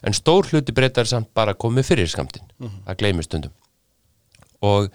En 0.02 0.16
stór 0.18 0.48
hluti 0.50 0.74
breytar 0.74 1.10
samt 1.10 1.30
bara 1.38 1.54
komið 1.54 1.92
fyrir 1.92 2.10
skamtinn, 2.10 2.48
það 2.88 2.98
gleymist 3.02 3.30
stundum. 3.30 3.54
Og 4.66 4.90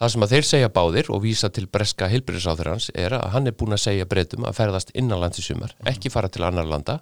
það 0.00 0.12
sem 0.14 0.26
að 0.26 0.34
þeir 0.34 0.48
segja 0.48 0.72
báðir 0.74 1.10
og 1.14 1.22
vísa 1.22 1.50
til 1.54 1.68
breska 1.70 2.08
heilbyrðisáþurans 2.10 2.90
er 2.98 3.16
að 3.18 3.28
hann 3.36 3.46
er 3.50 3.56
búin 3.58 3.76
að 3.76 3.84
segja 3.84 4.08
breytum 4.10 4.46
að 4.48 4.58
ferðast 4.58 4.92
innanlands 4.98 5.38
í 5.38 5.46
sumar, 5.46 5.74
ekki 5.86 6.10
fara 6.10 6.30
til 6.32 6.46
annar 6.46 6.66
landa. 6.66 7.00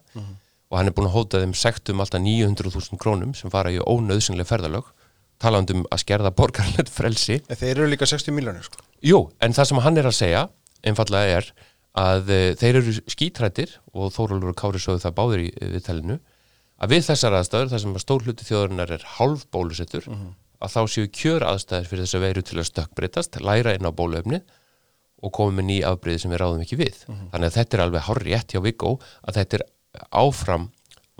Og 0.71 0.79
hann 0.79 0.87
er 0.87 0.95
búin 0.95 1.09
að 1.09 1.17
hóta 1.17 1.41
þeim 1.43 1.57
sektum 1.57 2.03
alltaf 2.05 2.23
900.000 2.23 3.01
krónum 3.01 3.33
sem 3.35 3.51
fara 3.51 3.73
í 3.75 3.81
ónöðsynlega 3.81 4.47
ferðalög 4.53 4.93
talandum 5.41 5.87
að 5.89 6.03
skerða 6.05 6.33
borgarlegt 6.37 6.93
frelsi. 6.93 7.41
En 7.49 7.59
þeir 7.59 7.79
eru 7.79 7.89
líka 7.91 8.09
60 8.09 8.35
miljónir 8.37 8.67
sko. 8.67 8.83
Jú, 9.05 9.25
en 9.41 9.57
það 9.57 9.71
sem 9.71 9.83
hann 9.87 10.01
er 10.01 10.09
að 10.11 10.19
segja 10.19 10.43
einfallega 10.87 11.41
er 11.41 11.49
að 12.01 12.31
e, 12.31 12.41
þeir 12.61 12.81
eru 12.81 12.95
skítrættir 13.11 13.73
og 13.97 14.13
Þórólfur 14.15 14.53
og 14.53 14.59
Kári 14.59 14.83
sögðu 14.83 15.03
það 15.05 15.17
báðir 15.17 15.43
í 15.43 15.49
e, 15.51 15.71
viðtælinu 15.75 16.19
að 16.81 16.95
við 16.95 17.05
þessar 17.11 17.37
aðstæður, 17.39 17.71
þar 17.73 17.83
sem 17.85 17.95
að 17.95 18.05
stór 18.05 18.25
hluti 18.27 18.47
þjóðarinnar 18.49 18.95
er 18.97 19.05
hálf 19.19 19.47
bólusettur 19.53 20.07
að 20.61 20.73
þá 20.75 20.81
séu 20.93 21.09
kjör 21.09 21.45
aðstæður 21.49 21.89
fyrir 21.91 22.05
þess 22.05 22.17
að 22.19 22.25
veru 22.27 22.43
til 22.43 22.59
að 22.59 22.69
stökkbreytast, 22.71 23.41
læra 23.41 23.75
inn 23.77 23.89
á 23.89 23.93
bóluefnið 23.93 24.43
og 25.21 25.33
koma 25.37 25.59
með 25.59 25.67
ný 25.69 25.79
afbreyði 25.85 26.23
sem 26.23 26.33
við 26.33 26.41
ráðum 26.41 26.65
ekki 26.65 26.79
við. 26.81 26.97
Þannig 27.33 27.47
að 27.51 27.57
þetta 27.59 27.77
er 27.77 27.83
alveg 27.85 28.05
hár 28.07 28.21
rétt 28.25 28.53
hjá 28.55 28.61
Viggo 28.65 28.93
að 29.21 29.37
þetta 29.37 29.59
er 29.59 29.65
áfram 30.17 30.71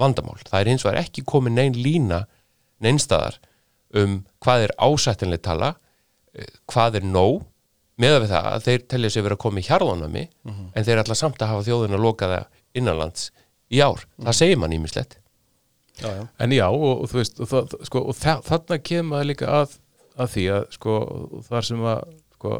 vandamál. 0.01 0.39
Það 0.49 0.61
er 0.61 0.71
eins 0.73 0.85
og 0.87 0.93
er 0.95 1.01
ekki 1.03 1.25
komið 1.29 1.57
neinn 1.59 1.77
lína 1.77 2.23
neinstæðar 2.81 3.37
um 4.01 4.21
hvað 4.41 4.65
er 4.69 4.75
ásættinlega 4.81 5.45
tala, 5.45 5.75
eh, 6.33 6.49
hvað 6.71 7.01
er 7.01 7.05
nóg 7.05 7.45
með 8.01 8.21
við 8.23 8.33
það 8.33 8.51
að 8.55 8.65
þeir 8.65 8.87
telja 8.89 9.11
sig 9.11 9.23
vera 9.27 9.37
að 9.37 9.45
koma 9.45 9.61
í 9.61 9.67
hjarðanami 9.67 10.29
en 10.75 10.85
þeir 10.85 11.03
ætla 11.03 11.15
samt 11.19 11.43
að 11.43 11.53
hafa 11.53 11.67
þjóðin 11.69 11.97
að 11.99 12.05
loka 12.07 12.29
það 12.31 12.47
innanlands 12.81 13.31
í 13.69 13.81
ár. 13.85 14.07
Það 14.17 14.39
segir 14.41 14.57
mann 14.57 14.73
ímislegt. 14.73 15.20
Já, 15.99 16.09
já. 16.17 16.25
En 16.41 16.55
já, 16.55 16.67
og, 16.71 17.03
og 17.03 17.11
þú 17.11 17.21
veist, 17.21 17.41
og, 17.41 17.51
það, 17.51 17.75
sko, 17.89 18.03
og 18.09 18.17
þa 18.17 18.37
þarna 18.47 18.79
kemur 18.89 19.21
það 19.21 19.31
líka 19.31 19.51
að, 19.59 19.75
að 20.17 20.31
því 20.35 20.45
að 20.57 20.69
sko, 20.77 20.99
þar 21.49 21.67
sem 21.69 21.83
að 21.93 22.05
sko, 22.37 22.55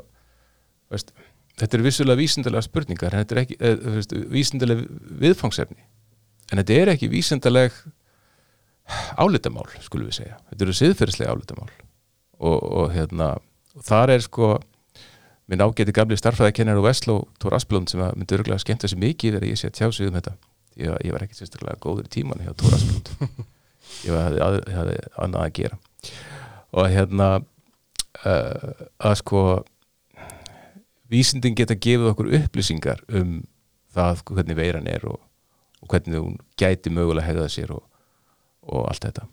veist, 0.93 1.15
þetta 1.61 1.79
er 1.79 1.87
vissulega 1.87 2.21
vísindalega 2.21 2.67
spurningar, 2.67 3.15
en 3.15 3.25
þetta 3.25 3.37
er 3.37 3.43
ekki 3.45 3.59
eð, 3.61 3.79
þú 3.85 3.95
veist, 3.97 4.17
vísindalega 4.35 5.01
viðfangsefni. 5.25 5.87
En 6.51 6.61
þetta 6.61 6.79
er 6.83 6.93
ekki 6.95 7.11
vísindaleg 7.13 7.79
álitamál, 9.21 9.69
skulum 9.85 10.11
við 10.11 10.21
segja. 10.21 10.41
Þetta 10.51 10.67
eru 10.67 10.77
siðferðislega 10.77 11.37
álitamál. 11.37 11.71
Og, 12.41 12.59
og 12.59 12.93
hérna 12.95 13.35
þar 13.87 14.17
er 14.17 14.25
sko 14.25 14.55
minn 15.51 15.63
ágæti 15.63 15.95
gamli 15.95 16.19
starfræðakennar 16.19 16.79
og 16.79 16.87
Vestló 16.87 17.17
Tór 17.43 17.57
Asplund 17.59 17.91
sem 17.91 18.01
myndi 18.15 18.37
örgulega 18.37 18.63
skemmta 18.63 18.91
sér 18.91 19.01
mikið 19.03 19.37
þegar 19.37 19.49
ég 19.49 19.59
sé 19.61 19.71
að 19.71 19.77
tjá 19.79 19.89
sig 19.93 20.11
um 20.11 20.17
þetta 20.17 20.37
ég, 20.77 20.93
ég 21.05 21.15
var 21.15 21.25
ekki 21.25 21.39
sérstaklega 21.39 21.81
góður 21.83 22.07
í 22.07 22.13
tíman 22.13 22.43
hjá 22.45 22.53
Tór 22.59 22.77
Asplund 22.77 23.13
ég 24.07 24.15
hafði, 24.15 24.43
að, 24.45 24.59
hafði 24.75 24.99
annað 25.21 25.47
að 25.47 25.55
gera. 25.59 25.81
Og 26.71 26.91
hérna 26.93 27.29
uh, 27.41 28.87
að 29.03 29.17
sko 29.23 29.43
vísindin 31.11 31.57
geta 31.59 31.75
gefið 31.75 32.13
okkur 32.13 32.33
upplýsingar 32.41 33.03
um 33.09 33.41
það 33.91 34.25
hvernig 34.31 34.59
veiran 34.59 34.89
er 34.91 35.07
og, 35.11 35.19
og 35.83 35.91
hvernig 35.91 36.23
hún 36.23 36.39
gæti 36.61 36.93
mögulega 36.95 37.27
hegðað 37.27 37.53
sér 37.57 37.75
og, 37.75 37.85
og 38.71 38.87
allt 38.91 39.09
þetta. 39.09 39.27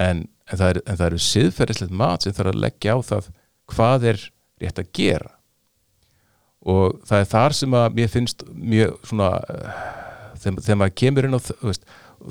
En, 0.00 0.26
en, 0.48 0.58
það 0.58 0.68
er, 0.74 0.82
eru 1.08 1.20
siðferðislegt 1.20 1.96
mat 2.02 2.24
sem 2.24 2.36
þarf 2.36 2.52
að 2.52 2.62
leggja 2.66 2.96
á 2.96 2.98
það 3.08 3.30
hvað 3.72 4.08
er 4.12 4.26
rétt 4.62 4.82
að 4.82 4.92
gera. 4.96 5.32
Og 6.62 7.00
það 7.08 7.24
er 7.24 7.30
þar 7.32 7.56
sem 7.58 7.74
að 7.74 7.96
mér 7.96 8.10
finnst 8.12 8.44
mjög 8.52 8.98
svona 9.08 9.30
uh, 9.40 9.86
þegar, 10.42 10.62
þegar 10.66 10.80
maður 10.82 10.96
kemur 11.02 11.28
inn 11.28 11.38
á 11.38 11.40
þ- 11.42 11.58
þú 11.62 11.70
veist, 11.72 11.86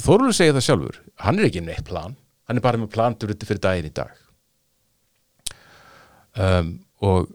Þórulur 0.06 0.36
segja 0.38 0.54
það 0.56 0.66
sjálfur 0.70 1.00
hann 1.26 1.40
er 1.42 1.48
ekki 1.50 1.64
neitt 1.66 1.84
plan, 1.90 2.14
hann 2.48 2.60
er 2.62 2.64
bara 2.64 2.80
með 2.80 2.94
plan 2.94 3.16
durði 3.20 3.48
fyrir 3.50 3.64
daginn 3.66 3.90
í 3.92 3.94
dag 4.02 4.12
um, 6.40 6.74
og 7.06 7.30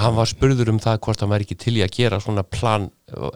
Hann 0.00 0.14
var 0.14 0.28
spurður 0.30 0.68
um 0.70 0.78
það 0.80 1.00
hvort 1.02 1.20
hann 1.24 1.32
væri 1.32 1.44
ekki 1.48 1.56
til 1.60 1.72
í 1.76 1.80
að 1.82 1.90
gera 1.96 2.20
svona 2.22 2.44
plan 2.46 2.84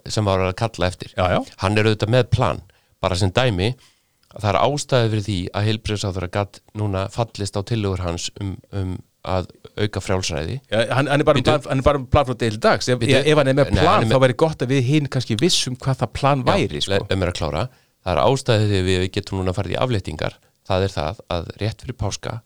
sem 0.09 0.25
var 0.25 0.39
að 0.47 0.53
kalla 0.61 0.87
eftir. 0.87 1.11
já, 1.19 1.25
já, 1.35 1.41
Hann 1.61 1.75
er 1.77 1.89
auðvitað 1.91 2.13
með 2.15 2.29
plan, 2.31 2.61
bara 3.03 3.17
sem 3.19 3.33
dæmi 3.35 3.73
að 3.75 4.39
það 4.45 4.49
er 4.53 4.59
ástæði 4.63 5.11
fyrir 5.11 5.25
því 5.27 5.39
að 5.51 5.67
heilbreyðsáður 5.69 6.27
að 6.29 6.33
gatt 6.39 6.61
núna 6.79 7.03
fallist 7.13 7.59
á 7.59 7.61
tillögur 7.67 8.05
hans 8.07 8.29
um, 8.41 8.55
um 8.71 8.95
að 9.25 9.47
auka 9.81 10.01
frjálsræði 10.05 10.57
Já, 10.71 10.81
hann, 10.95 11.09
hann 11.11 11.21
er 11.21 11.25
bara 11.25 11.39
með 11.41 11.47
Bíddu. 11.49 11.69
plan, 11.83 12.05
plan 12.13 12.27
frá 12.29 12.37
deil 12.39 12.59
dags 12.61 12.89
ef, 12.93 12.99
Bíddu. 13.01 13.17
ef 13.25 13.39
hann 13.41 13.49
er 13.49 13.57
með 13.59 13.71
Nei, 13.73 13.81
plan 13.83 14.05
með- 14.05 14.13
þá 14.15 14.21
væri 14.25 14.37
gott 14.45 14.63
að 14.63 14.73
við 14.75 14.83
hinn 14.91 15.07
kannski 15.09 15.37
vissum 15.41 15.77
hvað 15.77 16.03
það 16.05 16.13
plan 16.21 16.45
væri 16.45 16.81
Já, 16.81 16.85
sko. 16.87 16.93
le- 16.93 17.15
um 17.17 17.23
er 17.23 17.33
að 17.33 17.39
klára 17.41 17.63
það 18.05 18.13
er 18.15 18.23
ástæðið 18.25 18.69
þegar 18.75 18.89
við 18.91 19.07
getum 19.17 19.39
núna 19.41 19.55
farið 19.57 19.75
í 19.75 19.81
afléttingar 19.81 20.35
það 20.69 20.83
er 20.89 20.93
það 20.99 21.23
að 21.31 21.49
rétt 21.61 21.81
fyrir 21.85 21.99
páska 22.05 22.41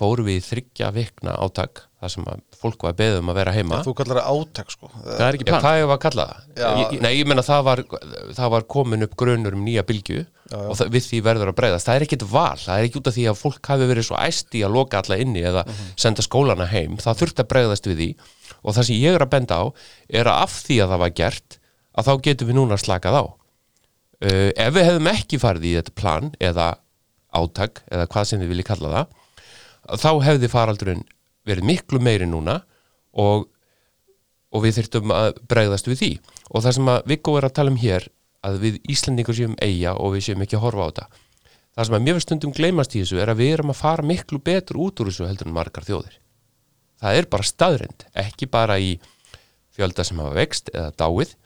fórum 0.00 0.28
við 0.28 0.40
í 0.40 0.44
þryggja 0.48 0.90
vikna 0.96 1.36
átak 1.44 1.84
þar 2.00 2.12
sem 2.14 2.26
fólk 2.60 2.84
var 2.86 2.96
beðið 2.96 3.20
um 3.20 3.30
að 3.32 3.38
vera 3.40 3.52
heima 3.54 3.80
Þú 3.84 3.92
kallar 3.98 4.20
það 4.20 4.40
átak 4.40 4.72
sko 4.72 4.90
það 4.96 5.24
er 5.26 5.36
ekki 5.38 5.46
Já, 5.46 5.52
plan 5.52 6.02
kalla 6.04 6.26
það? 6.30 6.44
Já. 6.56 6.68
Ég, 6.80 6.94
nei, 7.04 7.10
ég 7.18 7.28
menna 7.28 7.44
það 7.44 7.64
var, 7.68 7.82
það 8.38 8.52
var 8.54 8.68
komin 8.76 9.06
upp 9.06 9.16
grunur 9.20 9.56
um 9.56 9.64
nýja 9.66 9.84
bylgju 9.88 10.24
og 10.50 10.74
það, 10.78 10.90
við 10.94 11.06
því 11.06 11.20
verður 11.26 11.52
að 11.52 11.58
breyðast. 11.60 11.86
Það 11.86 11.98
er 11.98 12.04
ekkit 12.06 12.24
val, 12.30 12.58
það 12.58 12.80
er 12.80 12.88
ekki 12.88 13.00
út 13.00 13.10
af 13.10 13.16
því 13.16 13.26
að 13.30 13.38
fólk 13.38 13.70
hafi 13.70 13.88
verið 13.90 14.06
svo 14.08 14.18
æsti 14.18 14.62
að 14.66 14.74
loka 14.74 15.02
alla 15.02 15.18
inni 15.22 15.44
eða 15.46 15.64
senda 15.94 16.24
skólana 16.26 16.66
heim. 16.72 16.96
Það 16.98 17.20
þurfti 17.20 17.44
að 17.44 17.50
breyðast 17.52 17.86
við 17.90 18.00
því 18.00 18.08
og 18.60 18.76
það 18.76 18.88
sem 18.88 18.98
ég 18.98 19.18
er 19.18 19.24
að 19.24 19.32
benda 19.36 19.60
á 19.60 19.64
er 20.20 20.30
að 20.30 20.42
af 20.48 20.56
því 20.66 20.80
að 20.82 20.94
það 20.94 21.02
var 21.04 21.14
gert 21.20 21.58
að 21.94 22.08
þá 22.08 22.12
getum 22.26 22.50
við 22.50 22.58
núna 22.58 22.80
slakað 22.80 23.20
á. 23.20 23.24
Uh, 24.20 24.50
ef 24.52 24.74
við 24.74 24.88
hefðum 24.88 25.12
ekki 25.14 25.40
farið 25.40 25.68
í 25.70 25.76
þetta 25.78 25.96
plan 25.96 26.32
eða 26.42 26.66
átak 27.30 27.84
eða 27.88 28.08
hvað 28.10 28.26
sem 28.28 28.42
þið 28.42 28.50
viljið 28.52 28.68
kalla 28.72 28.90
það 28.96 29.16
þá 29.88 30.10
hefði 30.24 30.50
faraldurinn 30.52 31.06
verið 31.48 31.66
miklu 31.70 32.00
meiri 32.02 32.28
núna 32.28 32.60
og 33.16 33.48
og 34.50 34.64
við 34.64 34.80
þyrftum 34.80 35.12
að 35.14 35.40
bregðast 35.50 35.88
við 35.90 36.00
því. 36.00 36.10
Og 36.50 36.64
það 36.64 36.76
sem 36.76 36.90
að 36.92 37.10
Viggo 37.12 37.36
er 37.38 37.46
að 37.46 37.56
tala 37.58 37.72
um 37.72 37.80
hér 37.80 38.06
að 38.46 38.56
við 38.64 38.78
Íslandingur 38.90 39.36
séum 39.36 39.56
eiga 39.62 39.94
og 39.94 40.16
við 40.16 40.26
séum 40.26 40.44
ekki 40.44 40.58
að 40.58 40.64
horfa 40.64 40.86
á 40.86 40.88
þetta. 40.90 41.06
Það 41.70 41.86
sem 41.86 41.96
að 41.96 42.08
finnst 42.08 42.26
stundum 42.26 42.54
gleymast 42.56 42.96
í 42.96 43.02
þessu 43.04 43.20
er 43.22 43.30
að 43.30 43.40
við 43.40 43.52
erum 43.54 43.72
að 43.72 43.78
fara 43.78 44.06
miklu 44.10 44.40
betur 44.42 44.80
út 44.82 45.00
úr 45.00 45.10
þessu 45.10 45.28
heldur 45.28 45.50
en 45.50 45.54
margar 45.54 45.86
þjóðir. 45.86 46.16
Það 47.00 47.20
er 47.20 47.28
bara 47.32 47.46
staðrend, 47.46 48.04
ekki 48.18 48.50
bara 48.50 48.76
í 48.82 48.90
fjölda 49.76 50.04
sem 50.04 50.18
hafa 50.20 50.34
vext 50.36 50.72
eða 50.74 50.90
dáið, 50.98 51.36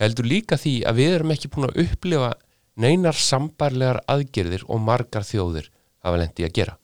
heldur 0.00 0.26
líka 0.26 0.56
því 0.58 0.74
að 0.88 1.02
við 1.02 1.14
erum 1.18 1.34
ekki 1.34 1.50
búin 1.52 1.68
að 1.68 1.80
upplifa 1.84 2.32
neinar 2.80 3.18
sambarlegar 3.18 4.00
aðgerðir 4.08 4.64
og 4.66 4.80
margar 4.82 5.26
þjóðir 5.26 5.68
hafa 6.02 6.22
lendi 6.22 6.46
að 6.46 6.56
gera 6.56 6.78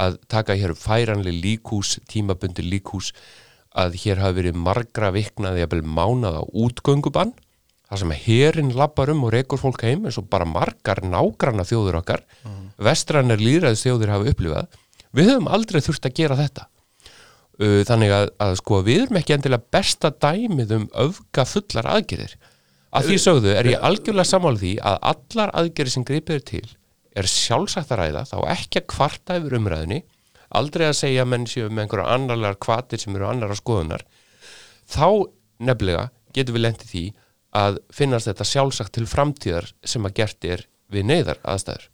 að 0.00 0.18
taka 0.30 0.56
hér 0.56 0.74
upp 0.74 0.80
færanlega 0.80 1.42
líkhús, 1.44 1.98
tímabundi 2.08 2.64
líkhús 2.64 3.12
að 3.78 4.00
hér 4.02 4.20
hafi 4.22 4.40
verið 4.40 4.58
margra 4.58 5.12
viknaði 5.14 5.64
að 5.64 5.72
byrja 5.74 5.94
mánaða 5.98 6.42
útgöngubann 6.58 7.32
þar 7.90 8.02
sem 8.02 8.14
herin 8.24 8.72
lappar 8.78 9.10
um 9.12 9.24
og 9.26 9.34
rekur 9.34 9.60
fólk 9.60 9.82
heim 9.86 10.06
eins 10.06 10.18
og 10.18 10.28
bara 10.30 10.46
margar 10.46 11.02
nágranna 11.02 11.66
þjóður 11.66 12.00
okkar 12.00 12.24
mm. 12.44 12.66
vestrannar 12.86 13.42
líðræðis 13.42 13.82
þjóður 13.86 14.14
hafa 14.14 14.34
upplifað. 14.34 14.76
Við 15.10 15.32
höfum 15.32 15.50
aldrei 15.50 15.80
þurft 15.82 16.06
að 16.06 16.16
gera 16.20 16.38
þetta. 16.38 16.68
Þannig 17.60 18.12
að, 18.16 18.28
að 18.40 18.54
sko 18.62 18.78
við 18.86 19.02
erum 19.04 19.18
ekki 19.20 19.34
endilega 19.36 19.74
besta 19.74 20.12
dæmið 20.14 20.76
um 20.78 20.86
öfga 21.02 21.44
fullar 21.44 21.88
aðgerðir. 21.96 22.36
Að 22.90 23.10
því 23.10 23.16
sögðu 23.22 23.50
er 23.54 23.68
ég 23.68 23.82
algjörlega 23.86 24.30
sammála 24.30 24.62
því 24.62 24.70
að 24.90 24.96
allar 25.10 25.52
aðgerðir 25.60 25.94
sem 25.94 26.06
gripið 26.06 26.38
er 26.38 26.46
til 26.46 26.68
er 27.18 27.28
sjálfsagt 27.30 27.92
að 27.94 28.02
ræða 28.02 28.24
þá 28.30 28.38
ekki 28.54 28.82
að 28.82 28.88
kvarta 28.94 29.38
yfir 29.40 29.58
umræðinni 29.58 30.00
aldrei 30.60 30.86
að 30.88 30.98
segja 31.02 31.26
menn 31.28 31.46
séu 31.50 31.68
með 31.70 31.84
einhverja 31.84 32.16
annarlegar 32.16 32.58
kvatir 32.62 33.02
sem 33.02 33.16
eru 33.16 33.28
annara 33.30 33.58
skoðunar 33.58 34.06
þá 34.90 35.06
nefnilega 35.62 36.08
getum 36.34 36.58
við 36.58 36.66
lendið 36.66 36.92
því 36.94 37.06
að 37.60 37.80
finnast 37.94 38.30
þetta 38.30 38.46
sjálfsagt 38.46 38.94
til 38.94 39.08
framtíðar 39.10 39.72
sem 39.82 40.06
að 40.06 40.16
gert 40.20 40.46
er 40.46 40.68
við 40.90 41.08
neyðar 41.10 41.42
aðstæður 41.42 41.88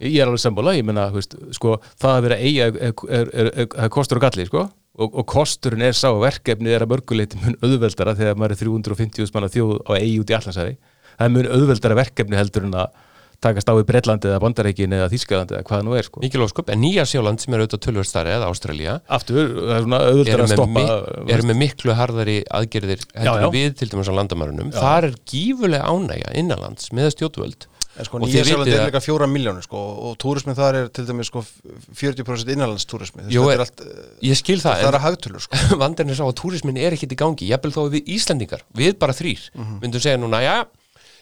Ég 0.00 0.16
er 0.22 0.28
alveg 0.28 0.40
sammála, 0.40 0.72
ég 0.78 0.86
veist, 1.12 1.34
sko, 1.56 1.74
það 2.00 2.14
að 2.14 2.22
vera 2.24 2.36
eiga 2.40 2.68
er, 2.68 2.92
er, 3.18 3.50
er, 3.52 3.90
kostur 3.92 4.16
og 4.16 4.24
galli, 4.24 4.46
sko, 4.48 4.62
og, 4.96 5.18
og 5.20 5.26
kosturinn 5.28 5.84
er 5.84 5.96
sá 5.96 6.08
að 6.08 6.22
verkefni 6.24 6.72
er 6.72 6.84
að 6.86 6.94
mörguleiti 6.94 7.40
mun 7.42 7.58
auðveldara 7.60 8.14
þegar 8.16 8.38
maður 8.40 8.54
er 8.56 8.60
350 8.62 9.34
manna 9.34 9.50
þjóð 9.52 9.74
á 9.84 9.90
eigi 9.98 10.14
út 10.22 10.32
í 10.32 10.36
allansæði. 10.38 10.78
Það 11.10 11.26
er 11.26 11.34
mun 11.34 11.50
auðveldara 11.58 11.98
verkefni 11.98 12.40
heldur 12.40 12.68
en 12.68 12.78
að 12.80 12.96
takast 13.40 13.68
á 13.70 13.74
í 13.78 13.84
Breitlandi 13.86 14.26
eða 14.32 14.40
Bandareikin 14.42 14.94
eða 14.96 15.08
Þískalandi 15.12 15.54
eða 15.58 15.66
hvað 15.68 15.78
það 15.78 15.86
nú 15.86 15.94
er, 15.98 16.06
sko. 16.08 16.20
mikil 16.24 16.42
ósköp, 16.42 16.72
en 16.74 16.80
Nýja 16.82 17.04
Sjáland 17.06 17.38
sem 17.44 17.54
er 17.54 17.62
auðvitað 17.62 17.82
tölvöld 17.86 18.08
starri 18.10 18.34
eða 18.34 18.48
Ástralía 18.50 18.96
Aftur, 19.08 19.52
það 19.54 19.74
er 19.76 19.82
svona 19.86 20.00
auðveldara 20.08 20.46
að 20.48 20.54
stoppa. 20.56 20.84
mi 21.24 21.32
eru 21.36 21.46
með 21.52 21.60
miklu 21.62 21.94
harðari 21.94 22.38
aðgerðir 22.50 23.04
heldur 23.14 23.42
Já, 23.42 23.46
en 23.46 23.54
við 23.54 23.76
til 23.78 23.88
dæmis 23.94 24.10
á 24.10 24.14
landamærunum 24.18 24.72
Já. 24.74 24.80
þar 24.82 25.08
er 25.12 25.18
gífulega 25.30 25.86
ánægja 25.86 26.34
innanlands 26.42 26.90
með 26.90 27.12
stjórnvöld 27.14 27.68
sko 27.98 28.18
Nýja 28.22 28.44
vitið 28.46 28.74
er 28.78 28.84
líka 28.90 29.00
fjóra 29.02 29.26
miljónir 29.26 29.64
sko 29.66 29.78
og 30.06 30.18
túrismin 30.22 30.54
þar 30.54 30.76
er 30.82 30.90
til 30.94 31.06
dæmis 31.08 31.30
sko 31.32 31.42
40% 31.98 32.52
innanlandstúrismi 32.54 33.24
Jú, 33.30 33.42
þetta 33.42 33.50
er- 33.50 33.54
er 33.54 33.60
allt, 33.64 33.80
eh, 33.82 34.28
ég 34.28 34.36
skil 34.38 34.58
það, 34.62 34.82
það 34.82 34.88
er 34.92 34.98
að 34.98 35.06
hagtölur 35.06 35.42
sko 35.42 35.56
en 35.58 35.78
vandinn 35.82 36.10
er 36.10 36.18
sá 36.18 36.22
að 36.26 36.36
túrismin 36.38 36.78
er 36.78 36.94
ekkit 36.94 37.14
í 37.14 37.18
gangi 37.18 37.48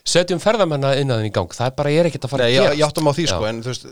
að 0.07 0.13
setjum 0.15 0.41
ferðamenn 0.43 0.87
innan 1.03 1.25
í 1.27 1.33
gang, 1.35 1.51
það 1.53 1.67
er 1.73 1.77
bara 1.81 1.91
er 1.99 2.09
ekkit 2.11 2.27
að 2.29 2.33
fara 2.37 2.47
Nei, 2.47 2.53
að 2.53 2.55
ég, 2.55 2.63
gerast. 2.63 2.79
ég 2.81 2.87
áttum 2.87 3.11
á 3.11 3.13
því 3.17 3.25
sko 3.33 3.43
Já. 3.43 3.49
en 3.51 3.63
þú 3.67 3.73
veist 3.75 3.89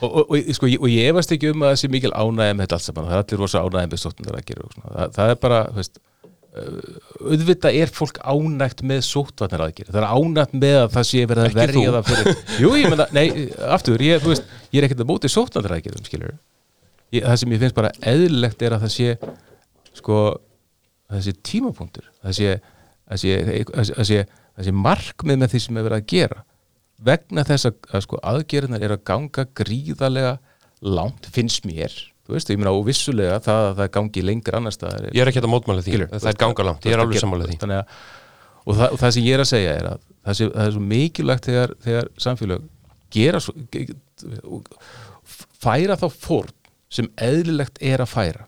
Og, 0.00 0.14
og, 0.16 0.30
og, 0.32 0.46
sko, 0.56 0.64
ég- 0.72 0.80
og 0.80 0.88
ég 0.88 1.10
efast 1.12 1.32
ekki 1.34 1.50
um 1.52 1.60
að 1.66 1.74
það 1.74 1.80
sé 1.82 1.88
mikil 1.92 2.10
ánægja 2.16 2.54
með 2.56 2.62
þetta 2.64 2.76
allt 2.78 2.84
saman, 2.86 3.04
það 3.10 3.16
er 3.18 3.20
allir 3.20 3.40
rosa 3.42 3.60
ánægja 3.66 3.88
með 3.92 3.98
sóttundar 4.00 4.38
að 4.38 4.46
gera 4.48 4.62
og 4.64 4.70
svona. 4.72 4.92
það, 4.94 5.10
það 5.18 5.32
er 5.34 5.38
bara, 5.42 5.58
veist 5.76 5.98
uh, 6.00 6.78
auðvitað 7.34 7.76
er 7.82 7.92
fólk 7.98 8.20
ánægt 8.24 8.80
með 8.88 9.02
sóttvarnar 9.10 9.64
aðgerð, 9.66 9.90
það 9.92 10.00
er 10.00 10.08
ánægt 10.16 10.54
með 10.62 10.76
að 10.80 10.88
það 10.96 11.04
sé 11.10 11.26
verið 11.28 11.44
að 11.50 11.58
verja 11.60 11.92
það 11.98 12.08
fyrir 12.08 12.40
Jú, 12.64 12.70
ég 12.80 12.88
menna, 12.94 13.06
nei, 13.12 13.26
aftur 13.76 14.06
ég, 14.08 14.24
veist, 14.24 14.48
ég 14.72 14.80
er 14.80 14.88
ekkert 14.88 15.04
að 15.04 15.10
móti 15.12 15.32
sóttvarnar 15.36 15.76
aðgerðum 15.76 16.08
skilur 16.08 16.32
ég, 17.12 17.20
það 17.28 17.36
sem 17.44 17.52
ég 17.58 17.62
finnst 17.66 17.76
bara 17.82 17.92
eðlilegt 18.14 18.64
er 18.70 18.78
að 18.78 18.86
það 18.88 18.94
sé 18.96 19.12
sko, 20.00 20.18
það 21.12 21.24
sé 21.28 21.36
tímapunktur. 21.50 22.08
Það 22.24 22.36
sé, 22.40 22.56
það 23.04 23.20
sé, 23.26 23.36
það 23.44 23.84
sé, 23.84 23.94
það 24.00 24.08
sé, 24.14 24.20
sé 24.58 24.72
markmið 24.76 25.40
með 25.40 25.52
því 25.54 25.60
sem 25.64 25.78
er 25.78 25.86
verið 25.86 26.00
að 26.00 26.08
gera 26.10 26.44
vegna 27.04 27.44
þess 27.48 27.68
að, 27.70 27.76
að 27.94 28.04
sko, 28.04 28.20
aðgerðnar 28.30 28.84
er 28.84 28.94
að 28.94 29.04
ganga 29.08 29.46
gríðarlega 29.56 30.32
langt, 30.80 31.28
finnst 31.32 31.66
mér. 31.68 31.94
Þú 32.26 32.36
veist, 32.36 32.50
ég 32.52 32.60
meina 32.60 32.72
og 32.76 32.84
vissulega 32.86 33.40
það 33.42 33.66
að 33.66 33.78
það 33.80 33.92
gangi 33.96 34.24
lengur 34.24 34.56
annars 34.60 34.78
staðar 34.78 35.08
ég 35.08 35.22
er 35.22 35.30
ekkit 35.30 35.46
að 35.46 35.52
mótmæla 35.54 35.84
því, 35.84 35.94
Skilur, 35.94 36.12
það 36.14 36.30
er 36.30 36.40
ganga 36.40 36.66
langt. 36.68 36.86
Ég 36.86 36.96
er 36.96 37.02
alveg 37.02 37.22
sammála 37.22 37.48
því. 37.48 37.56
Að, 37.66 37.96
og, 38.60 38.74
það, 38.76 38.86
og 38.86 39.00
það 39.00 39.14
sem 39.16 39.26
ég 39.26 39.36
er 39.36 39.44
að 39.44 39.50
segja 39.50 39.72
er 39.74 39.88
að 39.90 40.04
það, 40.04 40.36
sé, 40.38 40.48
það 40.52 40.68
er 40.68 40.76
svo 40.76 40.84
mikilvægt 40.92 41.48
þegar, 41.50 41.74
þegar 41.86 42.12
samfélag 42.26 42.68
gera 43.16 43.42
svo, 43.42 43.56
færa 45.64 45.98
þá 45.98 46.06
fórn 46.14 46.56
sem 46.90 47.10
eðlilegt 47.22 47.82
er 47.86 48.04
að 48.04 48.12
færa. 48.12 48.46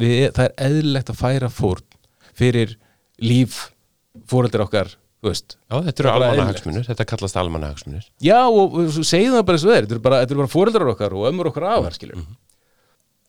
Við, 0.00 0.12
það 0.36 0.44
er 0.46 0.54
eðlilegt 0.68 1.12
að 1.12 1.20
færa 1.20 1.50
fórn 1.52 1.98
fyrir 2.36 2.76
líf 3.22 3.66
fóreldur 4.28 4.64
okkar 4.66 4.92
veist. 5.30 5.56
já, 5.66 5.76
þetta 5.88 6.02
eru 6.02 6.08
er 6.08 6.16
bara 6.16 6.32
almannahagsmunir, 6.32 6.88
þetta 6.88 7.06
kallast 7.12 7.38
almannahagsmunir. 7.40 8.08
Já, 8.24 8.40
og, 8.46 8.76
segjum 9.00 9.38
það 9.38 9.46
bara 9.50 9.62
svo 9.62 9.74
er. 9.74 9.86
Þetta 9.86 9.96
eru 9.98 10.04
bara, 10.04 10.20
bara 10.42 10.52
fóreldrar 10.52 10.92
okkar 10.92 11.16
og 11.16 11.28
ömmur 11.30 11.50
okkar 11.52 11.68
afar 11.76 11.96
skilur 11.96 12.24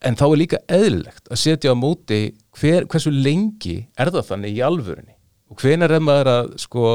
en 0.06 0.18
þá 0.18 0.26
er 0.28 0.40
líka 0.40 0.62
eðlilegt 0.70 1.30
að 1.32 1.42
setja 1.42 1.74
á 1.74 1.76
móti 1.78 2.22
hver, 2.58 2.86
hversu 2.90 3.12
lengi 3.14 3.78
er 3.98 4.12
það 4.14 4.30
þannig 4.32 4.58
í 4.58 4.64
alvörunni? 4.66 5.14
Og 5.50 5.62
hvenær 5.62 5.96
er 5.96 6.04
maður 6.04 6.32
að 6.34 6.50
sko 6.62 6.88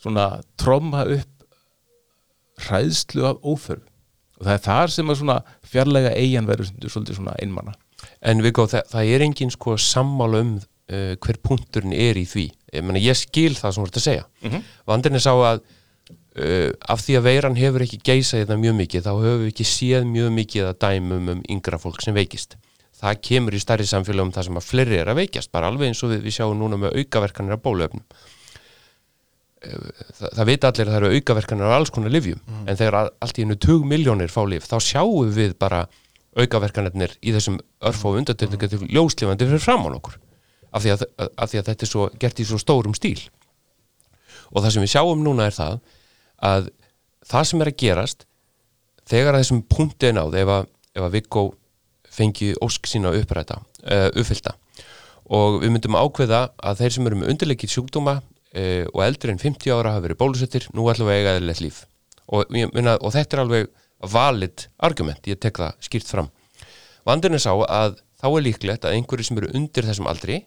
svona 0.00 0.26
tromma 0.60 1.04
upp 1.10 1.46
hræðslu 2.66 3.24
af 3.30 3.40
óþörf? 3.42 3.86
Og 4.40 4.46
það 4.46 4.54
er 4.54 4.64
þar 4.64 4.92
sem 4.94 5.10
að 5.12 5.20
svona 5.20 5.38
fjarlæga 5.68 6.12
eigin 6.16 6.48
verður 6.48 6.70
svolítið 6.86 7.18
svona 7.18 7.36
einmanna 7.42 7.74
En 8.24 8.40
Viggo, 8.40 8.64
það, 8.70 8.86
það 8.88 9.10
er 9.12 9.22
engin 9.26 9.50
sko 9.52 9.74
sammála 9.76 10.40
um 10.40 10.54
uh, 10.56 11.16
hver 11.20 11.38
punkturinn 11.44 11.92
er 11.92 12.16
í 12.16 12.24
því. 12.28 12.46
Ég, 12.70 12.86
meni, 12.86 13.02
ég 13.02 13.18
skil 13.18 13.52
það 13.58 13.74
sem 13.74 13.82
þú 13.82 13.88
ert 13.88 14.00
að 14.00 14.06
segja. 14.06 14.24
Mm 14.42 14.50
-hmm. 14.50 14.72
Vandinn 14.86 15.18
er 15.18 15.24
sá 15.24 15.32
að 15.34 15.60
uh, 16.38 16.70
af 16.88 17.04
því 17.04 17.18
að 17.18 17.26
veiran 17.26 17.58
hefur 17.58 17.84
ekki 17.84 18.00
geisað 18.04 18.44
þetta 18.44 18.56
mjög 18.56 18.74
mikið, 18.80 19.06
þá 19.06 19.12
höfum 19.12 19.44
við 19.44 19.52
ekki 19.52 19.68
séð 19.68 20.04
mjög 20.10 20.34
mikið 20.38 20.66
að 20.68 20.80
dæmum 20.84 21.30
um 21.34 21.42
yngra 21.48 21.78
fólk 21.78 22.02
sem 22.02 22.14
veikist. 22.14 22.56
Það 23.00 23.22
kemur 23.28 23.54
í 23.56 23.60
stærri 23.60 23.86
samfélagum 23.88 24.32
þar 24.32 24.44
sem 24.44 24.60
að 24.60 24.68
fleiri 24.68 24.98
er 25.00 25.08
að 25.08 25.20
veikjast, 25.22 25.50
bara 25.52 25.70
alveg 25.70 25.88
eins 25.88 26.02
og 26.04 26.12
við, 26.12 26.20
við 26.26 26.36
sjáum 26.36 26.58
núna 26.58 26.76
með 26.76 27.00
aukaverkanir 27.00 27.56
af 27.56 27.62
bóluöfnum. 27.64 28.04
Það, 29.60 30.30
það 30.36 30.46
vita 30.46 30.68
allir 30.68 30.86
að 30.86 30.92
það 30.92 31.00
eru 31.00 31.16
aukaverkanir 31.16 31.64
af 31.64 31.74
alls 31.76 31.90
konar 31.90 32.12
livjum, 32.12 32.40
en 32.66 32.76
þegar 32.76 33.10
allt 33.20 33.38
í 33.38 33.42
hennu 33.44 33.56
20 33.56 33.88
miljónir 33.88 34.32
fá 34.32 34.44
lif, 34.48 34.68
þá 34.68 34.78
sjáum 34.80 35.32
við 35.32 35.56
bara 35.58 35.86
aukaverkanirnir 36.36 37.16
í 37.20 37.32
þessum 37.34 37.58
örf 37.84 38.04
og 38.04 38.20
undartöndinga 38.20 38.68
til 38.68 38.86
ljóslifandi 38.86 39.48
fyrir 39.48 39.64
framann 39.64 39.96
okkur 39.96 40.18
af 40.70 40.84
því 40.84 40.94
að, 40.94 41.04
af 41.18 41.50
því 41.50 41.60
að 41.60 41.70
þetta 41.70 41.86
er 41.86 41.90
svo, 41.90 42.08
gert 42.22 42.40
í 42.40 42.46
svo 42.48 42.58
stórum 42.60 42.96
stíl. 42.96 43.20
Og 44.50 44.62
það 44.62 44.74
sem 44.74 44.84
við 44.84 44.92
sjáum 44.94 45.24
núna 45.24 45.48
er 45.50 45.56
það 45.56 45.80
að 46.50 46.70
það 47.30 47.48
sem 47.50 47.62
er 47.62 47.70
að 47.70 47.80
gerast 47.84 48.26
þegar 49.10 49.36
að 49.36 49.44
þessum 49.44 49.62
punkti 49.70 50.10
er 50.10 50.16
náð 50.16 50.38
ef 50.40 50.52
að, 50.54 50.70
að 51.00 51.14
Viggo 51.16 51.44
fengi 52.10 52.52
ósk 52.64 52.88
sína 52.90 53.12
uppræta, 53.14 53.60
uh, 53.86 54.08
uppfylta 54.18 54.56
og 55.30 55.60
við 55.62 55.70
myndum 55.74 55.98
ákveða 55.98 56.40
að 56.58 56.82
þeir 56.82 56.94
sem 56.96 57.06
eru 57.06 57.20
með 57.20 57.32
undirleikið 57.34 57.74
sjúkdóma 57.74 58.16
uh, 58.18 58.84
og 58.90 59.02
eldri 59.04 59.34
en 59.34 59.42
50 59.42 59.74
ára 59.76 59.94
hafa 59.94 60.06
verið 60.08 60.20
bólusettir, 60.22 60.66
nú 60.74 60.88
ætlum 60.90 61.10
við 61.10 61.14
að 61.14 61.20
eiga 61.20 61.34
eðlilegt 61.36 61.62
líf. 61.62 61.84
Og, 62.30 62.50
meina, 62.50 62.96
og 62.98 63.14
þetta 63.14 63.36
er 63.36 63.42
alveg 63.44 63.70
valid 64.10 64.66
argument, 64.86 65.26
ég 65.30 65.38
tek 65.42 65.60
það 65.60 65.86
skýrt 65.86 66.10
fram. 66.10 66.30
Vandinn 67.06 67.36
er 67.36 67.42
sá 67.42 67.52
að 67.54 68.00
þá 68.20 68.26
er 68.30 68.44
líklegt 68.46 68.86
að 68.86 68.96
einhverju 68.96 69.28
sem 69.28 69.40
eru 69.40 69.52
undir 69.56 69.86
þessum 69.86 70.10
aldri 70.10 70.42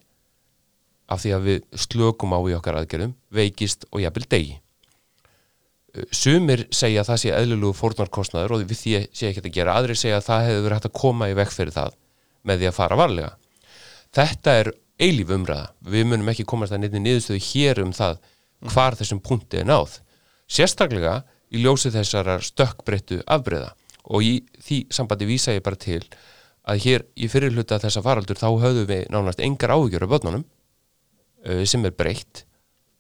af 1.11 1.23
því 1.23 1.31
að 1.35 1.47
við 1.47 1.63
slökum 1.85 2.35
á 2.35 2.39
í 2.39 2.55
okkar 2.57 2.79
aðgerðum 2.79 3.15
veikist 3.33 3.87
og 3.91 4.03
jafnvel 4.03 4.27
degi. 4.31 4.59
Uh, 5.93 6.05
sumir 6.11 6.65
segja 6.73 7.03
að 7.03 7.11
það 7.11 7.21
sé 7.23 7.33
eðlulegu 7.37 7.77
fórnarkostnaður 7.77 8.55
og 8.55 8.63
við 8.63 8.79
því 8.79 8.95
sé 9.11 9.29
ekki 9.29 9.43
að 9.43 9.55
gera. 9.57 9.77
Aðrir 9.77 9.99
segja 9.99 10.21
að 10.21 10.29
það 10.29 10.47
hefur 10.47 10.63
verið 10.67 10.77
hægt 10.77 10.89
að 10.89 10.99
koma 11.01 11.29
í 11.29 11.37
vekk 11.39 11.55
fyrir 11.57 11.75
það 11.75 11.99
með 12.43 12.61
því 12.61 12.69
að 12.69 12.77
fara 12.79 12.99
varlega. 12.99 13.35
Þetta 14.13 14.55
er 14.61 14.71
eilíf 15.01 15.33
umræða. 15.33 15.67
Við 15.89 16.09
munum 16.09 16.31
ekki 16.33 16.47
komast 16.47 16.75
að 16.75 16.83
neitt 16.83 16.97
niðurstöðu 16.97 17.45
hér 17.49 17.83
um 17.83 17.93
það 17.95 18.19
hvar 18.73 18.97
þessum 18.99 19.21
punkti 19.23 19.59
er 19.59 19.67
náð. 19.67 19.99
Sérstaklega 20.47 21.21
í 21.53 21.61
ljósi 21.63 21.91
þessara 21.93 22.39
stökkbreyttu 22.43 23.21
afbreyða 23.29 23.73
og 24.03 24.25
í 24.25 24.33
því 24.63 24.79
sambandi 24.93 25.27
vísa 25.27 25.55
ég 25.55 25.63
bara 25.65 25.79
til 25.79 26.01
að 26.63 26.83
hér 26.85 27.05
í 27.15 27.29
fyrir 27.31 27.53
hluta 27.53 27.79
þessa 27.81 28.03
faraldur 28.03 28.39
þá 28.39 28.47
höfðum 28.63 28.87
við 28.89 29.05
nánast 29.11 29.41
engar 29.43 29.73
áhugjur 29.75 30.05
af 30.05 30.13
börnunum 30.13 30.45
sem 31.67 31.85
er 31.85 31.95
breytt 31.95 32.45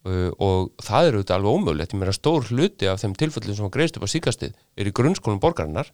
uh, 0.07 0.31
og 0.41 0.71
það 0.83 1.07
er 1.07 1.17
auðvitað 1.17 1.37
alveg 1.37 1.57
ómögulegt. 1.57 1.93
Ég 1.95 2.01
meira 2.01 2.15
stór 2.15 2.47
hluti 2.49 2.89
af 2.89 3.01
þeim 3.03 3.15
tilfellum 3.19 3.57
sem 3.57 3.73
greiðst 3.73 3.99
upp 3.99 4.07
á 4.07 4.13
síkastið 4.13 4.57
er 4.77 4.89
í 4.89 4.95
grunnskólum 4.95 5.41
borgarinnar 5.43 5.91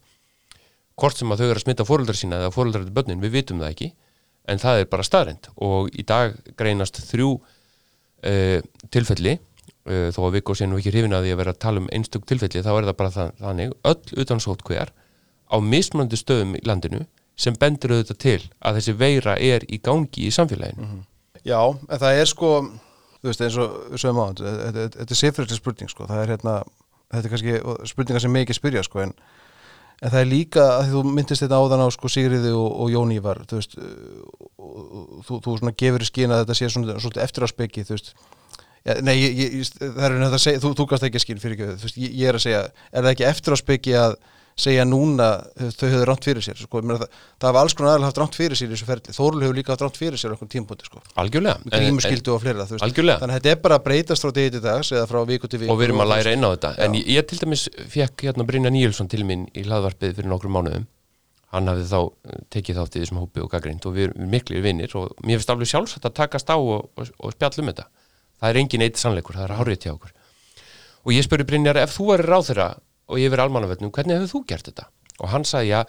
hvort 0.99 1.19
sem 1.19 1.31
að 1.31 1.41
þau 1.41 1.49
eru 1.49 1.59
að 1.59 1.65
smita 1.65 1.87
fóruldrar 1.87 2.17
sína 2.19 2.41
eða 2.41 2.53
fóruldrar 2.55 2.87
til 2.87 2.95
börnin, 2.95 3.21
við 3.23 3.37
vitum 3.37 3.61
það 3.61 3.73
ekki 3.73 3.91
en 4.49 4.61
það 4.61 4.81
er 4.81 4.89
bara 4.91 5.05
staðrind 5.05 5.51
og 5.63 5.93
í 5.93 6.03
dag 6.07 6.33
greinast 6.59 6.99
þrjú 7.11 7.35
uh, 7.37 8.57
tilfelli 8.91 9.37
uh, 9.37 10.09
þó 10.15 10.19
að 10.25 10.33
Viggo 10.39 10.57
sé 10.57 10.67
nú 10.67 10.79
ekki 10.79 10.93
hrifin 10.93 11.15
að 11.15 11.27
því 11.27 11.35
að 11.35 11.41
vera 11.43 11.53
að 11.55 11.61
tala 11.65 11.83
um 11.83 11.91
einstök 11.95 12.25
tilfelli 12.27 12.65
þá 12.65 12.71
er 12.73 12.89
það 12.89 12.97
bara 13.03 13.15
það, 13.15 13.31
þannig. 13.43 13.77
Öll 13.93 14.25
utan 14.25 14.43
hver 14.69 14.91
á 15.49 15.57
mismunandi 15.65 16.19
stöðum 16.19 16.57
í 16.59 16.65
landinu 16.67 17.05
sem 17.39 17.55
bendur 17.55 17.95
auðvitað 17.95 18.19
til 18.19 18.41
að 18.59 18.79
þessi 18.79 18.93
veira 18.99 19.37
er 19.39 19.63
í 19.71 19.79
gangi 19.81 20.27
í 20.27 20.33
samfélaginu 20.35 20.89
Já, 21.49 21.59
en 21.65 22.01
það 22.01 22.21
er 22.21 22.29
sko 22.29 22.53
þú 23.19 23.31
veist 23.31 23.43
eins 23.43 23.57
og 23.59 23.99
sögum 23.99 24.21
á 24.23 24.27
þetta 24.37 25.03
er 25.03 25.19
sifrætli 25.19 25.57
spurning 25.57 25.91
sko. 25.91 26.07
Það 26.07 26.23
er 26.23 26.33
hérna, 26.35 26.55
þetta 27.11 27.27
er 27.27 27.33
kannski 27.33 27.91
spurningar 27.91 28.23
sem 28.23 28.35
mikið 28.35 28.59
spyrja 28.59 28.83
sko 28.87 29.03
en, 29.03 29.13
en 29.99 30.13
það 30.13 30.19
er 30.21 30.29
líka 30.29 30.65
að 30.77 30.93
þú 30.93 31.03
myndist 31.09 31.43
þetta 31.43 31.59
áðan 31.59 31.83
á 31.83 31.87
sko 31.95 32.11
Sigriði 32.11 32.53
og, 32.55 32.69
og 32.85 32.91
Jón 32.93 33.13
Ívar 33.15 33.43
þú 33.49 33.59
veist 33.59 33.77
þú, 35.27 35.39
þú 35.43 35.55
svona 35.59 35.75
gefur 35.83 36.05
í 36.05 36.09
skýna 36.09 36.37
að 36.37 36.45
þetta 36.45 36.59
sé 36.61 36.71
svona, 36.75 36.99
svona 37.03 37.25
eftir 37.25 37.47
á 37.47 37.47
speki 37.51 37.87
þú 37.87 37.97
veist. 37.97 38.13
Ja, 38.87 38.95
nei, 39.03 39.17
ég, 39.19 39.39
ég, 39.59 39.71
það 39.75 40.05
er 40.07 40.13
þetta 40.21 40.37
að 40.37 40.43
segja, 40.45 40.59
þú, 40.63 40.69
þú 40.79 40.83
gast 40.93 41.03
ekki 41.05 41.19
að 41.19 41.23
skýn 41.25 41.41
fyrir 41.41 41.57
ekki, 41.57 41.65
þú 41.81 41.87
veist, 41.89 41.97
ég, 41.99 42.13
ég 42.15 42.29
er 42.31 42.37
að 42.37 42.43
segja, 42.45 42.61
er 42.93 43.03
það 43.03 43.09
ekki 43.11 43.25
eftir 43.27 43.55
á 43.55 43.57
speki 43.59 43.95
að 43.99 44.13
segja 44.59 44.85
núna 44.87 45.29
veist, 45.57 45.79
þau 45.79 45.89
höfðu 45.93 46.07
ránt 46.09 46.27
fyrir 46.27 46.45
sér, 46.45 46.59
sko, 46.59 46.81
það, 46.83 47.05
það 47.39 47.47
hafa 47.49 47.63
alls 47.63 47.75
konar 47.77 47.93
aðal 47.93 48.07
haft 48.07 48.19
ránt 48.21 48.37
fyrir 48.37 48.59
sér 48.59 48.69
í 48.69 48.75
þessu 48.75 48.87
ferli, 48.89 49.15
Þórul 49.15 49.43
hefur 49.45 49.57
líka 49.59 49.73
haft 49.73 49.85
ránt 49.85 49.99
fyrir 49.99 50.19
sér 50.19 50.31
á 50.31 50.33
einhvern 50.35 50.51
tímpúti, 50.51 50.87
sko, 50.89 51.01
fleira, 52.43 52.67
veist, 52.67 52.83
þannig 52.83 53.23
að 53.23 53.35
þetta 53.37 53.53
er 53.53 53.61
bara 53.63 53.79
að 53.79 53.85
breytast 53.87 54.25
frá 54.25 54.35
degi 54.35 54.53
til 54.55 54.63
dags 54.65 54.91
eða 54.93 55.07
frá 55.09 55.19
viku 55.29 55.49
til 55.49 55.61
viku 55.63 55.73
og 55.73 55.79
við 55.79 55.89
erum 55.89 56.03
að 56.03 56.11
læra 56.13 56.35
inn 56.35 56.43
á 56.45 56.49
þetta. 56.51 56.73
En 56.85 56.97
ég, 56.99 57.07
ég 57.15 57.27
til 57.29 57.39
dæmis 57.41 57.65
fekk 57.95 58.27
hérna 58.27 58.47
Brynja 58.47 58.71
Níelsson 58.73 59.09
til 59.11 59.23
mín 59.27 59.47
í 59.55 59.65
hlaðvarpið 59.65 60.19
fyrir 60.19 60.31
nokkrum 60.31 60.57
mánuðum. 60.57 60.87
Hann 61.49 61.65
hafði 61.71 61.87
þá 61.89 61.99
eh, 62.01 62.41
tekið 62.53 62.77
þátt 62.77 62.95
í 62.95 63.01
þessum 63.03 63.21
hópi 63.23 63.41
og 63.41 63.49
gaggrind 63.49 63.87
og 63.89 63.95
við 63.95 64.09
erum 64.09 64.29
miklir 64.29 64.61
vinnir 64.65 64.93
og 64.99 65.15
mér 65.25 65.39
finnst 65.39 65.53
alveg 65.53 65.71
sjálfsagt 65.71 66.05
að 66.05 66.17
takast 66.19 66.51
á 66.53 66.57
og, 66.57 66.91
og, 66.93 67.09
og 67.17 67.33
spjall 67.33 67.63
um 67.63 67.71
þetta. 67.71 67.87
Það 68.39 68.51
er 68.51 68.59
engin 68.61 68.85
eitt 68.85 69.01
sannleikur, 69.01 69.39
það 69.39 69.47
er 69.47 69.55
hárið 69.57 69.79
til 69.81 69.95
okkur. 69.95 70.13
Og 71.07 71.15
ég 71.15 71.25
spurði 71.25 71.47
Brynjar 71.49 71.79
ef 71.81 71.95
þú 71.95 72.11
væri 72.11 72.27
ráðherra 72.27 72.67
og 73.09 73.21
yfir 73.21 73.41
almannavöldnum, 73.43 73.91
hvernig 73.95 74.19
hefur 74.19 74.31
þú 74.33 74.41
gert 74.51 74.69
þetta? 74.69 74.87
Og 75.19 75.31
hann 75.33 75.45
sagði, 75.47 75.73
já, 75.73 75.79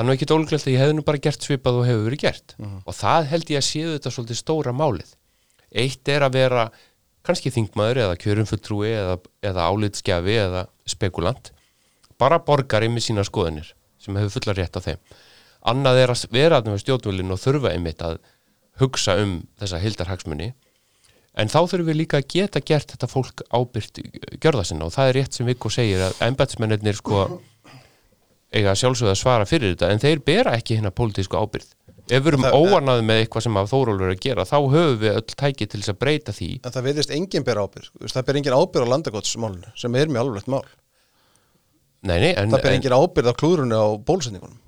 er 0.00 0.06
nú 0.06 0.14
ekki 0.14 0.28
dóluglega 0.30 0.64
að 0.64 0.72
ég 0.72 0.82
hefði 0.84 0.96
nú 0.96 1.06
bara 1.06 1.22
gert 1.26 1.44
svipað 1.44 1.80
og 1.80 1.88
hefur 1.88 2.06
verið 2.06 2.22
gert 2.22 2.54
og 2.86 2.94
það 2.96 3.26
held 3.32 3.50
ég 3.52 3.60
að 3.60 3.66
séu 3.66 3.90
þetta 3.96 4.12
svolítið 4.14 4.38
stóra 4.40 4.72
málið. 4.76 5.10
Eitt 5.70 6.08
er 6.08 6.24
að 6.26 6.36
vera 6.38 6.68
kannski 7.26 7.52
þingmaður 7.52 8.02
eða 8.06 8.20
kjörumfulltrúi 8.22 8.92
eða, 8.94 9.18
eða 9.44 9.66
álitskjafi 9.68 10.36
eða 10.40 10.62
spekulant, 10.88 11.52
bara 12.18 12.40
borgari 12.40 12.88
með 12.88 13.10
sína 13.10 13.26
skoðunir 13.26 13.74
sem 14.00 14.16
hefur 14.16 14.38
fullar 14.38 14.56
rétt 14.56 14.78
á 14.78 14.80
þeim. 14.80 15.02
Annað 15.70 16.00
er 16.00 16.14
að 16.14 16.24
vera 16.32 16.60
að 16.60 16.70
með 16.70 16.82
stjórnvölinn 16.86 17.34
og 17.34 17.42
þurfa 17.42 17.74
einmitt 17.74 18.00
að 18.04 18.16
hugsa 18.80 19.18
um 19.20 19.42
þessa 19.60 19.80
hildarhagsmunni 19.82 20.54
en 21.38 21.50
þá 21.52 21.60
þurfum 21.62 21.90
við 21.90 22.00
líka 22.02 22.20
að 22.20 22.28
geta 22.34 22.62
gert 22.64 22.94
þetta 22.94 23.10
fólk 23.10 23.44
ábyrgt 23.54 24.02
gjörða 24.42 24.64
sinna 24.66 24.88
og 24.88 24.94
það 24.96 25.10
er 25.10 25.18
rétt 25.20 25.36
sem 25.38 25.46
Viggo 25.46 25.70
segir 25.70 26.02
að 26.08 26.22
embætsmennir 26.26 26.98
sko 26.98 27.26
eiga 28.50 28.74
sjálfsögða 28.74 29.14
að 29.14 29.20
svara 29.20 29.46
fyrir 29.46 29.76
þetta 29.76 29.92
en 29.94 30.02
þeir 30.02 30.24
bera 30.26 30.56
ekki 30.58 30.80
hérna 30.80 30.90
pólitísku 30.94 31.38
ábyrgð 31.38 31.76
ef 32.10 32.24
við 32.24 32.32
erum 32.32 32.46
óanaði 32.50 33.04
með 33.06 33.20
eitthvað 33.22 33.44
sem 33.46 33.58
að 33.60 33.68
Þórólfur 33.70 34.06
er 34.08 34.14
að 34.14 34.22
gera 34.24 34.46
þá 34.48 34.56
höfum 34.72 34.96
við 34.98 35.12
öll 35.20 35.36
tæki 35.42 35.66
til 35.70 35.80
þess 35.80 35.92
að 35.92 36.00
breyta 36.00 36.34
því 36.34 36.48
En 36.58 36.74
það 36.74 36.88
veitist 36.88 37.12
enginn 37.14 37.46
ber 37.46 37.60
ábyrg, 37.62 37.90
Þú 37.92 38.02
veist, 38.02 38.16
það 38.16 38.26
ber 38.26 38.38
enginn 38.40 38.56
ábyrg 38.56 38.90
á 38.90 38.92
landagotsmálinu 38.94 39.74
sem 39.78 39.98
er 40.00 40.10
mjög 40.10 40.24
alveg 40.24 40.50
mál. 40.50 40.64
nei, 42.02 42.16
nei, 42.18 42.32
en, 42.34 42.50
Það 42.50 42.64
ber 42.64 42.72
en, 42.72 42.78
enginn 42.80 42.96
ábyrg 42.98 43.30
á 43.30 43.34
klúrunni 43.38 43.78
á 43.78 43.86
bólusetningunum. 44.02 44.58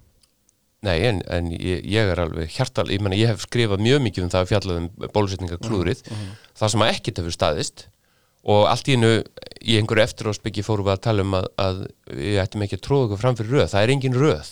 Nei, 0.86 0.98
en, 1.06 1.22
en 1.30 1.48
ég, 1.54 1.84
ég 1.86 2.12
er 2.12 2.20
alveg 2.24 2.50
hjartal, 2.50 2.88
ég, 2.90 3.02
meni, 3.04 3.20
ég 3.20 3.32
hef 3.32 3.44
skrifað 3.46 3.82
mjög 3.84 4.02
mikið 4.06 4.26
um 4.26 4.30
það 4.32 4.44
að 4.44 4.50
fjallað 4.50 4.80
um 4.80 5.08
bólusetningaklúrið 5.14 6.02
það 6.58 6.72
sem 6.74 6.84
að 6.84 6.92
ekkit 6.96 7.20
hefur 7.22 7.36
staðist. 7.36 7.86
Og 8.42 8.64
allt 8.66 8.88
í 8.90 8.96
hennu 8.96 9.10
í 9.62 9.76
einhverju 9.78 10.02
eftiráspyggi 10.02 10.64
fórum 10.66 10.88
við 10.88 10.96
að 10.96 11.02
tala 11.04 11.22
um 11.22 11.36
að, 11.38 11.44
að 11.62 11.82
við 12.10 12.38
ættum 12.42 12.64
ekki 12.66 12.78
að 12.80 12.84
tróða 12.88 13.04
okkur 13.06 13.20
fram 13.20 13.36
fyrir 13.38 13.52
röð. 13.54 13.68
Það 13.70 13.82
er 13.84 13.92
engin 13.94 14.18
röð, 14.18 14.48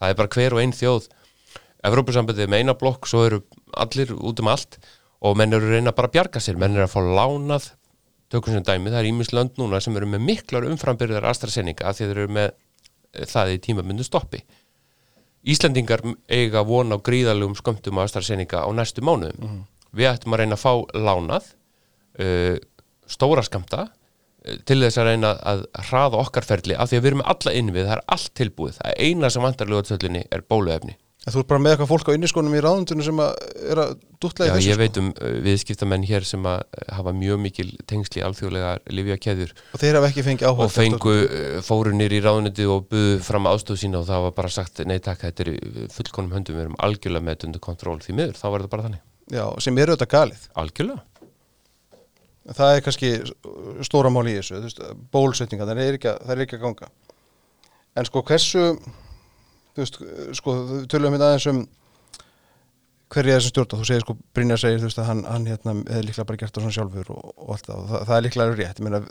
það 0.00 0.08
er 0.08 0.20
bara 0.22 0.32
hver 0.32 0.56
og 0.56 0.62
einn 0.62 0.72
þjóð. 0.72 1.08
Evrópusambandið 1.84 2.48
með 2.48 2.62
eina 2.62 2.74
blokk 2.80 3.06
svo 3.06 3.26
eru 3.26 3.42
allir 3.76 4.14
út 4.16 4.40
um 4.40 4.48
allt. 4.48 4.78
Og 5.20 5.36
menn 5.36 5.52
eru 5.52 5.68
að 5.68 5.76
reyna 5.76 5.92
bara 5.92 6.08
að 6.08 6.16
bjarga 6.16 6.40
sér. 6.40 6.56
Menn 6.56 6.72
eru 6.72 6.86
að 6.86 6.94
fá 6.96 7.02
lánað 7.04 7.68
tökum 8.32 8.56
sem 8.56 8.64
dæmi, 8.66 8.90
það 8.90 9.00
er 9.02 9.08
ímis 9.10 9.32
lönd 9.34 9.58
núna 9.60 9.80
sem 9.82 9.96
eru 9.96 10.08
með 10.10 10.24
miklar 10.26 10.66
umframbyrðar 10.66 11.28
AstraZeneca 11.30 11.86
af 11.86 11.98
því 11.98 12.08
þeir 12.08 12.20
eru 12.24 12.32
með 12.36 12.48
eh, 12.50 13.26
það 13.28 13.52
í 13.52 13.60
tímabundu 13.66 14.06
stoppi 14.06 14.40
Íslendingar 15.46 16.02
eiga 16.28 16.64
von 16.66 16.90
á 16.90 16.98
gríðalegum 16.98 17.54
skömmtum 17.58 18.00
á 18.02 18.06
AstraZeneca 18.06 18.64
á 18.66 18.68
næstu 18.74 19.04
mánuðum. 19.06 19.62
Við 19.96 20.10
ættum 20.10 20.34
að 20.34 20.42
reyna 20.42 20.58
að 20.58 20.64
fá 20.64 20.72
lánað 20.98 21.52
uh, 22.18 22.56
stóra 23.06 23.44
skamta 23.46 23.86
uh, 23.86 24.56
til 24.66 24.80
þess 24.82 24.98
að 24.98 25.10
reyna 25.12 25.32
að 25.46 25.66
hraða 25.90 26.22
okkar 26.24 26.48
ferli 26.48 26.74
af 26.74 26.90
því 26.90 26.98
að 26.98 27.04
við 27.04 27.12
erum 27.12 27.26
alla 27.34 27.56
innvið, 27.60 27.86
það 27.86 27.96
er 27.96 28.04
allt 28.16 28.32
tilbúið. 28.34 28.78
Það 28.80 28.92
er 28.92 29.04
eina 29.06 29.30
sem 29.30 29.46
vantar 29.46 29.70
lögatsöllinni 29.70 30.24
er 30.30 30.42
bóluefni 30.50 30.98
En 31.26 31.34
þú 31.34 31.40
er 31.42 31.46
bara 31.50 31.58
með 31.58 31.72
eitthvað 31.74 31.88
fólk 31.90 32.06
á 32.06 32.14
inniskonum 32.14 32.52
í 32.54 32.60
ráðundinu 32.62 33.02
sem 33.02 33.18
að 33.18 33.32
er 33.72 33.78
að 33.82 33.94
dútla 34.22 34.46
í 34.46 34.48
Já, 34.48 34.52
þessu. 34.54 34.68
ég 34.68 34.76
sko. 34.76 34.82
veit 34.84 34.98
um 35.00 35.08
uh, 35.10 35.30
viðskiptamenn 35.42 36.04
hér 36.06 36.26
sem 36.28 36.44
að 36.46 36.60
uh, 36.62 36.84
hafa 36.94 37.14
mjög 37.18 37.40
mikil 37.42 37.66
tengsli 37.90 38.22
alþjóðlega 38.22 38.70
livjakeður 38.94 39.50
Og 39.74 39.80
þeir 39.82 39.98
hafa 39.98 40.10
ekki 40.12 40.24
fengið 40.28 40.46
áhuga. 40.52 40.68
og 40.68 40.70
fengu 40.76 41.14
uh, 41.24 41.56
fórunir 41.66 42.14
í 42.14 42.20
ráðuniti 42.22 42.68
og 42.70 42.86
buðu 42.92 43.16
fram 43.26 43.48
aðstöð 43.50 43.80
sína 43.82 43.98
og 44.04 44.06
það 44.06 44.22
var 44.28 44.36
bara 44.38 44.52
sagt 44.54 44.84
nei 44.86 45.00
takk, 45.02 45.24
þetta 45.26 45.48
er 45.48 45.90
fullkonum 45.96 46.36
höndum 46.38 46.60
við 46.60 46.64
erum 46.68 46.78
algjörlega 46.86 47.26
með 47.26 47.46
undir 47.50 47.64
kontról 47.66 47.98
því 48.06 48.14
miður, 48.20 48.38
þá 48.38 48.46
var 48.46 48.62
þetta 48.62 48.74
bara 48.76 48.86
þannig 48.86 49.02
Já, 49.34 49.44
sem 49.66 49.82
eru 49.82 49.96
þetta 49.98 50.06
galið. 50.14 50.46
algjörlega, 50.62 51.02
Það 52.54 52.76
er 52.76 52.84
kannski 52.86 53.08
stóra 53.88 54.10
mál 54.14 54.22
í 54.30 54.36
þessu, 54.38 54.92
bólusetninga, 55.10 55.66
það 55.66 55.80
er 55.82 55.96
ekki, 55.98 56.06
að- 56.12 56.20
það 56.22 56.34
er 56.36 56.42
ekki 56.44 56.54
að 56.60 56.62
ganga. 56.62 56.88
En 57.98 58.06
sko 58.06 58.22
hversu, 58.22 58.62
þú 59.76 59.82
veist, 59.84 59.98
sko, 60.40 60.54
við 60.72 60.86
tölum 60.94 61.14
hérna 61.16 61.30
aðeins 61.32 61.48
um 61.52 61.62
hverju 63.14 63.30
er 63.32 63.38
þessum 63.38 63.52
stjórna, 63.54 63.78
þú 63.80 63.86
segir 63.86 64.02
sko, 64.02 64.14
Brynjar 64.34 64.58
segir, 64.60 64.80
þú 64.82 64.88
veist, 64.88 64.98
að 65.02 65.10
hann, 65.12 65.20
hann 65.30 65.44
hérna, 65.46 65.74
hefði 65.86 66.06
líklega 66.08 66.28
bara 66.30 66.40
gert 66.42 66.56
það 66.56 66.64
svona 66.64 66.76
sjálfur 66.76 67.10
og, 67.14 67.26
og 67.36 67.52
allt 67.54 67.68
það, 67.68 67.76
og 67.84 67.90
það, 67.92 68.06
það 68.08 68.16
er 68.16 68.24
líklega 68.26 68.56
rétt, 68.58 68.80
ég 68.80 68.86
meina, 68.88 69.02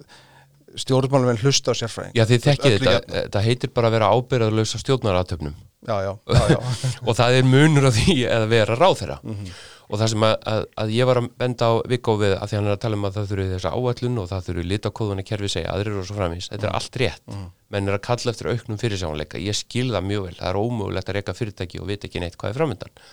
stjórnmálum 0.84 1.32
en 1.32 1.39
hlusta 1.39 1.72
á 1.72 1.76
sérfræðing. 1.80 2.18
já 2.20 2.26
þið 2.28 2.41
þekkið 2.49 2.74
þetta 2.76 2.95
jafna. 2.97 3.22
þetta 3.22 3.43
heitir 3.45 3.72
bara 3.78 3.88
að 3.91 3.95
vera 3.95 4.09
ábyrðarlausa 4.18 4.82
stjórnaratöfnum 4.84 5.55
Já, 5.86 5.95
já, 6.01 6.11
já, 6.34 6.41
já. 6.49 6.59
og 7.07 7.13
það 7.16 7.36
er 7.39 7.45
munur 7.47 7.86
á 7.88 7.91
því 7.93 8.16
að 8.36 8.45
vera 8.51 8.76
ráðherra 8.80 9.20
Mhm. 9.24 9.53
Og 9.86 9.99
það 10.01 10.11
sem 10.13 10.25
að, 10.25 10.36
að, 10.51 10.63
að 10.81 10.93
ég 10.95 11.09
var 11.09 11.19
að 11.21 11.27
benda 11.41 11.67
á 11.69 11.73
Viggo 11.91 12.15
við 12.21 12.33
að 12.38 12.49
því 12.49 12.57
hann 12.57 12.69
er 12.69 12.75
að 12.75 12.81
tala 12.86 12.97
um 12.99 13.05
að 13.05 13.19
það 13.19 13.29
þurfi 13.31 13.51
þessa 13.51 13.73
áallun 13.75 14.21
og 14.21 14.31
það 14.31 14.47
þurfi 14.49 14.65
litakóðuna 14.71 15.25
kerfi 15.29 15.51
segja 15.53 15.75
aðrir 15.75 15.99
og 15.99 16.07
svo 16.07 16.17
framins, 16.17 16.49
þetta 16.49 16.67
er 16.71 16.79
allt 16.79 16.99
rétt. 17.03 17.38
Menn 17.73 17.91
er 17.91 17.99
að 17.99 18.03
kalla 18.07 18.33
eftir 18.33 18.49
auknum 18.49 18.81
fyrirsjáanleika. 18.81 19.41
Ég 19.41 19.57
skil 19.57 19.91
það 19.91 20.09
mjög 20.09 20.25
vel, 20.25 20.36
það 20.39 20.49
er 20.49 20.59
ómögulegt 20.61 21.11
að 21.11 21.19
reyka 21.19 21.38
fyrirtæki 21.38 21.81
og 21.83 21.89
vita 21.91 22.09
ekki 22.09 22.23
neitt 22.23 22.38
hvað 22.41 22.53
er 22.53 22.59
framöndan 22.59 23.05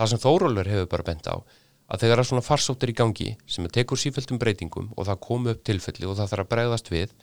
það 0.00 0.12
sem 0.14 0.22
Þórólfur 0.22 0.70
hefur 0.70 0.88
bara 0.94 1.06
bent 1.10 1.28
á 1.28 1.36
að 1.90 2.04
þegar 2.04 2.22
að 2.22 2.28
svona 2.30 2.46
farsóttir 2.46 2.92
í 2.92 2.96
gangi 2.96 3.30
sem 3.50 3.66
tekur 3.68 3.98
sífældum 4.00 4.38
breytingum 4.40 4.92
og 4.94 5.08
það 5.08 5.22
komu 5.26 5.52
upp 5.52 5.64
tilfelli 5.66 6.08
og 6.08 6.16
það 6.18 6.30
þarf 6.32 6.44
að 6.46 6.52
bregðast 6.54 6.90
við 6.92 7.14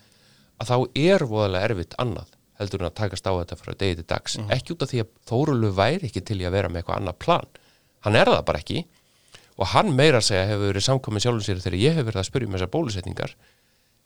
þetta 7.97 8.07
hann 8.07 8.15
er 8.15 8.31
það 8.33 8.43
bara 8.45 8.63
ekki. 8.63 8.83
Og 9.57 9.71
hann 9.73 9.93
meira 9.97 10.21
að 10.21 10.27
segja 10.29 10.49
hefur 10.51 10.71
verið 10.71 10.85
samkomin 10.85 11.23
sjálfum 11.23 11.45
sér 11.45 11.63
þegar 11.63 11.79
ég 11.81 11.95
hefur 11.97 12.11
verið 12.11 12.21
að 12.21 12.27
spyrja 12.29 12.47
um 12.47 12.57
þessar 12.57 12.73
bólusetningar. 12.75 13.31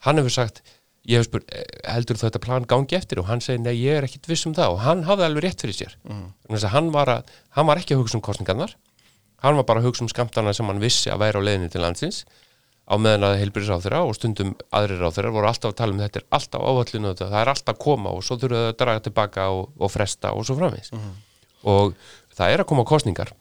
Hann 0.06 0.18
hefur 0.18 0.32
sagt 0.32 0.62
ég 1.08 1.18
hef 1.18 1.26
spurt, 1.26 1.50
"Eh, 1.50 1.64
heldur 1.92 2.16
þetta 2.16 2.40
plan 2.40 2.64
gangi 2.64 2.96
eftir? 2.96 3.18
Og 3.18 3.26
hann 3.26 3.40
segi, 3.40 3.58
nei, 3.60 3.74
ég 3.74 3.98
er 3.98 4.04
ekkit 4.04 4.28
viss 4.28 4.46
um 4.46 4.54
það. 4.54 4.70
Og 4.70 4.78
hann 4.80 5.02
hafði 5.04 5.24
alveg 5.26 5.42
rétt 5.44 5.60
fyrir 5.60 5.74
sér. 5.74 5.94
Mm. 6.08 6.32
hann, 6.70 6.90
var 6.92 7.06
að, 7.06 7.24
hann 7.50 7.66
var 7.66 7.76
ekki 7.76 7.94
að 7.94 8.02
hugsa 8.02 8.14
um 8.14 8.22
kostningarnar 8.22 8.74
hann 9.42 9.58
var 9.58 9.66
bara 9.66 9.82
að 9.82 9.90
hugsa 9.90 10.06
um 10.06 10.10
skamtana 10.10 10.54
sem 10.54 10.68
hann 10.70 10.80
vissi 10.82 11.10
að 11.10 11.22
væri 11.24 11.42
á 11.42 11.46
leiðinni 11.46 11.70
til 11.72 11.82
landsins. 11.82 12.22
Á 12.82 12.98
meðan 12.98 13.26
að 13.26 13.38
heilbyrðisráþurra 13.40 14.00
og 14.06 14.16
stundum 14.18 14.56
aðrir 14.74 15.02
ráþurra 15.02 15.30
voru 15.34 15.48
alltaf 15.48 15.70
að 15.70 15.78
tala 15.78 15.94
um 15.94 16.00
þetta 16.02 16.20
er 16.20 16.26
alltaf 16.38 16.64
áhaldinu 16.66 17.12
og 17.12 17.20
það 17.20 17.36
er 17.38 17.50
alltaf 17.52 17.74
að 17.74 17.82
koma 17.84 18.10
og 18.10 18.24
svo 18.26 18.38
þurfa 18.42 18.58
þau 18.58 18.70
að 18.72 18.78
draga 18.82 19.04
tilbaka 19.06 19.46
og, 19.54 19.62
og 19.78 19.92
fresta 19.92 20.32
og 20.34 20.46
svo 20.46 20.56
framvegis. 20.58 20.90
Og 21.70 21.94
það 22.34 22.54
er 22.54 22.64
að 22.64 22.68
koma 22.72 22.86
kostningar 22.88 23.32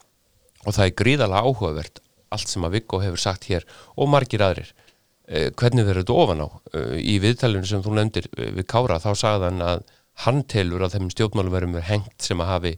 og 0.66 0.76
það 0.76 0.86
er 0.86 0.95
gríðalega 1.01 1.43
áhugavert 1.47 2.01
allt 2.32 2.51
sem 2.51 2.66
að 2.66 2.78
Viggo 2.78 3.01
hefur 3.03 3.22
sagt 3.22 3.49
hér 3.51 3.66
og 3.97 4.09
margir 4.12 4.43
aðrir 4.45 4.72
eh, 5.28 5.49
hvernig 5.57 5.88
verður 5.88 6.05
þetta 6.05 6.20
ofan 6.24 6.43
á? 6.45 6.47
Eh, 6.74 6.95
í 7.14 7.18
viðtalinu 7.24 7.68
sem 7.68 7.84
þú 7.84 7.95
nefndir 7.97 8.30
eh, 8.38 8.51
við 8.55 8.68
Kára 8.72 9.01
þá 9.03 9.12
sagði 9.20 9.49
hann 9.49 9.66
að 9.68 9.86
hann 10.26 10.41
telur 10.51 10.86
að 10.86 10.97
þeim 10.97 11.12
stjórnmálum 11.12 11.55
verðum 11.55 11.80
er 11.80 11.88
hengt 11.88 12.18
sem 12.24 12.41
að 12.43 12.51
hafi 12.55 12.76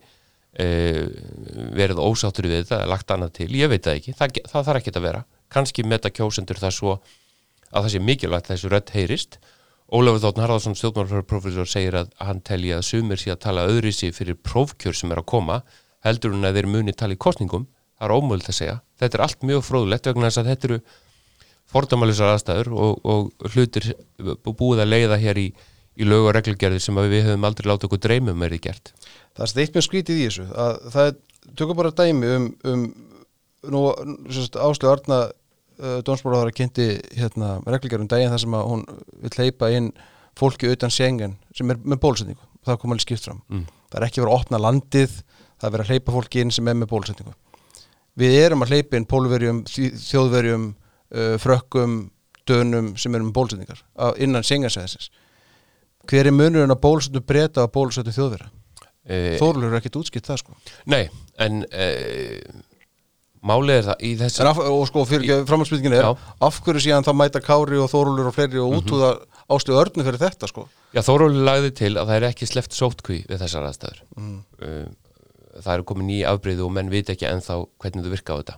verið 0.53 1.97
ósáttur 1.97 2.45
við 2.45 2.59
þetta, 2.59 2.83
lagt 2.85 3.09
annað 3.09 3.31
til, 3.39 3.47
ég 3.57 3.71
veit 3.71 3.87
það 3.87 3.95
ekki. 3.97 4.11
Það, 4.19 4.35
það 4.51 4.67
þarf 4.67 4.79
ekki 4.79 4.91
að 4.93 5.05
vera, 5.07 5.21
kannski 5.49 5.85
meta 5.89 6.11
kjósendur 6.13 6.59
það 6.61 6.75
svo 6.75 6.91
að 7.73 7.79
það 7.79 7.87
sé 7.89 8.01
mikilvægt 8.05 8.51
þessu 8.51 8.69
rödd 8.69 8.91
heyrist. 8.93 9.39
Ólafur 9.89 10.21
Þóttn 10.27 10.43
Harðarsson 10.43 10.77
stjórnmálfjörðarprofessor 10.77 11.71
segir 11.73 11.97
að 12.03 12.13
hann 12.21 12.43
telji 12.45 12.69
að 12.77 12.85
sumir 12.85 13.23
sé 13.23 13.33
að 13.33 13.41
tala 13.47 13.65
öðri 13.71 13.95
sig 13.97 14.13
fyrir 14.13 14.37
prófkjör 14.45 14.99
sem 14.99 15.15
er 15.15 15.23
að 15.23 15.29
koma 15.33 15.57
heldur 16.03 16.35
en 16.35 16.47
að 16.47 16.59
þeir 16.59 16.69
muni 16.73 16.95
tala 16.97 17.15
í 17.15 17.21
kostningum 17.21 17.67
það 17.97 18.07
er 18.07 18.15
ómöld 18.17 18.47
að 18.47 18.57
segja, 18.57 18.77
þetta 18.99 19.17
er 19.17 19.25
allt 19.25 19.45
mjög 19.47 19.65
fróðlegt 19.67 20.09
vegna 20.09 20.29
þess 20.29 20.41
að 20.41 20.49
þetta 20.51 20.69
eru 20.69 20.79
fordamalisar 21.73 22.33
aðstæður 22.33 22.71
og, 22.75 23.05
og 23.07 23.53
hlutir 23.53 23.93
búið 24.43 24.83
að 24.83 24.91
leiða 24.91 25.19
hér 25.21 25.39
í, 25.39 25.45
í 25.95 26.07
lög 26.07 26.29
og 26.29 26.35
reglugerðir 26.37 26.83
sem 26.83 26.99
við 26.99 27.29
höfum 27.29 27.47
aldrei 27.47 27.69
látið 27.71 27.87
okkur 27.89 28.01
dreymum 28.03 28.43
er 28.45 28.55
í 28.57 28.59
gert. 28.63 28.91
Það 29.37 29.45
er 29.45 29.63
eitt 29.63 29.77
með 29.77 29.87
skrítið 29.87 30.19
í 30.19 30.25
þessu 30.27 30.47
að 30.51 30.81
það 30.95 31.09
er, 31.09 31.15
tökum 31.59 31.79
bara 31.79 31.93
dæmi 31.95 32.33
um, 32.35 32.49
um 32.69 32.83
nú, 33.73 33.83
Áslu 34.67 34.91
Arna 34.91 35.21
uh, 35.29 35.99
Dómsmálaðara 36.05 36.55
kynnti 36.55 36.89
hérna 37.15 37.55
reglugjörðum 37.63 38.11
daginn 38.11 38.33
þar 38.33 38.43
sem 38.43 38.57
að 38.57 38.67
hún 38.69 38.83
vil 39.23 39.35
hleypa 39.37 39.71
inn 39.73 39.93
fólki 40.37 40.71
utan 40.73 40.93
sengen 40.93 41.37
sem 41.55 41.69
er 41.71 41.79
með 41.79 42.01
bólusetningu. 42.03 42.43
Það 42.63 42.79
kom 42.81 42.93
alveg 42.95 43.05
skipt 43.05 43.27
fram. 43.27 43.41
Mm. 43.51 43.65
það 43.91 43.99
er 43.99 44.05
ekki 44.07 44.21
verið 44.23 44.33
að 44.33 44.41
opna 44.41 44.59
landið 44.63 45.15
það 45.63 45.69
er 45.69 45.75
verið 45.77 45.85
að 45.85 45.93
hleypa 45.93 46.15
fólki 46.17 46.43
inn 46.43 46.53
sem 46.53 46.67
er 46.67 46.79
með 46.79 46.91
bólusetningu 46.91 47.35
við 48.19 48.35
erum 48.43 48.65
að 48.65 48.75
hleypa 48.75 48.99
inn 48.99 49.09
pólverjum, 49.09 49.61
þjóðverjum 49.71 50.65
uh, 50.73 51.35
frökkum, 51.41 51.95
dönum 52.49 52.91
sem 52.99 53.15
eru 53.15 53.29
með 53.29 53.37
bólusetningar 53.37 53.85
innan 54.21 54.45
sengansæðisins 54.45 55.09
hver 56.09 56.27
er 56.27 56.35
munurinn 56.35 56.73
að 56.75 56.83
bólusetnu 56.83 57.23
breyta 57.23 57.63
og 57.63 57.71
bólusetnu 57.73 58.11
þjóðverja 58.11 58.49
e, 59.07 59.39
Þórlur 59.39 59.71
er 59.71 59.79
ekkit 59.79 60.01
útskipt 60.01 60.27
það 60.27 60.41
sko 60.41 60.57
Nei, 60.91 61.05
en 61.39 61.61
e, 61.71 61.87
málið 63.39 63.77
er 63.77 63.87
það 63.87 64.03
í 64.03 64.13
þessu 64.19 64.49
af, 64.49 64.59
og 64.67 64.83
sko 64.91 65.05
fyrir 65.07 65.23
ekki 65.23 65.47
framhaldsbyggingin 65.47 65.95
er 65.95 66.09
Já. 66.09 66.11
af 66.49 66.59
hverju 66.65 66.83
síðan 66.83 67.07
þá 67.07 67.13
mæta 67.21 67.43
Kári 67.43 67.79
og 67.79 67.87
Þórlur 67.93 68.27
og 68.33 68.35
fleiri 68.35 68.59
og 68.59 68.75
útúða 68.81 69.13
áslu 69.47 69.79
örnu 69.79 70.03
fyrir 70.03 70.19
þetta 70.19 70.51
sko 70.51 70.67
Já, 70.93 71.01
Þóróli 71.01 71.41
lagði 71.41 71.71
til 71.79 71.95
að 71.97 72.09
það 72.09 72.17
er 72.19 72.25
ekki 72.27 72.47
sleppt 72.47 72.75
sótkví 72.77 73.23
við 73.25 73.39
þessar 73.41 73.65
aðstæður. 73.65 74.01
Mm. 74.13 74.35
Það 75.61 75.73
er 75.75 75.83
komin 75.89 76.09
ný 76.09 76.21
afbreyðu 76.27 76.65
og 76.67 76.73
menn 76.73 76.89
veit 76.93 77.09
ekki 77.13 77.27
ennþá 77.29 77.59
hvernig 77.83 78.05
þau 78.07 78.13
virka 78.13 78.33
á 78.33 78.39
þetta. 78.41 78.55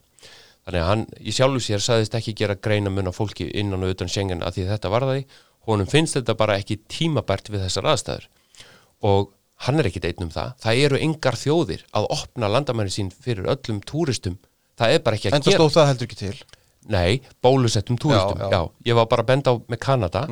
Þannig 0.65 0.81
að 0.81 0.87
hann 0.89 1.03
í 1.21 1.33
sjálfu 1.35 1.61
sér 1.61 1.83
saðist 1.83 2.15
ekki 2.17 2.33
gera 2.33 2.55
greina 2.55 2.89
mun 2.89 3.11
á 3.11 3.13
fólki 3.13 3.51
innan 3.53 3.83
og 3.85 3.91
utan 3.93 4.09
Schengen 4.09 4.41
að 4.41 4.57
því 4.57 4.69
þetta 4.71 4.89
var 4.93 5.05
það 5.05 5.25
honum 5.69 5.89
finnst 5.89 6.17
þetta 6.17 6.35
bara 6.37 6.57
ekki 6.61 6.79
tímabært 6.91 7.49
við 7.53 7.65
þessar 7.65 7.87
aðstæður. 7.93 8.27
Og 9.05 9.31
hann 9.65 9.79
er 9.81 9.89
ekkit 9.89 10.07
einn 10.09 10.27
um 10.27 10.33
það. 10.33 10.51
Það 10.63 10.81
eru 10.87 10.99
engar 11.07 11.37
þjóðir 11.39 11.85
að 11.95 12.09
opna 12.17 12.49
landamæri 12.51 12.93
sín 12.93 13.09
fyrir 13.13 13.47
öllum 13.51 13.81
túristum. 13.85 14.37
Það 14.79 14.97
er 14.97 15.03
bara 15.05 15.17
ekki 15.19 15.31
að 15.31 15.39
Enda 15.39 15.51
gera. 15.51 15.61
stóð 15.61 15.75
það 15.77 15.89
heldur 15.91 16.09
ekki 16.09 16.19
til. 16.21 16.35
Nei, 16.85 17.21
bólusettum 17.41 17.97
túristum, 17.97 18.37
Já, 18.37 18.45
já, 18.45 18.59
já. 18.59 18.71
Ég 18.91 18.97
var 18.99 19.07
bara 19.09 19.23
að 19.25 19.29
benda 19.31 19.53
á 19.53 19.55
með 19.57 19.79
Kanada 19.81 20.25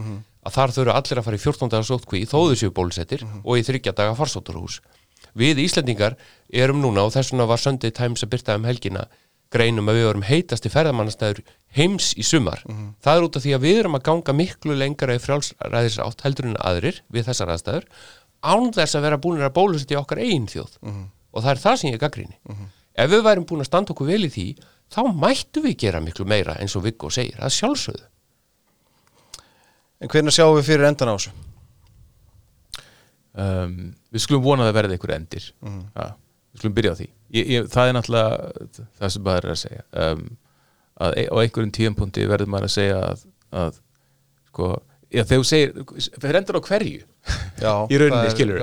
að 0.43 0.53
þar 0.57 0.73
þurfa 0.75 0.97
allir 0.99 1.19
að 1.21 1.25
fara 1.25 1.39
í 1.39 1.41
14 1.41 1.71
dagar 1.71 1.87
sótkví 1.87 2.25
þóðu 2.29 2.57
séu 2.59 2.73
bólusettir 2.75 3.23
og 3.25 3.57
í 3.57 3.63
þryggja 3.65 3.95
daga 3.97 4.13
farsótturhús. 4.19 4.81
Við 5.33 5.63
Íslendingar 5.65 6.15
erum 6.53 6.81
núna 6.83 7.07
og 7.07 7.13
þess 7.15 7.33
vegna 7.33 7.49
var 7.49 7.61
Sunday 7.61 7.91
Times 7.91 8.23
að 8.23 8.33
byrta 8.35 8.57
um 8.59 8.65
helgina 8.69 9.07
greinum 9.53 9.89
að 9.89 9.99
við 9.99 10.07
vorum 10.07 10.25
heitasti 10.25 10.69
ferðamannastæður 10.73 11.43
heims 11.77 12.13
í 12.17 12.23
sumar. 12.25 12.63
Það 13.05 13.17
er 13.17 13.25
út 13.27 13.37
af 13.37 13.43
því 13.43 13.53
að 13.53 13.65
við 13.67 13.79
erum 13.83 13.97
að 13.97 14.05
ganga 14.07 14.33
miklu 14.33 14.77
lengra 14.77 15.15
í 15.15 15.21
frjálsræðisátt 15.21 16.23
heldur 16.25 16.49
en 16.49 16.57
aðrir 16.57 17.01
við 17.13 17.27
þessar 17.29 17.53
aðstæður 17.53 17.85
án 18.43 18.71
þess 18.73 18.97
að 18.97 19.05
vera 19.05 19.19
búinir 19.21 19.45
að 19.47 19.53
bólusetja 19.57 20.01
okkar 20.01 20.23
eigin 20.23 20.49
þjóð 20.49 20.79
og 21.33 21.43
það 21.43 21.51
er 21.53 21.61
það 21.65 21.77
sem 21.81 21.91
ég 21.93 22.01
gaggríni. 22.01 22.37
Ef 22.93 23.09
við 23.09 23.23
værum 23.25 23.45
búin 23.45 23.61
að 23.61 23.69
standa 23.69 23.93
okkur 23.93 24.09
vel 24.09 24.25
í 24.25 24.29
því 24.33 24.47
þá 24.93 25.01
mættu 25.13 25.61
við 25.61 25.77
gera 25.85 26.01
miklu 26.01 26.25
meira 26.25 26.57
eins 26.61 26.75
og 26.75 26.83
Viggo 26.83 27.09
segir, 27.09 27.37
að 27.41 27.53
sjálfsögðu. 27.57 28.05
En 30.01 30.09
hvernig 30.09 30.33
sjáum 30.35 30.57
við 30.57 30.67
fyrir 30.67 30.89
endan 30.89 31.13
á 31.13 31.15
þessu? 31.15 31.31
Um, 33.33 33.75
við 34.13 34.23
skulum 34.25 34.45
vona 34.45 34.65
að 34.65 34.71
það 34.71 34.77
verði 34.79 34.97
einhver 34.97 35.15
endir. 35.17 35.49
Ja, 35.63 36.07
við 36.53 36.61
skulum 36.63 36.75
byrja 36.77 36.93
á 36.93 36.99
því. 36.99 37.07
Ég, 37.33 37.51
ég, 37.55 37.67
það 37.73 37.89
er 37.89 37.95
náttúrulega 37.97 38.79
það 39.01 39.13
sem 39.15 39.25
maður 39.27 39.47
er 39.49 39.53
að 39.55 39.61
segja. 39.63 39.83
Um, 40.05 40.23
að 41.03 41.17
e- 41.23 41.29
á 41.33 41.35
einhverjum 41.41 41.73
tíðanpunkti 41.73 42.25
verður 42.29 42.51
maður 42.53 42.69
að 42.69 42.73
segja 42.75 42.97
að, 43.09 43.23
að 43.63 43.77
sko, 44.51 44.67
já, 45.09 45.23
þegar 45.23 45.41
þú 45.41 45.47
segir 45.49 45.71
fyrir 46.21 46.39
endur 46.39 46.59
á 46.61 46.67
hverju 46.67 46.99
Já, 47.63 47.73
í 47.93 47.97
rauninni 47.97 48.19
það 48.19 48.27
er- 48.27 48.35
skilur 48.35 48.61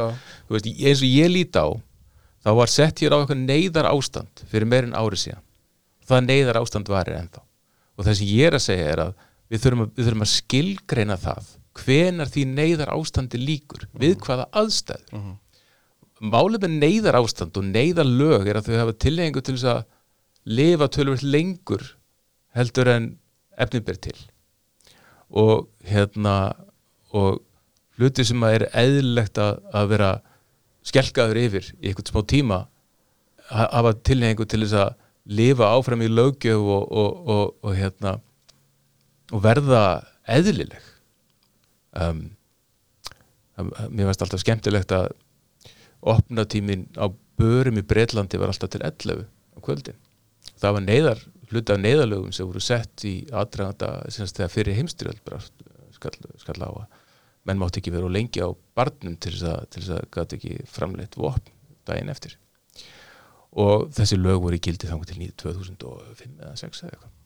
veist, 0.51 0.69
eins 0.71 1.03
og 1.03 1.11
ég 1.11 1.33
lít 1.35 1.59
á 1.59 1.67
þá 2.47 2.51
var 2.61 2.71
sett 2.73 3.03
hér 3.03 3.15
á 3.15 3.19
eitthvað 3.21 3.43
neyðar 3.43 3.89
ástand 3.91 4.45
fyrir 4.49 4.71
meirinn 4.71 4.95
ári 4.97 5.19
síðan. 5.21 5.43
Það 6.09 6.23
neyðar 6.31 6.59
ástand 6.63 6.89
varir 6.91 7.19
ennþá. 7.19 7.43
Og 7.99 8.07
það 8.07 8.17
sem 8.17 8.31
ég 8.31 8.49
er 8.49 8.57
að 8.57 8.65
segja 8.65 8.87
er 8.95 9.03
að 9.05 9.11
við 9.51 9.65
þurfum 9.65 9.83
að, 9.85 9.91
við 9.99 10.07
þurfum 10.09 10.25
að 10.25 10.31
skilgreina 10.33 11.17
það 11.21 11.51
hvenar 11.79 12.31
því 12.33 12.45
neyðar 12.55 12.91
ástandi 12.97 13.39
líkur 13.39 13.87
við 13.95 14.17
hvaða 14.25 14.49
aðstæður. 14.63 15.15
Mm 15.15 15.37
málið 16.21 16.67
með 16.67 16.73
neyðar 16.83 17.17
ástand 17.17 17.57
og 17.57 17.65
neyðar 17.65 18.05
lög 18.05 18.49
er 18.51 18.59
að 18.61 18.67
þau 18.69 18.75
hafa 18.83 18.95
tilhengu 19.01 19.41
til 19.41 19.55
þess 19.57 19.69
að 19.73 19.79
lifa 20.53 20.89
tölvöld 20.93 21.23
lengur 21.25 21.85
heldur 22.57 22.91
en 22.93 23.07
efnið 23.57 23.85
ber 23.87 24.01
til. 24.05 24.17
Og 25.31 25.69
hérna 25.89 26.35
og 27.17 27.41
hluti 27.97 28.27
sem 28.29 28.45
að 28.45 28.59
er 28.59 28.67
eðlilegt 28.83 29.41
að, 29.41 29.63
að 29.73 29.89
vera 29.95 30.11
skelkaður 30.91 31.41
yfir 31.47 31.71
í 31.81 31.89
einhvern 31.91 32.11
smá 32.13 32.21
tíma 32.35 32.59
ha- 33.49 33.71
hafa 33.79 33.95
tilhengu 34.05 34.45
til 34.45 34.61
þess 34.67 34.77
að 34.77 34.95
lifa 35.41 35.73
áfram 35.73 36.05
í 36.05 36.09
löggjöf 36.13 36.61
og, 36.77 36.85
og, 37.01 37.27
og, 37.33 37.57
og 37.65 37.77
hérna 37.81 38.19
og 39.33 39.43
verða 39.45 39.83
eðlileg 40.29 40.85
um, 41.99 42.23
mér 43.91 44.09
varst 44.09 44.23
alltaf 44.25 44.43
skemmtilegt 44.43 44.93
að 44.95 45.11
opnatímin 46.01 46.87
á 46.97 47.11
börum 47.41 47.81
í 47.81 47.85
Breitlandi 47.87 48.41
var 48.41 48.53
alltaf 48.53 48.73
til 48.73 48.83
11 48.85 49.27
á 49.27 49.59
kvöldin. 49.65 49.99
Það 50.61 50.77
var 50.77 50.85
neyðar, 50.87 51.23
hluti 51.51 51.75
af 51.75 51.81
neyðarlögum 51.81 52.33
sem 52.37 52.49
voru 52.49 52.63
sett 52.65 53.05
í 53.09 53.15
aðdraganda 53.33 53.93
þegar 54.09 54.53
fyrir 54.53 54.79
heimstyrjöld 54.79 55.33
skall, 55.97 56.17
skall 56.41 56.61
á 56.65 56.71
að 56.71 56.87
menn 57.49 57.61
mátti 57.61 57.81
ekki 57.81 57.93
vera 57.95 58.09
of 58.09 58.13
lengi 58.13 58.45
á 58.45 58.49
barnum 58.77 59.17
til 59.17 59.33
þess 59.33 59.49
að, 59.49 59.63
til 59.73 59.83
þess 59.83 59.95
að 59.97 60.09
gæti 60.17 60.39
ekki 60.39 60.69
framleitt 60.69 61.17
vopn 61.21 61.55
daginn 61.89 62.13
eftir. 62.13 62.37
Og 63.61 63.89
þessi 63.97 64.21
lög 64.21 64.45
voru 64.45 64.61
í 64.61 64.63
gildi 64.63 64.89
þangur 64.89 65.09
til 65.09 65.23
9 65.25 65.39
2005 65.41 66.37
eða 66.39 66.53
6 66.61 66.85
eða 66.85 66.93
eitthvað 66.93 67.17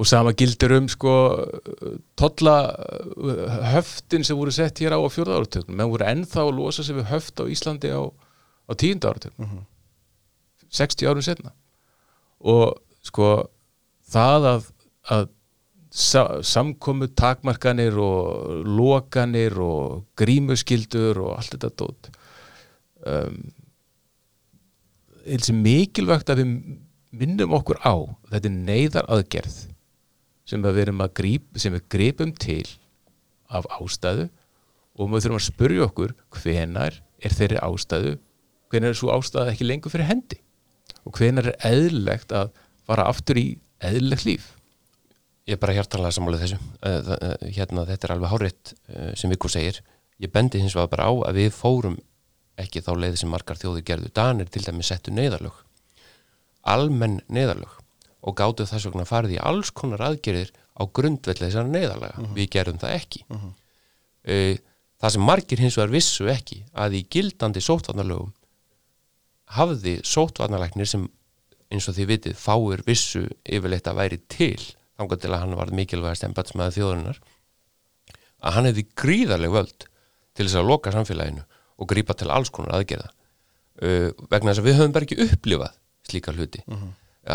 og 0.00 0.08
sama 0.08 0.32
gildir 0.32 0.72
um 0.78 0.86
sko 0.88 1.12
tolla 2.16 2.54
höftin 3.74 4.24
sem 4.24 4.38
voru 4.38 4.52
sett 4.54 4.80
hér 4.80 4.96
á 4.96 4.98
á 4.98 5.08
fjórða 5.12 5.40
áratögnum 5.40 5.76
menn 5.76 5.90
voru 5.92 6.06
ennþá 6.08 6.46
að 6.46 6.54
losa 6.56 6.84
sig 6.86 6.96
við 6.96 7.10
höft 7.12 7.40
á 7.40 7.44
Íslandi 7.44 7.92
á, 7.92 8.08
á 8.08 8.72
tíunda 8.80 9.12
áratögnum 9.12 9.66
60 10.72 11.10
árum 11.10 11.26
setna 11.26 11.52
og 12.40 12.80
sko 13.04 13.50
það 14.08 14.48
að, 14.54 14.68
að 15.12 15.26
sa, 15.90 16.22
samkomu 16.40 17.10
takmarkanir 17.18 17.98
og 18.00 18.64
lokanir 18.64 19.58
og 19.60 20.06
grímuskildur 20.16 21.20
og 21.26 21.34
allt 21.36 21.56
þetta 21.56 21.72
dót 21.76 22.10
um, 23.04 23.42
eins 25.28 25.52
og 25.52 25.60
mikilvægt 25.60 26.32
að 26.32 26.40
við 26.40 26.54
minnum 27.20 27.52
okkur 27.58 27.82
á 27.84 27.94
þetta 28.30 28.48
er 28.48 28.56
neyðar 28.56 29.12
aðgerð 29.12 29.60
sem 30.50 30.64
við 30.64 30.82
erum 30.84 31.02
að 31.04 31.14
gríp 31.20 31.60
sem 31.62 31.74
við 31.76 31.86
gripum 31.92 32.34
til 32.34 32.66
af 33.50 33.68
ástæðu 33.78 34.28
og 34.98 35.12
við 35.12 35.24
þurfum 35.24 35.38
að 35.38 35.46
spurja 35.46 35.86
okkur 35.86 36.16
hvenar 36.40 36.98
er 37.20 37.36
þeirri 37.36 37.60
ástæðu 37.62 38.16
hvenar 38.70 38.92
er 38.92 38.98
svo 38.98 39.12
ástæða 39.14 39.54
ekki 39.54 39.66
lengur 39.66 39.92
fyrir 39.92 40.08
hendi? 40.10 40.38
Og 41.06 41.16
hvenar 41.16 41.50
er 41.50 41.58
eðlilegt 41.70 42.34
að 42.36 42.52
fara 42.86 43.08
aftur 43.10 43.40
í 43.40 43.46
eðlilegt 43.82 44.26
líf? 44.28 44.50
Ég 45.48 45.56
er 45.56 45.62
bara 45.62 45.74
hjartanlega 45.74 46.14
sammálið 46.14 46.44
þessu. 46.44 46.58
Eh, 46.86 47.10
eh, 47.16 47.48
hérna 47.56 47.86
þetta 47.88 48.06
er 48.06 48.14
alveg 48.14 48.30
hárétt 48.34 48.72
eh, 48.92 49.10
sem 49.18 49.32
Viggo 49.32 49.50
segir. 49.50 49.80
Ég 50.22 50.30
bendi 50.30 50.60
hins 50.62 50.76
vegar 50.76 50.92
bara 50.92 51.08
á 51.10 51.12
að 51.30 51.40
við 51.40 51.50
fórum 51.56 51.96
ekki 52.60 52.84
þá 52.84 52.92
leið 53.00 53.18
sem 53.22 53.32
margar 53.32 53.58
þjóðir 53.58 53.86
gerðu. 53.88 54.12
Danir 54.14 54.50
til 54.52 54.62
dæmi 54.66 54.86
settu 54.86 55.14
neyðarlög. 55.16 55.64
Almenn 56.70 57.22
neyðarlög 57.32 57.79
og 58.20 58.36
gátu 58.36 58.66
þess 58.68 58.88
vegna 58.88 59.06
farið 59.08 59.36
í 59.38 59.44
alls 59.50 59.70
konar 59.72 60.02
aðgerðir 60.10 60.50
á 60.76 60.82
grundvelli 60.84 61.46
þessar 61.46 61.70
neyðarlega 61.70 62.32
við 62.36 62.50
gerðum 62.56 62.82
það 62.82 62.96
ekki. 62.98 63.24
Uh 63.30 64.58
það 65.00 65.14
sem 65.14 65.24
margir 65.24 65.62
hins 65.62 65.78
vegar 65.78 65.94
vissu 65.94 66.26
ekki 66.28 66.58
að 66.76 66.98
í 66.98 67.06
gildandi 67.14 67.62
sótvarnarlögum 67.64 68.34
hafði 69.56 69.96
sótvarnarlæknir 70.06 70.90
sem 70.90 71.06
eins 71.70 71.88
og 71.88 71.96
þið 71.96 72.10
vitið 72.10 72.36
fáir 72.38 72.82
vissu 72.86 73.22
yfirleitt 73.48 73.88
að 73.88 74.00
væri 74.02 74.18
til 74.30 74.60
þangað 75.00 75.22
til 75.22 75.30
að 75.32 75.40
hann 75.44 75.56
var 75.56 75.72
mikilvægast 75.78 76.26
embatsmaður 76.28 76.76
þjóðurinnar 76.76 77.22
að 78.40 78.56
hann 78.56 78.68
hefði 78.68 78.86
gríðarleg 79.02 79.54
völd 79.56 79.88
til 80.36 80.46
þess 80.46 80.60
að 80.60 80.68
loka 80.68 80.92
samfélaginu 80.94 81.46
og 81.80 81.88
grípa 81.88 82.16
til 82.18 82.28
alls 82.28 82.52
konar 82.52 82.76
aðgerða. 82.76 83.08
Uh, 83.80 84.12
vegna 84.28 84.52
þess 84.52 84.60
að 84.60 84.66
við 84.68 84.76
höfum 84.76 84.92
bara 84.92 85.06
ekki 85.06 85.24
upplifað 85.24 85.76
slíka 86.10 86.34
hluti. 86.36 86.60
Uh 86.68 86.90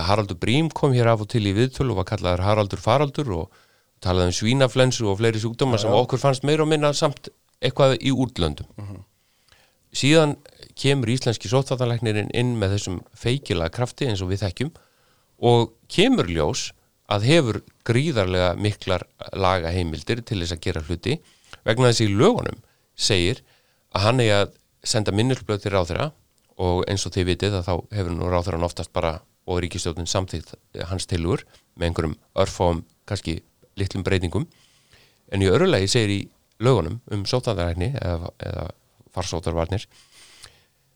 Haraldur 0.08 0.38
Brím 0.40 0.70
kom 0.70 0.94
hér 0.96 1.12
af 1.14 1.24
og 1.24 1.30
til 1.32 1.46
í 1.48 1.54
viðtölu 1.56 1.94
og 1.94 2.02
var 2.02 2.10
kallaður 2.12 2.46
Haraldur 2.46 2.82
Faraldur 2.82 3.32
og 3.36 3.60
talaði 4.04 4.32
um 4.32 4.38
svínaflensu 4.40 5.08
og 5.10 5.20
fleiri 5.20 5.42
sjúkdóma 5.42 5.80
sem 5.82 5.94
okkur 5.94 6.22
fannst 6.22 6.46
meira 6.48 6.66
og 6.66 6.72
minna 6.72 6.92
samt 6.94 7.30
eitthvað 7.64 7.98
í 8.02 8.12
útlöndum. 8.12 8.68
Síðan 9.96 10.36
kemur 10.76 11.10
íslenski 11.14 11.50
sóttvartalæknirinn 11.52 12.34
inn 12.36 12.58
með 12.60 12.76
þessum 12.76 13.00
feikilega 13.16 13.72
krafti 13.78 14.10
eins 14.10 14.24
og 14.24 14.34
við 14.34 14.44
þekkjum 14.44 14.74
og 15.50 15.72
kemur 15.92 16.28
ljós 16.28 16.72
að 17.12 17.28
hefur 17.30 17.62
gríðarlega 17.88 18.56
miklar 18.60 19.06
laga 19.34 19.72
heimildir 19.72 20.24
til 20.26 20.42
þess 20.42 20.58
að 20.58 20.64
gera 20.66 20.84
hluti. 20.84 21.20
Vegna 21.64 21.92
þess 21.92 22.04
í 22.04 22.12
lögunum 22.12 22.60
segir 22.96 23.42
að 23.96 24.08
hann 24.08 24.24
er 24.24 24.34
að 24.42 24.56
senda 24.86 25.14
minnulblöð 25.16 25.64
til 25.64 25.74
ráþurra 25.74 26.12
og 26.62 26.84
eins 26.90 27.06
og 27.08 27.14
þið 27.16 27.30
vitið 27.32 27.58
að 27.60 27.70
þá 27.70 27.74
hefur 27.98 28.14
nú 28.16 28.30
ráþurran 28.32 28.68
oftast 28.68 28.94
bara 28.96 29.20
og 29.46 29.62
ríkistjóðin 29.64 30.10
samþýtt 30.10 30.56
hans 30.90 31.06
tilur 31.10 31.44
með 31.76 31.90
einhverjum 31.90 32.16
örfáum 32.42 32.82
kannski 33.06 33.40
litlum 33.80 34.06
breytingum. 34.06 34.48
En 35.32 35.44
í 35.44 35.50
öru 35.50 35.68
lagi 35.70 35.90
segir 35.92 36.14
í 36.14 36.20
lögunum 36.64 37.00
um 37.12 37.26
sóttvartalækni 37.28 37.92
eða, 38.00 38.32
eða 38.40 38.66
farsóttarvarnir 39.16 39.86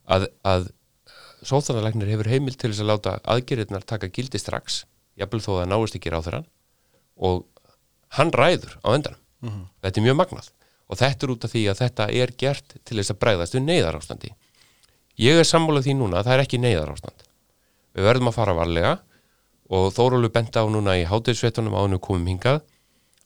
að, 0.09 0.27
að 0.47 0.69
sóttvartalæknir 1.45 2.11
hefur 2.13 2.31
heimil 2.31 2.55
til 2.55 2.71
þess 2.71 2.83
að 2.83 2.91
láta 2.93 3.15
aðgerðirnar 3.35 3.85
taka 3.87 4.11
gildi 4.13 4.41
strax 4.41 4.83
jafnvel 5.19 5.43
þó 5.43 5.51
að 5.53 5.59
það 5.61 5.71
náist 5.73 5.99
ekki 5.99 6.13
ráþurann 6.13 6.47
og 7.29 7.45
hann 8.17 8.31
ræður 8.33 8.77
á 8.81 8.89
endanum. 8.95 9.23
Þetta 9.83 9.99
er 9.99 10.05
mjög 10.07 10.19
magnað. 10.19 10.51
Og 10.89 10.97
þetta 10.97 11.25
er 11.25 11.31
út 11.35 11.45
af 11.45 11.51
því 11.53 11.63
að 11.69 11.81
þetta 11.83 12.05
er 12.17 12.31
gert 12.39 12.77
til 12.81 12.97
þess 12.97 13.13
að 13.13 13.19
bregðast 13.21 13.55
við 13.55 13.65
neyðarástandi. 13.67 14.31
Ég 15.19 15.37
er 15.37 15.45
sammálað 15.45 15.85
því 15.85 15.97
núna 15.99 16.19
að 16.19 16.29
það 16.29 16.35
er 16.35 16.43
ekki 16.45 16.61
neyðarástand 16.63 17.28
við 17.95 18.09
verðum 18.09 18.31
að 18.31 18.37
fara 18.39 18.57
varlega 18.57 18.95
og 19.69 19.91
Þórólu 19.93 20.31
benda 20.33 20.63
á 20.65 20.67
núna 20.69 20.97
í 20.97 21.05
hátegisvetunum 21.09 21.77
ánum 21.77 22.01
komum 22.01 22.27
hingað 22.29 22.63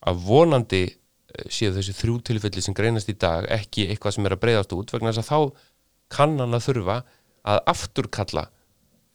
að 0.04 0.24
vonandi 0.28 0.84
eh, 0.88 1.46
séu 1.48 1.72
þessi 1.76 1.96
þrjú 1.96 2.20
tilfelli 2.30 2.64
sem 2.64 2.76
greinast 2.76 3.12
í 3.12 3.18
dag 3.20 3.48
ekki 3.52 3.88
eitthvað 3.90 4.18
sem 4.18 4.28
er 4.28 4.36
að 4.36 4.44
breyðast 4.44 4.76
út 4.76 4.94
vegna 4.94 5.14
þess 5.14 5.24
að 5.24 5.30
þá 5.32 5.70
kann 6.14 6.40
hann 6.42 6.58
að 6.58 6.66
þurfa 6.68 6.98
að 7.44 7.62
afturkalla 7.74 8.44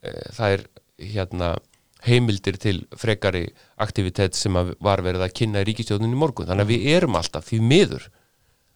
e, 0.03 0.12
það 0.36 0.55
er 0.55 0.64
hérna 1.12 1.51
heimildir 2.07 2.59
til 2.61 2.76
frekari 2.99 3.46
aktivitet 3.82 4.36
sem 4.38 4.55
var 4.55 5.03
verið 5.05 5.24
að 5.24 5.34
kynna 5.40 5.62
í 5.62 5.68
ríkistjóðunni 5.68 6.14
í 6.14 6.18
morgun. 6.18 6.46
Þannig 6.49 6.66
að 6.66 6.72
við 6.72 6.88
erum 6.94 7.18
alltaf 7.18 7.49
því 7.49 7.61
miður 7.70 8.09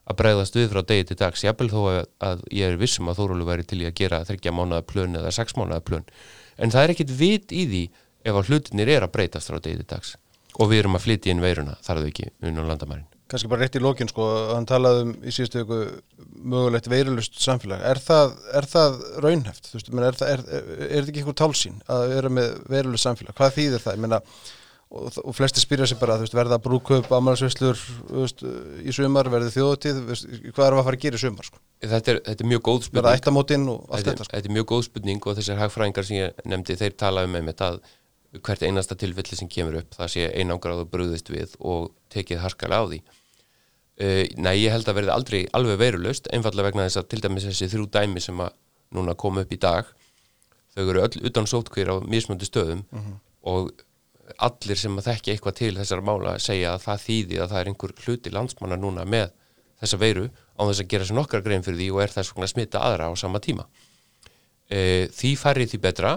að 0.03 0.19
bregðast 0.19 0.59
við 0.59 0.71
frá 0.73 0.83
degi 0.89 1.09
til 1.09 1.19
dags. 1.21 1.45
Jafnvel 1.47 1.71
þó 1.71 1.81
að, 1.83 2.01
að 2.31 2.45
ég 2.51 2.73
er 2.73 2.81
vissum 2.81 3.11
að 3.11 3.21
Þórólu 3.21 3.47
væri 3.49 3.67
til 3.69 3.83
í 3.85 3.89
að 3.89 3.99
gera 4.01 4.23
þryggja 4.27 4.55
mánuða 4.57 4.87
plön 4.91 5.19
eða 5.21 5.35
sex 5.35 5.55
mánuða 5.59 5.85
plön 5.87 6.09
en 6.63 6.75
það 6.75 6.85
er 6.85 6.95
ekkit 6.95 7.15
vit 7.19 7.55
í 7.55 7.65
því 7.69 7.85
ef 8.23 8.39
að 8.39 8.53
hlutinir 8.53 8.93
er 8.97 9.07
að 9.07 9.15
breytast 9.17 9.51
frá 9.51 9.59
degi 9.59 9.83
til 9.83 9.89
dags 9.91 10.15
og 10.61 10.71
við 10.71 10.85
erum 10.85 10.99
að 10.99 11.09
flytja 11.09 11.33
inn 11.33 11.43
veiruna 11.43 11.79
þar 11.83 12.03
þau 12.03 12.11
ekki 12.13 12.31
unna 12.45 12.67
landamærin 12.69 13.09
kannski 13.33 13.49
bara 13.49 13.65
rétt 13.65 13.79
í 13.79 13.83
lokin 13.83 14.11
sko, 14.11 14.27
hann 14.53 14.67
talaði 14.69 15.05
um 15.07 15.13
í 15.25 15.33
síðustu 15.33 15.63
viku 15.63 15.79
mögulegt 16.53 16.89
veirulust 16.93 17.39
samfélag 17.41 17.85
er 17.89 18.01
það, 18.03 18.35
er 18.59 18.69
það 18.69 18.99
raunheft? 19.25 19.71
Menn, 19.89 20.05
er, 20.09 20.19
það, 20.19 20.33
er, 20.35 20.43
er, 20.53 20.67
þetta 20.91 21.13
ekki 21.13 21.23
eitthvað 21.23 21.39
tálsýn 21.41 21.79
að 21.95 22.05
vera 22.13 22.33
með 22.41 22.51
veirulust 22.75 23.09
samfélag? 23.09 23.37
Hvað 23.39 23.55
þýðir 23.57 23.85
það? 23.87 23.97
Ég 23.97 24.05
meina, 24.05 24.21
og, 24.93 25.19
og 25.25 25.37
flesti 25.37 25.63
spyrja 25.63 25.89
sig 25.91 25.99
bara, 26.01 26.19
veist, 26.21 26.35
verða 26.37 26.59
brúköp, 26.63 27.09
ámælarsvislur 27.09 27.81
í 28.85 28.95
sumar, 28.95 29.31
verði 29.33 29.55
þjóðutíð 29.57 30.03
hvað 30.53 30.67
er 30.67 30.77
að 30.77 30.85
fara 30.89 30.99
að 30.99 31.01
gera 31.07 31.21
í 31.21 31.23
sumar? 31.23 31.49
Sko? 31.49 31.63
Þetta, 31.83 32.19
þetta 32.29 32.45
er 32.45 32.51
mjög 32.53 32.63
góð 32.69 32.85
spurning 32.89 33.09
þetta, 33.09 34.19
sko. 34.21 34.29
þetta 34.35 34.53
er 34.53 34.57
mjög 34.59 34.69
góð 34.75 34.85
spurning 34.89 35.27
og 35.27 35.41
þessar 35.41 35.63
hagfræðingar 35.63 36.09
sem 36.09 36.21
ég 36.21 36.45
nefndi 36.53 36.79
þeir 36.83 37.01
tala 37.01 37.25
um 37.27 37.41
einmitt 37.41 37.65
að 37.65 37.81
hvert 38.41 38.63
einasta 38.65 38.97
tilfelli 38.97 39.37
sem 39.37 39.51
kemur 39.51 39.81
upp 39.83 39.97
það 39.97 40.13
sé 40.15 40.29
einangráð 40.41 40.87
og 40.87 40.93
brúðist 40.93 41.29
við 41.33 41.57
og 41.61 41.91
tekið 42.15 42.45
harkalega 42.45 42.87
á 42.87 42.91
því 42.93 43.03
Uh, 44.01 44.25
nei, 44.41 44.57
ég 44.65 44.73
held 44.73 44.89
að 44.89 44.97
verði 44.97 45.13
aldrei 45.13 45.41
alveg 45.53 45.77
veirulust, 45.77 46.29
einfallega 46.33 46.71
vegna 46.71 46.87
þess 46.87 46.99
að 47.03 47.09
til 47.13 47.19
dæmis 47.23 47.45
þessi 47.45 47.67
þrjú 47.75 47.89
dæmi 47.93 48.23
sem 48.25 48.39
að 48.41 48.55
núna 48.97 49.13
koma 49.21 49.45
upp 49.45 49.53
í 49.53 49.59
dag, 49.61 49.91
þau 50.73 50.87
eru 50.87 51.03
öll 51.05 51.27
utan 51.29 51.49
sótkvír 51.51 51.93
á 51.93 51.97
mismöndi 52.01 52.49
stöðum 52.49 52.87
og 53.53 53.69
allir 54.47 54.79
sem 54.79 54.99
að 54.99 55.09
þekki 55.11 55.33
eitthvað 55.33 55.57
til 55.59 55.73
þessara 55.77 56.05
mála 56.07 56.35
segja 56.43 56.75
að 56.75 56.85
það 56.87 57.07
þýði 57.07 57.39
að 57.43 57.53
það 57.53 57.61
er 57.61 57.71
einhver 57.71 57.95
hluti 58.05 58.33
landsmanna 58.33 58.79
núna 58.81 59.07
með 59.09 59.31
þessa 59.83 59.99
veiru 59.99 60.27
á 60.31 60.63
þess 60.63 60.83
að 60.83 60.91
gera 60.93 61.07
sér 61.09 61.19
nokkra 61.19 61.43
grein 61.45 61.65
fyrir 61.67 61.81
því 61.81 61.89
og 61.93 62.03
er 62.05 62.15
þess 62.15 62.33
vegna 62.33 62.49
að 62.49 62.53
smita 62.55 62.83
aðra 62.87 63.09
á 63.11 63.13
sama 63.19 63.41
tíma. 63.43 63.67
Uh, 64.73 65.09
því 65.13 65.33
færri 65.41 65.67
því 65.69 65.81
betra 65.83 66.13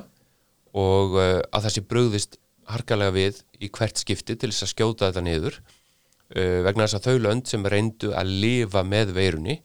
og 0.75 1.15
uh, 1.17 1.39
að 1.49 1.65
það 1.65 1.73
sé 1.73 1.85
bröðist 1.89 2.37
harkalega 2.71 3.15
við 3.15 3.41
í 3.61 3.69
hvert 3.73 3.99
skipti 4.01 4.37
til 4.37 4.51
þess 4.51 4.67
að 4.67 4.71
skjóta 4.73 5.09
þetta 5.09 5.25
niður 5.25 5.57
uh, 5.59 6.59
vegna 6.67 6.85
þess 6.85 6.99
að 6.99 7.09
þau 7.09 7.25
lönd 7.25 7.49
sem 7.51 7.65
reyndu 7.73 8.13
að 8.15 8.35
lifa 8.45 8.85
með 8.87 9.15
veirunni 9.17 9.59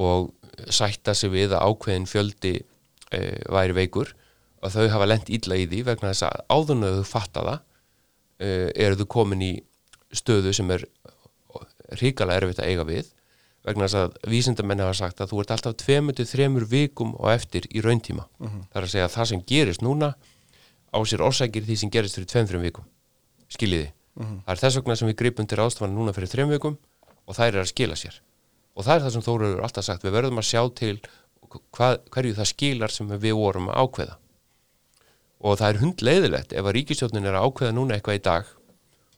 og 0.00 0.32
sætta 0.68 1.14
sig 1.16 1.32
við 1.32 1.54
að 1.54 1.70
ákveðin 1.70 2.10
fjöldi 2.10 2.54
uh, 2.60 3.38
væri 3.52 3.78
veikur 3.78 4.12
og 4.60 4.74
þau 4.74 4.86
hafa 4.92 5.08
lent 5.08 5.32
illa 5.32 5.56
í 5.56 5.66
því 5.70 5.84
vegna 5.88 6.12
þess 6.12 6.28
að 6.28 6.42
áðun 6.52 6.86
að 6.86 7.00
þau 7.00 7.10
fatta 7.14 7.44
það 7.46 7.66
eru 8.40 8.96
þau 9.00 9.08
komin 9.12 9.42
í 9.44 9.52
stöðu 10.16 10.52
sem 10.56 10.70
er 10.72 10.86
ríkala 12.00 12.36
erfitt 12.38 12.62
að 12.62 12.70
eiga 12.72 12.86
við 12.88 13.10
vegna 13.66 13.86
þess 13.86 13.98
að 14.00 14.14
vísindamenn 14.32 14.80
hafa 14.80 14.96
sagt 14.96 15.20
að 15.20 15.32
þú 15.34 15.40
ert 15.42 15.50
alltaf 15.54 15.74
2-3 15.82 16.66
vikum 16.70 17.14
og 17.18 17.28
eftir 17.32 17.66
í 17.68 17.82
rauntíma. 17.84 18.24
Það 18.70 18.78
er 18.78 18.86
að 18.86 18.92
segja 18.94 19.08
að 19.08 19.16
það 19.16 19.28
sem 19.30 19.42
gerist 19.50 19.84
núna 19.84 20.14
á 20.90 20.98
sér 21.04 21.24
orsakir 21.26 21.66
því 21.66 21.76
sem 21.76 21.92
gerist 21.92 22.16
fyrir 22.16 22.30
2-3 22.32 22.62
vikum. 22.64 22.86
Skiljiði. 23.52 23.90
Það 24.46 24.54
er 24.54 24.62
þess 24.62 24.80
vegna 24.80 24.96
sem 24.96 25.10
við 25.10 25.18
gripum 25.20 25.46
til 25.46 25.60
ástofan 25.60 25.94
núna 25.94 26.14
fyrir 26.16 26.32
3 26.32 26.48
vikum 26.54 26.78
og 27.26 27.36
það 27.36 27.46
er 27.46 27.60
að 27.60 27.70
skila 27.74 27.96
sér. 28.00 28.16
Og 28.76 28.86
það 28.86 28.94
er 28.94 29.04
það 29.04 29.12
sem 29.12 29.26
Þóru 29.28 29.50
eru 29.50 29.62
alltaf 29.66 29.84
sagt, 29.84 30.04
við 30.04 30.16
verðum 30.16 30.40
að 30.40 30.48
sjá 30.48 30.62
til 30.80 30.96
hvað, 31.74 32.00
hverju 32.14 32.36
það 32.38 32.50
skilar 32.54 32.94
sem 32.94 33.12
við 33.12 33.36
vorum 33.36 33.68
að 33.68 33.84
ákveða. 33.84 34.16
Og 35.40 35.56
það 35.60 35.68
er 35.70 35.80
hundleiðilegt 35.80 36.52
ef 36.52 36.66
að 36.66 36.74
ríkistjónin 36.76 37.28
er 37.28 37.38
að 37.38 37.48
ákveða 37.48 37.76
núna 37.76 37.96
eitthvað 37.96 38.18
í 38.18 38.24
dag 38.26 38.50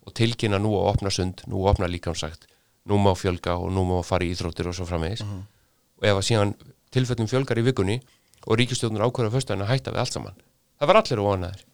og 0.06 0.14
tilkynna 0.18 0.58
nú 0.62 0.74
að 0.78 0.88
opna 0.92 1.10
sund, 1.14 1.42
nú 1.50 1.62
að 1.62 1.72
opna 1.74 1.88
líkamsagt, 1.90 2.46
nú 2.90 2.98
má 3.02 3.12
fjölga 3.18 3.56
og 3.58 3.72
nú 3.74 3.84
má 3.86 3.96
fara 4.06 4.26
í 4.26 4.32
íþróttir 4.34 4.70
og 4.70 4.76
svo 4.76 4.86
framvegis 4.86 5.22
og 5.26 6.06
ef 6.06 6.18
að 6.18 6.26
síðan 6.26 6.54
tilfellum 6.94 7.30
fjölgar 7.30 7.58
í 7.58 7.66
vikunni 7.66 7.98
og 8.46 8.58
ríkistjónin 8.58 9.02
ákveða 9.02 9.34
föstudaginn 9.34 9.66
að 9.66 9.72
hætta 9.72 9.94
við 9.94 10.02
allt 10.02 10.16
saman. 10.16 10.40
Það 10.78 10.90
var 10.90 10.98
allir 10.98 11.22
óanaðir. 11.22 11.66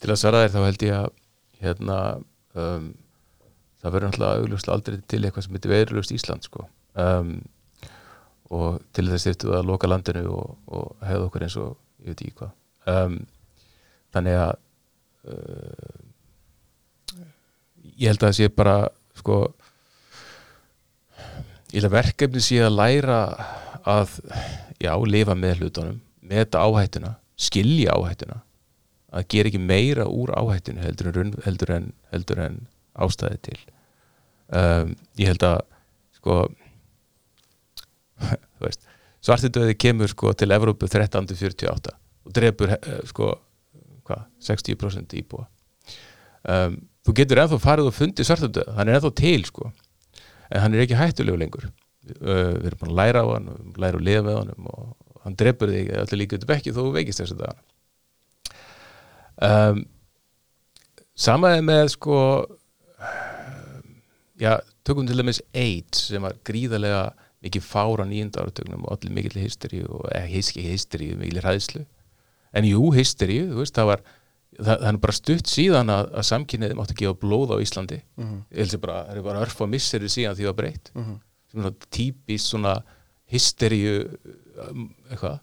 Til 0.00 0.12
að 0.12 0.20
svara 0.20 0.44
þér 0.44 0.54
þá 0.54 0.60
held 0.64 0.84
ég 0.84 0.94
að 0.98 1.10
hérna 1.64 1.98
um, 2.60 2.86
það 3.80 3.94
verður 3.94 4.08
náttúrulega 4.08 4.40
augljóslega 4.40 4.76
aldrei 4.78 4.96
til 5.08 5.20
eitthvað 5.24 5.46
sem 5.46 5.56
heitir 5.56 5.74
veirulust 5.74 6.14
Ísland 6.16 6.48
sko 6.48 6.66
um, 7.00 7.34
og 8.54 8.80
til 8.94 9.08
þess 9.10 9.28
þurftu 9.28 9.54
að 9.58 9.68
loka 9.70 9.90
landinu 9.90 10.24
og, 10.34 10.54
og 10.70 11.04
hefða 11.04 11.28
okkur 11.28 11.46
eins 11.46 11.58
og 11.60 11.74
ég 12.04 12.12
veit 12.12 12.22
ekki 12.24 12.38
hvað. 12.40 12.54
Um, 12.94 13.18
þannig 14.14 14.40
að 14.44 14.54
uh, 15.32 16.00
ég 17.94 18.10
held 18.10 18.22
að 18.22 18.28
það 18.28 18.38
sé 18.38 18.50
bara 18.54 18.76
sko 19.18 19.38
ég 21.72 21.78
held 21.78 21.88
að 21.90 21.96
verkefni 21.98 22.42
sé 22.44 22.60
að 22.62 22.76
læra 22.78 23.20
að 23.84 24.18
já, 24.80 24.92
lifa 25.08 25.36
með 25.36 25.62
hlutunum 25.62 26.00
meta 26.24 26.62
áhættuna, 26.64 27.16
skilja 27.36 27.94
áhættuna 27.96 28.40
að 29.14 29.26
gera 29.30 29.50
ekki 29.50 29.60
meira 29.62 30.06
úr 30.10 30.32
áhættinu 30.34 30.82
heldur 30.82 31.20
en, 31.20 31.32
heldur 31.44 31.72
en, 31.74 31.90
heldur 32.10 32.40
en 32.42 32.56
ástæði 32.94 33.38
til. 33.48 33.58
Um, 34.54 34.94
ég 35.18 35.30
held 35.30 35.44
að 35.46 35.60
sko 36.18 36.38
svartidöði 39.24 39.76
kemur 39.80 40.10
sko 40.12 40.32
til 40.36 40.52
Evrópu 40.54 40.88
1348 40.88 41.94
og 42.24 42.34
drefur 42.36 42.74
eh, 42.76 42.98
sko 43.08 43.30
hvað, 44.04 44.26
60% 44.44 45.16
íbúa. 45.20 45.46
Um, 46.44 46.76
þú 47.04 47.14
getur 47.16 47.40
ennþá 47.40 47.60
farið 47.62 47.88
og 47.88 47.96
fundið 47.96 48.28
svartidöð 48.28 48.74
hann 48.76 48.90
er 48.90 48.98
ennþá 48.98 49.12
til 49.16 49.46
sko 49.48 49.70
en 50.50 50.60
hann 50.60 50.76
er 50.76 50.84
ekki 50.84 50.98
hættulegu 50.98 51.40
lengur. 51.40 51.70
Uh, 52.20 52.52
við 52.60 52.68
erum 52.68 52.82
búin 52.82 52.92
að 52.92 53.00
læra 53.00 53.24
á 53.24 53.28
hann 53.32 53.48
og 53.52 53.80
læra 53.80 54.00
að 54.00 54.06
lifa 54.10 54.26
með 54.26 54.40
hann 54.42 54.68
og 54.68 54.92
hann 55.24 55.38
drefur 55.40 55.72
þig 55.72 55.90
allir 55.96 56.20
líka 56.20 56.36
út 56.36 56.46
bekki 56.48 56.74
þó 56.76 56.82
veikist 56.92 57.22
þessu 57.22 57.38
dag 57.38 57.62
um, 59.40 59.80
samaði 61.16 61.64
með 61.64 61.86
sko 61.94 62.18
já, 64.40 64.58
tökum 64.84 65.08
til 65.08 65.18
dæmis 65.18 65.40
AIDS 65.56 66.08
sem 66.10 66.24
var 66.24 66.36
gríðarlega 66.46 67.06
mikið 67.44 67.64
fára 67.66 68.06
nýjunda 68.08 68.42
áratögnum 68.42 68.84
og 68.86 68.96
allir 68.96 69.14
mikill 69.14 69.42
hysteri 69.42 69.82
og 69.84 70.06
eða 70.10 70.26
hiski 70.32 70.64
hysteri, 70.64 71.12
mikill 71.20 71.42
hræðslu. 71.44 71.84
En 72.54 72.66
jú, 72.68 72.90
hysteri, 72.94 73.40
þú 73.50 73.60
veist, 73.60 73.74
það 73.76 73.90
var 73.90 74.04
það, 74.58 74.72
það 74.72 74.88
er 74.90 74.98
bara 75.04 75.16
stutt 75.18 75.50
síðan 75.50 75.92
að, 75.92 76.10
að 76.14 76.28
samkynniði 76.30 76.78
mátti 76.78 76.98
gefa 77.00 77.16
blóð 77.20 77.54
á 77.54 77.56
Íslandi. 77.64 78.00
Ég 78.54 78.62
held 78.62 78.74
sem 78.74 78.82
bara, 78.84 79.00
það 79.08 79.20
er 79.20 79.26
bara 79.28 79.44
örf 79.46 79.64
og 79.64 79.72
misseri 79.72 80.10
síðan 80.12 80.36
því 80.38 80.46
það 80.46 80.52
var 80.52 80.60
breytt. 80.60 80.92
Sem 81.50 81.66
er 81.68 81.74
típist 81.94 82.50
svona 82.52 82.76
hysteríu 83.34 83.96
um, 84.68 84.86
eitthvað. 85.10 85.40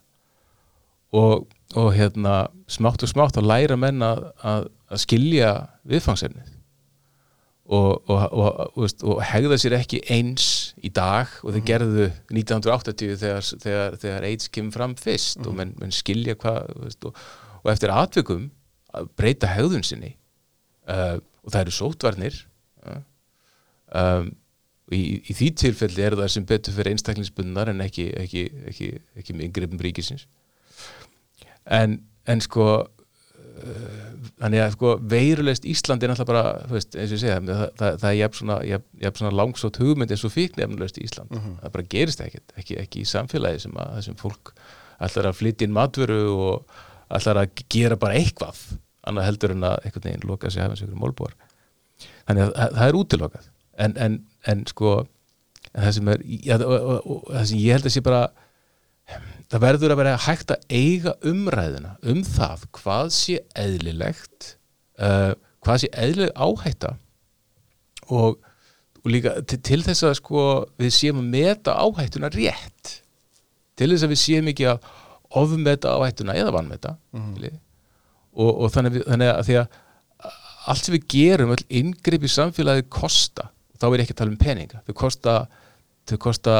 Og, 1.12 1.46
og 1.76 1.90
hérna 1.92 2.48
smátt 2.72 3.04
og 3.04 3.10
smátt 3.10 3.36
að 3.36 3.50
læra 3.50 3.76
menn 3.76 4.00
að, 4.02 4.24
að, 4.40 4.68
að 4.88 5.02
skilja 5.04 5.52
viðfangsefnið 5.84 6.48
og, 7.72 8.10
og, 8.10 8.76
og, 8.76 9.20
hegða 9.24 9.56
sér 9.60 9.76
ekki 9.78 10.02
eins 10.12 10.46
í 10.84 10.90
dag 10.92 11.30
og 11.42 11.54
þeir 11.54 11.64
gerðu 11.70 12.08
1980 12.34 13.16
þegar, 13.22 13.46
þegar, 13.64 13.96
þegar 14.02 14.26
AIDS 14.28 14.50
kemur 14.52 14.76
fram 14.76 14.96
fyrst 15.00 15.46
og 15.46 15.56
menn, 15.56 15.72
menn 15.80 15.94
skilja 15.94 16.36
hvað 16.42 16.68
og 17.62 17.70
eftir 17.72 17.94
atvikum 17.94 18.50
að 18.92 19.08
breyta 19.16 19.48
hegðun 19.54 19.86
sinni 19.86 20.12
uh, 20.90 21.16
og 21.16 21.54
það 21.54 21.60
eru 21.62 21.74
sótvarnir 21.78 22.38
uh, 22.84 23.00
um, 23.96 24.32
í, 24.92 25.02
í 25.24 25.36
því 25.36 25.50
tilfelli 25.62 26.04
er 26.04 26.16
það 26.18 26.32
sem 26.34 26.48
betur 26.48 26.76
fyrir 26.76 26.92
einstaklingsbundnar 26.96 27.72
en 27.72 27.84
ekki, 27.84 28.08
ekki, 28.18 28.46
ekki, 28.68 28.90
ekki 29.18 29.36
með 29.36 29.48
yngreifum 29.48 29.82
ríkisins. 29.82 30.26
En, 31.64 32.00
en 32.28 32.42
sko 32.42 32.66
þannig 34.42 34.62
að 34.64 34.72
sko 34.76 34.92
veirulegst 35.12 35.66
Íslandi 35.68 36.06
er 36.06 36.12
náttúrulega 36.12 36.30
bara, 36.32 36.66
þú 36.68 36.76
veist, 36.76 36.94
eins 36.96 37.10
og 37.12 37.16
ég 37.16 37.22
segja 37.22 37.38
það, 37.46 37.62
það, 37.80 37.96
það 38.02 38.08
er 38.10 38.16
jafn 38.18 38.38
svona, 38.38 38.80
svona 39.18 39.32
langsótt 39.40 39.80
hugmynd 39.82 40.14
eins 40.14 40.24
og 40.28 40.32
fíknefnulegst 40.34 41.00
Ísland. 41.02 41.34
Það 41.62 41.74
bara 41.76 41.86
gerist 41.96 42.22
ekkert, 42.24 42.54
ekki, 42.62 42.78
ekki 42.82 43.02
í 43.02 43.08
samfélagi 43.12 43.62
sem 43.66 43.76
að 43.82 43.92
þessum 43.98 44.18
fólk 44.22 44.52
ætlar 45.02 45.30
að 45.32 45.38
flytja 45.40 45.66
inn 45.68 45.76
matvöru 45.76 46.20
og 46.32 46.76
ætlar 47.12 47.42
að 47.42 47.64
gera 47.72 47.96
bara 48.00 48.14
eitthvað 48.18 48.60
annað 49.06 49.26
heldur 49.28 49.50
en 49.56 49.64
að 49.66 49.78
einhvern 49.84 50.04
veginn 50.08 50.28
loka 50.30 50.50
sig 50.50 50.62
hefðans 50.62 50.84
ykkur 50.84 51.00
málbúar. 51.02 51.32
Þannig 52.28 52.42
að 52.46 52.52
það- 52.58 52.76
það 52.78 52.88
er 52.92 52.98
útilokað. 53.00 53.48
En, 53.82 53.96
en, 53.96 54.18
en 54.46 54.66
sko 54.70 54.92
en 55.72 55.82
það 55.86 55.92
sem 55.96 56.08
er 56.12 56.22
ja, 56.46 56.56
og, 56.60 56.72
og, 56.72 57.06
og, 57.06 57.22
það 57.32 57.46
sem 57.50 57.58
ég 57.58 57.72
held 57.78 57.88
að 57.88 57.94
sé 57.96 58.02
bara 58.06 58.22
það 59.52 59.64
verður 59.66 59.94
að 59.94 60.00
vera 60.00 60.18
hægt 60.26 60.52
að 60.54 60.66
eiga 60.72 61.14
umræðina 61.28 61.96
um 62.08 62.22
það 62.24 62.66
hvað 62.78 63.12
sé 63.16 63.38
eðlilegt 63.58 64.54
uh, 65.02 65.32
hvað 65.62 65.84
sé 65.84 65.90
eðlileg 65.92 66.32
áhætta. 66.34 66.96
Og, 68.12 68.40
og 69.02 69.10
líka 69.10 69.36
til, 69.48 69.60
til 69.64 69.80
þess 69.86 70.06
að 70.08 70.16
sko 70.18 70.46
við 70.80 70.96
séum 70.96 71.22
að 71.22 71.30
meta 71.36 71.76
áhættuna 71.78 72.32
rétt. 72.34 72.98
Til 73.78 73.92
þess 73.92 74.06
að 74.06 74.14
við 74.14 74.22
séum 74.24 74.50
ekki 74.52 74.68
að 74.72 74.90
ofmeta 75.42 75.94
áhættuna 75.96 76.36
eða 76.36 76.52
vannmeta 76.52 76.96
mm. 77.16 77.54
og, 78.36 78.50
og 78.50 78.68
þannig, 78.74 79.00
þannig 79.06 79.30
að 79.32 79.46
því 79.48 79.56
að 79.62 79.78
allt 80.72 80.86
sem 80.86 80.94
við 80.94 81.06
gerum, 81.10 81.54
öll 81.54 81.64
inngrip 81.80 82.22
í 82.22 82.30
samfélagið 82.30 82.90
kosta, 82.92 83.48
þá 83.80 83.86
er 83.88 84.02
ekki 84.04 84.14
að 84.14 84.20
tala 84.20 84.30
um 84.30 84.38
peninga. 84.38 84.82
Þau 84.86 84.94
kosta 84.98 85.32
þau 86.06 86.18
kosta 86.22 86.54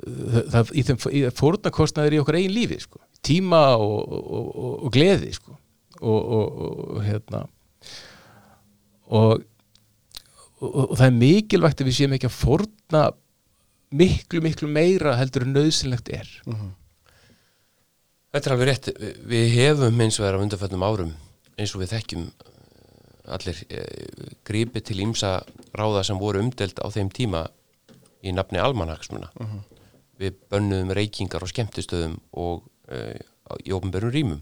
það, 0.00 0.72
í 0.72 0.84
þeim 0.88 1.00
í 1.12 1.22
fórnarkostnaður 1.36 2.16
í 2.16 2.20
okkar 2.22 2.40
eigin 2.40 2.56
lífi 2.56 2.80
sko. 2.84 3.00
tíma 3.26 3.62
og, 3.76 4.00
og, 4.00 4.50
og, 4.50 4.74
og 4.86 4.92
gleði 4.94 5.32
sko. 5.36 5.56
og, 6.00 6.20
og, 6.20 6.60
og 6.96 7.00
hérna 7.04 7.44
og, 9.10 9.42
og, 10.60 10.70
og 10.70 10.94
það 10.96 11.06
er 11.08 11.18
mikilvægt 11.18 11.82
að 11.82 11.90
við 11.90 11.98
séum 11.98 12.14
ekki 12.16 12.30
að 12.30 12.38
fórna 12.38 13.06
miklu, 13.90 14.42
miklu 14.44 14.70
meira 14.70 15.16
heldur 15.18 15.46
en 15.46 15.56
nöðsynlegt 15.56 16.12
er 16.14 16.30
Þetta 18.30 18.46
er 18.46 18.52
alveg 18.54 18.68
rétt, 18.68 18.88
við 19.26 19.48
hefum 19.56 20.04
eins 20.04 20.20
og 20.20 20.28
er 20.28 20.36
á 20.38 20.42
undarföllum 20.44 20.84
árum 20.86 21.16
eins 21.58 21.72
og 21.74 21.82
við 21.82 21.96
þekkjum 21.96 22.28
eh, 22.28 23.32
allir 23.34 23.62
eh, 23.74 24.36
grípið 24.46 24.84
til 24.86 25.00
ímsa 25.02 25.32
ráða 25.76 26.04
sem 26.06 26.20
voru 26.20 26.44
umdelt 26.44 26.78
á 26.78 26.86
þeim 26.94 27.10
tíma 27.10 27.48
í 28.22 28.30
nafni 28.36 28.60
almanaksmuna. 28.62 29.32
Við 30.20 30.36
bönnuðum 30.52 30.92
reykingar 30.96 31.42
á 31.42 31.48
skemmtistöðum 31.48 32.18
og 32.36 32.66
á- 32.90 33.56
í 33.64 33.72
ofnbörnum 33.72 34.12
rýmum. 34.14 34.40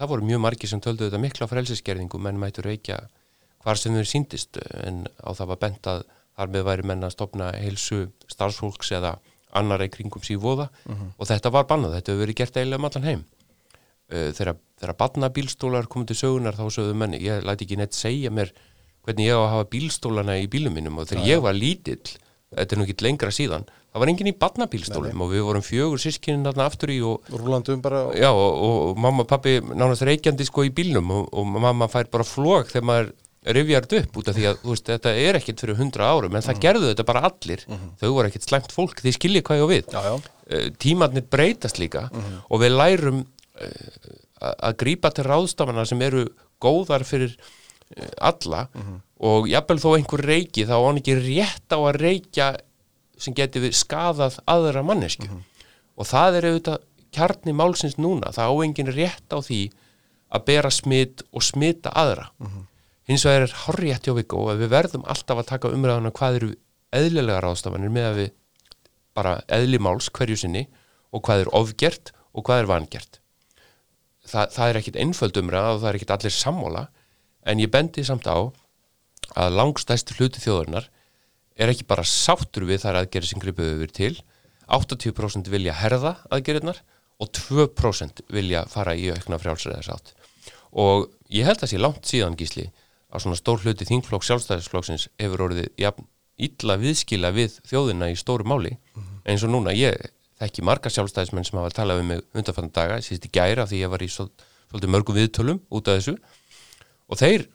Það 0.00 0.08
voru 0.14 0.26
mjög 0.26 0.40
margir 0.42 0.68
sem 0.70 0.80
töldu 0.80 1.06
þetta 1.06 1.20
mikla 1.20 1.46
frelsiskerðingu 1.46 2.18
menn 2.18 2.38
mættu 2.40 2.62
reykja 2.64 2.96
hvar 3.62 3.76
sem 3.76 3.92
þau 3.94 4.04
síndist 4.08 4.56
en 4.84 5.04
á 5.20 5.30
það 5.36 5.50
var 5.52 5.60
bent 5.60 5.86
að 5.92 6.02
þar 6.36 6.48
með 6.54 6.64
væri 6.64 6.86
menn 6.88 7.04
að 7.04 7.12
stopna 7.12 7.50
heilsu 7.52 8.06
starfsfólks 8.32 8.90
eða 8.96 9.18
annar 9.52 9.82
í 9.84 9.90
kringum 9.92 10.22
síð 10.24 10.40
voða. 10.40 10.68
Og 11.18 11.26
þetta 11.28 11.50
var 11.52 11.66
bannað, 11.68 11.98
þetta 11.98 12.12
hefur 12.12 12.22
verið 12.24 12.38
gert 12.40 12.56
eiginlega 12.56 12.80
um 12.80 12.88
allan 12.88 13.04
heim. 13.10 13.24
Uh, 14.10 14.30
þegar, 14.34 14.56
þegar 14.80 14.96
badnabílstólar 14.98 15.86
komið 15.86 16.06
til 16.10 16.16
sögunar 16.22 16.56
þá 16.58 16.64
sögðu 16.74 16.94
menn, 16.98 17.14
ég 17.20 17.44
læti 17.46 17.66
ekki 17.68 17.76
neitt 17.78 17.94
segja 17.94 18.30
mér 18.34 18.50
hvernig 19.06 19.28
ég 19.28 19.36
á 19.36 19.42
að 19.44 19.52
hafa 19.52 19.68
bílstólana 19.70 20.38
í 20.40 20.48
bílum 20.50 20.74
mínum. 20.74 20.96
Og 20.98 21.06
þegar 21.10 21.28
ég 21.28 21.42
var 21.44 21.54
lítill 21.54 22.00
þetta 22.56 22.74
er 22.74 22.80
nú 22.80 22.86
ekki 22.88 23.04
lengra 23.06 23.30
síðan 23.30 23.68
það 23.90 24.02
var 24.02 24.12
enginn 24.12 24.30
í 24.30 24.36
badnabílstólum 24.38 25.24
og 25.24 25.32
við 25.32 25.46
vorum 25.46 25.64
fjögur 25.66 26.02
sískinin 26.02 26.46
þarna 26.46 26.68
aftur 26.70 26.92
í 26.94 27.00
og, 27.06 27.26
Rúlandum 27.34 27.82
bara 27.82 28.04
já, 28.14 28.30
og, 28.30 28.60
og 28.90 29.00
mamma 29.02 29.24
og 29.24 29.30
pappi 29.30 29.58
nánast 29.66 30.06
reykjandi 30.06 30.46
sko 30.46 30.66
í 30.68 30.74
bílnum 30.74 31.10
og, 31.16 31.26
og 31.34 31.50
mamma 31.58 31.90
fær 31.90 32.10
bara 32.12 32.26
flog 32.26 32.70
þegar 32.70 32.86
maður 32.90 33.12
rifjar 33.40 33.86
þetta 33.86 34.00
upp 34.04 34.18
út 34.20 34.28
af 34.28 34.36
því 34.36 34.46
að 34.50 34.64
veist, 34.68 34.88
þetta 34.90 35.12
er 35.16 35.38
ekkit 35.38 35.62
fyrir 35.64 35.78
hundra 35.78 36.10
árum 36.12 36.34
en 36.36 36.44
það 36.44 36.60
gerðu 36.60 36.90
þetta 36.90 37.06
bara 37.08 37.22
allir. 37.30 37.62
Þau 38.00 38.08
voru 38.12 38.28
ekkit 38.28 38.46
slæmt 38.46 38.74
fólk, 38.74 39.00
þið 39.00 39.16
skiljið 39.16 39.44
hvað 39.46 39.60
ég 39.60 39.64
á 39.64 39.72
við. 39.72 39.94
Já, 39.94 40.00
já, 40.04 40.14
uh, 40.50 40.66
tímarnir 40.82 41.24
breytast 41.32 41.80
líka 41.80 42.08
og 42.48 42.60
við 42.60 42.76
lærum 42.76 43.22
uh, 43.24 44.10
að 44.50 44.76
grípa 44.82 45.12
til 45.16 45.24
ráðstafana 45.24 45.86
sem 45.88 46.04
eru 46.04 46.26
góðar 46.60 47.06
fyrir 47.08 47.32
uh, 47.32 48.10
alla 48.30 48.66
og 49.20 49.48
jafnvel 49.48 49.80
þó 49.80 49.90
einhver 49.96 50.24
reiki 50.24 50.66
þá 50.68 50.76
á 50.76 50.84
hann 50.84 51.00
ekki 51.00 51.16
rétt 51.20 51.76
á 51.76 51.78
að 51.80 52.00
reykja 52.00 52.52
sem 53.20 53.36
geti 53.36 53.60
við 53.62 53.76
skadað 53.76 54.40
aðra 54.48 54.82
mannesku 54.86 55.28
og 55.30 56.08
það 56.08 56.38
er 56.38 56.48
auðvitað 56.48 56.86
kjarni 57.14 57.52
málsins 57.56 57.98
núna, 57.98 58.30
það 58.32 58.50
á 58.50 58.54
engin 58.64 58.92
rétt 58.94 59.34
á 59.34 59.38
því 59.42 59.60
að 60.30 60.44
bera 60.46 60.70
smitt 60.70 61.24
og 61.34 61.42
smita 61.42 61.90
aðra. 61.90 62.28
Hins 63.10 63.24
vegar 63.26 63.48
er 63.48 63.56
horrið 63.64 64.04
hjá 64.06 64.12
Viggo 64.14 64.44
að 64.52 64.62
við 64.62 64.70
verðum 64.70 65.06
alltaf 65.10 65.40
að 65.42 65.48
taka 65.48 65.72
umræðuna 65.74 66.12
hvað 66.14 66.36
eru 66.38 66.50
eðlilega 66.94 67.42
ráðstafanir 67.42 67.90
með 67.90 68.06
að 68.06 68.20
við 68.20 68.30
bara 69.18 69.32
eðli 69.50 69.80
máls 69.82 70.08
hverju 70.14 70.38
sinni 70.38 70.68
og 71.10 71.24
hvað 71.26 71.44
er 71.44 71.52
ofgert 71.58 72.12
og 72.30 72.46
hvað 72.46 72.62
er 72.62 72.70
vangert. 72.70 73.20
Þa, 74.30 74.46
það 74.54 74.68
er 74.68 74.78
ekkit 74.78 75.00
einföld 75.02 75.40
umræða 75.40 75.74
og 75.74 75.82
það 75.82 75.90
er 75.90 75.98
ekkit 75.98 76.14
allir 76.14 76.36
sammála 76.36 76.84
en 77.50 77.62
ég 77.62 77.72
bendi 77.72 78.04
samt 78.06 78.28
á 78.30 78.38
að 79.34 79.56
langstæstu 79.58 80.14
hluti 80.18 80.42
þjóðarinnar 80.44 80.86
er 81.60 81.72
ekki 81.72 81.86
bara 81.88 82.04
sáttur 82.06 82.64
við 82.68 82.82
þær 82.84 83.00
aðgerið 83.02 83.30
sem 83.32 83.42
gripuðu 83.42 83.76
yfir 83.78 83.92
til. 83.96 84.12
80% 84.70 85.50
vilja 85.50 85.74
herða 85.80 86.14
aðgerðirnar 86.30 86.78
og 87.20 87.30
2% 87.36 88.22
vilja 88.32 88.62
fara 88.70 88.94
í 88.96 89.08
aukna 89.12 89.38
frjálsræðarsátt 89.42 90.14
og 90.70 91.08
ég 91.34 91.48
held 91.48 91.64
að 91.66 91.72
sé 91.72 91.80
langt 91.80 92.06
síðan 92.06 92.36
gísli 92.38 92.68
að 93.10 93.24
svona 93.24 93.38
stór 93.40 93.58
hluti 93.64 93.88
þingflokk 93.88 94.22
sjálfstæðisflokksins 94.28 95.08
hefur 95.18 95.42
orðið 95.48 95.66
jafn, 95.82 96.06
illa 96.38 96.76
viðskila 96.78 97.32
við 97.34 97.56
þjóðina 97.66 98.12
í 98.12 98.16
stóru 98.16 98.46
máli 98.46 98.76
eins 99.26 99.42
og 99.42 99.50
núna. 99.50 99.74
Ég 99.74 99.98
þekki 100.38 100.62
marga 100.64 100.92
sjálfstæðismenn 100.94 101.44
sem 101.48 101.58
hafa 101.58 101.74
talað 101.74 101.98
við 102.00 102.06
mig 102.12 102.22
undanfann 102.38 102.70
daga, 102.72 103.00
síðust 103.02 103.26
í 103.26 103.32
gæra 103.34 103.66
því 103.66 103.82
ég 103.82 103.90
var 103.90 104.06
í 104.06 104.08
svol- 104.08 104.30
svolítið 104.70 104.94
mörgum 104.94 105.18
viðtölum 105.18 105.58
út 105.74 105.90
af 105.90 105.98
þessu. 105.98 106.14
Og 107.10 107.18
þeir 107.18 107.48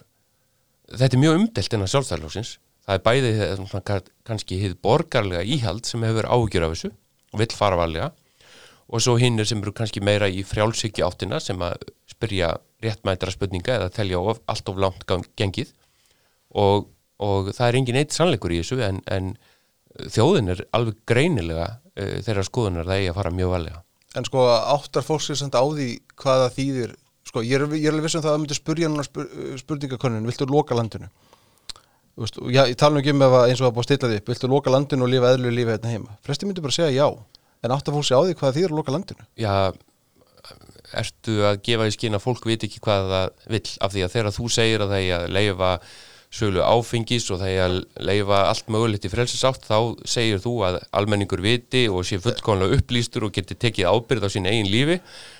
þetta 0.92 1.16
er 1.16 1.24
mjög 1.24 1.40
umdelt 1.40 1.74
innan 1.80 1.88
sjálfstæðarlóksins 1.96 2.58
það 2.86 2.98
er 2.98 3.04
bæði 3.06 3.32
eh, 3.46 4.12
kannski 4.28 4.60
hið 4.62 4.78
borgarlega 4.86 5.44
íhald 5.44 5.88
sem 5.90 6.04
hefur 6.06 6.30
ágjur 6.30 6.68
af 6.68 6.76
þessu 6.76 6.92
og 7.34 7.42
vill 7.42 7.56
fara 7.58 7.80
varlega 7.80 8.12
og 8.86 9.02
svo 9.02 9.16
hinnir 9.18 9.48
sem 9.50 9.62
eru 9.64 9.74
kannski 9.76 10.04
meira 10.06 10.30
í 10.30 10.44
frjálsykju 10.46 11.06
áttina 11.08 11.40
sem 11.42 11.62
að 11.66 11.88
spyrja 12.10 12.54
réttmætara 12.86 13.34
spurninga 13.34 13.80
eða 13.80 13.94
telja 13.94 14.22
of, 14.22 14.42
allt 14.46 14.70
of 14.70 14.78
langt 14.82 15.08
gengið 15.40 15.74
og, 16.54 16.92
og 17.18 17.50
það 17.56 17.68
er 17.68 17.80
engin 17.80 18.00
eitt 18.02 18.14
sannleikur 18.14 18.54
í 18.54 18.62
þessu 18.62 18.84
en, 18.86 19.02
en 19.10 19.34
þjóðin 20.12 20.54
er 20.54 20.62
alveg 20.76 21.02
greinilega 21.10 21.72
uh, 21.72 22.18
þeirra 22.26 22.46
skoðunar 22.46 22.88
það 22.88 23.02
eigi 23.02 23.12
að 23.12 23.20
fara 23.20 23.34
mjög 23.34 23.56
valega 23.56 23.82
en 24.16 24.28
sko 24.28 24.46
áttar 24.54 25.04
fólk 25.04 25.26
sér 25.26 25.40
samt 25.40 25.58
á 25.58 25.64
því 25.66 25.90
hvaða 26.22 26.52
þýðir? 26.56 26.96
Sko 27.26 27.42
ég 27.44 27.58
er, 27.58 27.66
ég 27.74 27.88
er 27.90 27.96
alveg 27.96 28.06
viss 28.06 28.16
um 28.20 28.22
það 28.24 28.30
að 28.30 28.36
það 28.36 28.42
myndi 28.44 28.58
spurja 28.60 28.90
núna 28.92 29.04
spur, 29.04 29.30
spurningakonun, 29.60 30.28
viltu 30.30 30.48
loka 30.48 30.78
landinu 30.78 31.10
veist, 32.22 32.40
já, 32.54 32.62
ég 32.70 32.78
tala 32.80 32.96
nú 32.96 33.04
ekki 33.04 33.14
um 33.16 33.26
ef 33.26 33.38
að 33.40 33.50
eins 33.50 33.62
og 33.64 33.70
að 33.70 33.76
búið 33.76 33.84
að 33.84 33.90
stilla 33.90 34.12
því 34.12 34.22
viltu 34.30 34.52
loka 34.52 34.74
landinu 34.74 35.06
og 35.06 35.12
lifa 35.12 35.34
eðlu 35.36 35.52
lífi 35.52 35.74
hérna 35.74 35.92
heima? 35.92 36.16
Flesti 36.26 36.48
myndi 36.48 36.64
bara 36.64 36.78
segja 36.78 36.94
já, 36.96 37.08
en 37.66 37.76
áttar 37.76 37.96
fólk 37.96 38.08
sér 38.08 38.22
á 38.22 38.26
því 38.26 38.40
hvaða 38.40 38.56
þýðir 38.58 38.74
að 38.74 38.80
loka 38.80 38.96
landinu? 38.96 39.28
Já, 39.42 39.54
ertu 40.96 41.38
að 41.50 41.62
gefa 41.66 41.88
í 41.90 41.96
skinn 41.96 42.18
að 42.18 42.26
fólk 42.26 42.48
veit 42.48 42.66
ekki 42.68 42.84
hvað 42.84 43.14
það 43.14 43.56
vill 43.56 43.70
af 43.88 43.96
því 43.96 44.04
að 44.06 44.14
þegar 44.16 44.36
þú 44.36 44.52
segir 44.56 44.86
að 44.86 44.94
það 44.94 45.08
er 45.08 45.16
að 45.20 45.34
leifa 45.36 45.72
sölu 46.36 46.64
áfengis 46.66 47.30
og 47.32 47.40
það 47.42 47.54
er 47.54 47.64
að 47.66 47.78
leifa 48.10 48.42
allt 48.50 48.72
mögulegt 48.74 49.06
í 49.08 49.12
frelsisátt 49.12 49.68
þá 49.68 49.78
segir 50.10 50.42
þú 50.44 50.56
að 50.68 50.80
almenningur 51.00 51.44
viti 51.44 51.86
og 51.88 52.04
sé 52.08 52.20
fullkomlega 52.24 52.80
upplýstur 52.80 53.28
og 53.28 53.36
geti 53.36 53.56
tekið 53.60 53.92
ábyrð 53.92 54.28
á 54.28 54.30
sín 54.34 54.50
eigin 54.50 54.72
lífi 54.72 55.00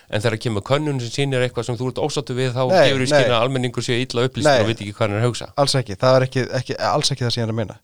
en 0.10 0.22
þegar 0.22 0.38
kemur 0.46 0.62
könnun 0.62 1.00
sem 1.02 1.10
sýnir 1.16 1.42
eitthvað 1.48 1.66
sem 1.70 1.78
þú 1.80 1.88
ert 1.92 2.02
ósáttu 2.06 2.36
við 2.38 2.52
þá 2.54 2.62
Nei, 2.70 2.90
gefur 2.92 3.06
skinn 3.08 3.26
nei. 3.30 3.34
að 3.36 3.42
almenningur 3.46 3.84
sé 3.84 3.98
illa 4.04 4.26
upplýstur 4.28 4.52
Nei. 4.52 4.62
og 4.62 4.68
veit 4.70 4.80
ekki 4.82 4.94
hvað 4.94 5.06
hann 5.08 5.16
er 5.18 5.22
að 5.24 5.28
hugsa. 5.30 5.48
Alls 5.58 5.76
ekki, 5.76 5.96
það 6.02 6.16
er 6.20 6.28
ekki, 6.28 6.46
ekki, 6.62 6.78
alls 6.92 7.12
ekki 7.12 7.26
það 7.26 7.34
sem 7.36 7.42
ég 7.42 7.48
er 7.48 7.54
að 7.56 7.60
meina. 7.62 7.78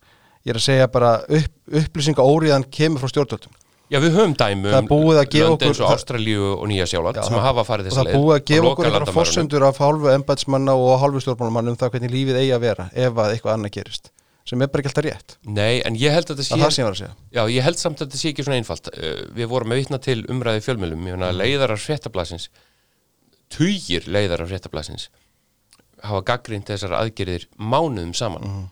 Ég 0.45 0.53
er 0.53 0.59
að 0.61 0.65
segja 0.67 0.87
bara 0.91 1.11
upp, 1.27 1.51
upplýsinga 1.81 2.23
óriðan 2.25 2.65
kemur 2.71 3.01
frá 3.03 3.09
stjórnvöldum. 3.13 3.57
Já, 3.91 3.99
við 3.99 4.13
höfum 4.15 4.33
dæmi 4.39 4.69
Það 4.71 4.77
um 4.79 4.87
að 4.87 5.33
lönd 5.35 5.63
eins 5.67 5.79
og 5.81 5.89
það- 5.89 5.97
Ástralíu 5.97 6.43
og 6.55 6.67
Nýja 6.71 6.85
Sjáland 6.87 7.17
Já, 7.17 7.23
sem 7.27 7.33
það- 7.35 7.43
hafa 7.43 7.63
farið 7.67 7.85
og 7.85 7.91
þessa 7.91 7.99
það 7.99 8.07
leið. 8.07 8.15
búið 8.15 8.31
að 8.31 8.39
og 8.39 8.45
gefa 8.51 8.67
okkur 8.71 8.85
landamærunum. 8.85 9.13
fórsendur 9.17 9.63
af 9.67 9.77
hálfu 9.83 10.07
embætsmanna 10.15 10.73
og 10.79 10.99
hálfu 11.01 11.19
stjórnmálumann 11.25 11.67
um 11.67 11.75
það 11.75 11.89
hvernig 11.91 12.11
lífið 12.15 12.39
eigi 12.39 12.53
að 12.55 12.61
vera 12.61 12.85
ef 12.95 13.11
að 13.13 13.33
eitthvað 13.35 13.53
annað 13.57 13.71
gerist 13.75 14.09
sem 14.47 14.61
er 14.61 14.69
bara 14.71 14.83
ekki 14.83 14.91
alltaf 14.91 15.05
rétt. 15.05 15.37
Nei, 15.45 15.81
en 15.85 15.97
ég 15.99 16.13
held 16.15 16.27
að 16.27 16.41
þetta 16.41 16.45
sé 16.47 16.49
sem 16.49 16.81
ég 16.81 16.87
var 16.87 16.95
að 16.95 17.01
segja. 17.01 17.15
Já, 17.37 17.41
ég 17.53 17.65
held 17.67 17.81
samt 17.81 18.01
að 18.01 18.07
þetta 18.07 18.21
sé 18.21 18.31
ekki 18.33 18.45
svona 18.47 18.59
einfalt. 18.61 18.91
Uh, 18.95 19.23
Við 19.37 19.49
vorum 19.51 19.73
að 19.73 19.81
vitna 19.83 20.01
til 20.01 20.19
umræði 20.31 20.63
fjölmjölum 20.65 21.09
Ég 21.11 21.17
meina, 21.19 21.33
leiðarar 21.35 21.81
fréttablasins 21.81 22.49
Tugir 23.51 24.07
leiðarar 24.09 24.49
fréttablasins 24.49 25.09
hafa 26.05 26.21
gaggrind 26.25 26.67
þessar 26.69 26.95
aðgerðir 26.99 27.47
mánuðum 27.57 28.13
saman 28.17 28.45
mm. 28.47 28.67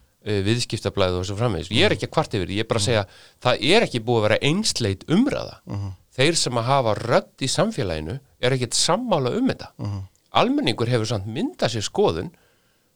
viðskiptablaðið 0.47 1.21
og 1.21 1.27
svo 1.29 1.37
framvegis. 1.39 1.71
Ég 1.75 1.87
er 1.87 1.95
ekki 1.95 2.09
að 2.09 2.13
kvart 2.17 2.37
yfir, 2.37 2.53
ég 2.55 2.65
er 2.65 2.69
bara 2.69 2.81
að 2.81 2.87
segja 2.87 3.05
það 3.45 3.65
er 3.71 3.87
ekki 3.87 4.03
búið 4.05 4.21
að 4.21 4.27
vera 4.27 4.39
einsleit 4.49 5.05
umræða. 5.11 5.57
Þeir 6.19 6.39
sem 6.41 6.59
að 6.59 6.69
hafa 6.69 6.95
rödd 6.99 7.45
í 7.45 7.51
samfélaginu 7.51 8.17
er 8.39 8.55
ekkert 8.55 8.77
sammála 8.77 9.33
um 9.37 9.51
þetta. 9.51 9.71
Almenningur 10.39 10.91
hefur 10.91 11.09
samt 11.09 11.29
myndað 11.29 11.75
sér 11.75 11.85
skoðun 11.85 12.33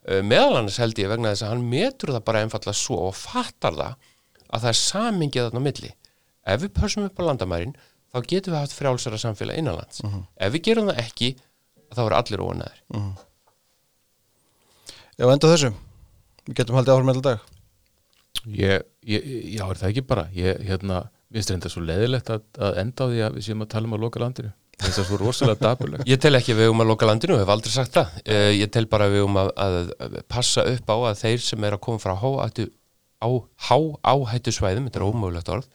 meðal 0.04 0.60
annars 0.60 0.80
held 0.82 1.00
ég 1.00 1.12
vegna 1.12 1.32
þess 1.32 1.46
að 1.46 1.54
hann 1.54 1.68
metur 1.72 2.12
það 2.16 2.26
bara 2.28 2.44
einfallega 2.44 2.76
svo 2.76 3.00
og 3.08 3.16
fattar 3.16 3.78
það 3.78 4.10
að 4.54 4.66
það 4.66 4.70
er 4.74 4.80
samingið 4.80 5.48
þarna 5.48 5.64
á 5.64 5.68
milli. 5.68 5.92
Ef 6.44 6.62
við 6.64 6.74
pössum 6.76 7.08
upp 7.08 7.22
á 7.24 7.28
landamærin 7.30 7.76
þá 8.14 8.18
getum 8.28 8.54
við 8.54 8.60
haft 8.60 8.76
frjálsara 8.78 9.20
samfélag 9.22 9.62
innanlands. 9.62 10.04
Ef 10.36 10.54
við 10.54 10.66
gerum 10.68 10.92
það 10.92 11.02
ekki 11.06 11.32
þá 11.94 12.04
eru 12.06 12.18
allir 12.20 12.44
óanæður 12.44 12.84
Já, 15.14 15.28
enda 15.30 15.50
þessu 15.52 15.70
við 16.48 16.56
getum 16.58 16.76
haldið 16.80 16.94
áfram 16.96 17.10
með 17.12 17.22
dag. 17.28 17.44
Ég, 18.50 18.82
ég, 19.08 19.28
já, 19.54 19.64
er 19.70 19.80
það 19.80 19.92
ekki 19.92 20.04
bara? 20.10 20.26
Ég, 20.36 20.58
hérna, 20.68 21.04
minnst 21.32 21.54
reynda 21.54 21.70
svo 21.72 21.84
leðilegt 21.86 22.32
að, 22.34 22.44
að 22.60 22.80
enda 22.82 23.06
á 23.06 23.12
því 23.12 23.22
að 23.24 23.38
við 23.38 23.46
séum 23.48 23.64
að 23.64 23.72
tala 23.76 23.88
um 23.88 23.96
að 23.96 24.04
loka 24.04 24.22
landinu 24.24 24.52
þess 24.82 25.02
að 25.02 25.10
svo 25.10 25.20
rosalega 25.22 25.70
dapurlegt. 25.70 26.08
Ég 26.10 26.22
tel 26.22 26.34
ekki 26.38 26.56
við 26.58 26.72
um 26.74 26.84
að 26.84 26.90
loka 26.94 27.10
landinu, 27.10 27.38
hef 27.40 27.52
aldrei 27.54 27.74
sagt 27.74 27.94
það. 27.98 28.16
Uh, 28.26 28.50
ég 28.58 28.72
tel 28.74 28.86
bara 28.92 29.10
við 29.12 29.28
um 29.28 29.38
að, 29.42 29.52
að, 29.66 30.18
passa 30.32 30.66
upp 30.70 30.90
á 30.90 30.98
að 31.12 31.20
þeir 31.22 31.46
sem 31.46 31.68
er 31.68 31.78
að 31.78 31.84
koma 31.86 32.04
frá 32.04 32.16
háættu 32.20 32.70
á 33.24 33.30
há 33.70 33.78
áhættu 34.04 34.52
svæðum, 34.52 34.90
þetta 34.90 35.00
er 35.00 35.08
ómögulegt 35.08 35.54
orð 35.54 35.70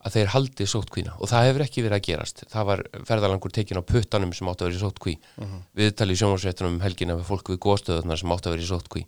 að 0.00 0.14
þeir 0.16 0.30
haldi 0.32 0.66
sótkvína 0.68 1.16
og 1.20 1.28
það 1.28 1.46
hefur 1.46 1.64
ekki 1.66 1.82
verið 1.84 1.98
að 1.98 2.06
gerast. 2.06 2.44
Það 2.48 2.68
var 2.70 2.82
ferðalangur 3.08 3.52
tekin 3.52 3.80
á 3.80 3.84
puttanum 3.84 4.32
sem 4.32 4.48
átti 4.48 4.64
að 4.64 4.70
vera 4.70 4.78
í 4.78 4.80
sótkví 4.80 5.14
uh 5.20 5.42
-huh. 5.44 5.58
viðtali 5.76 6.14
í 6.16 6.20
sjónvarsveitunum 6.20 6.78
um 6.78 6.84
helgina 6.84 7.16
við 7.18 7.28
fólk 7.28 7.50
við 7.52 7.60
góðstöðunar 7.66 8.20
sem 8.20 8.32
átti 8.32 8.48
að 8.48 8.54
vera 8.56 8.64
í 8.64 8.70
sótkví 8.70 9.02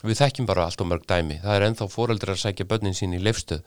við 0.00 0.16
þekkjum 0.16 0.46
bara 0.48 0.64
allt 0.64 0.80
og 0.80 0.88
mörg 0.88 1.04
dæmi. 1.04 1.40
Það 1.42 1.56
er 1.56 1.66
ennþá 1.66 1.88
fóreldrar 1.92 2.36
að 2.36 2.42
sækja 2.44 2.68
börnin 2.70 2.96
sín 2.96 3.12
í 3.12 3.20
leifstöð 3.20 3.60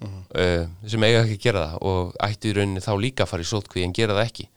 uh 0.00 0.08
-huh. 0.08 0.64
uh, 0.64 0.88
sem 0.88 1.02
eiga 1.02 1.22
ekki 1.22 1.38
að 1.38 1.44
gera 1.46 1.66
það 1.66 1.86
og 1.92 2.16
ætti 2.28 2.50
í 2.50 2.56
rauninni 2.56 2.80
þá 2.80 2.92
líka 3.00 3.24
að 3.24 3.32
fara 3.32 3.42
í 3.42 3.50
sótkví 3.52 3.84
en 3.84 3.96
gera 3.96 4.18
það 4.18 4.26
ekki. 4.26 4.48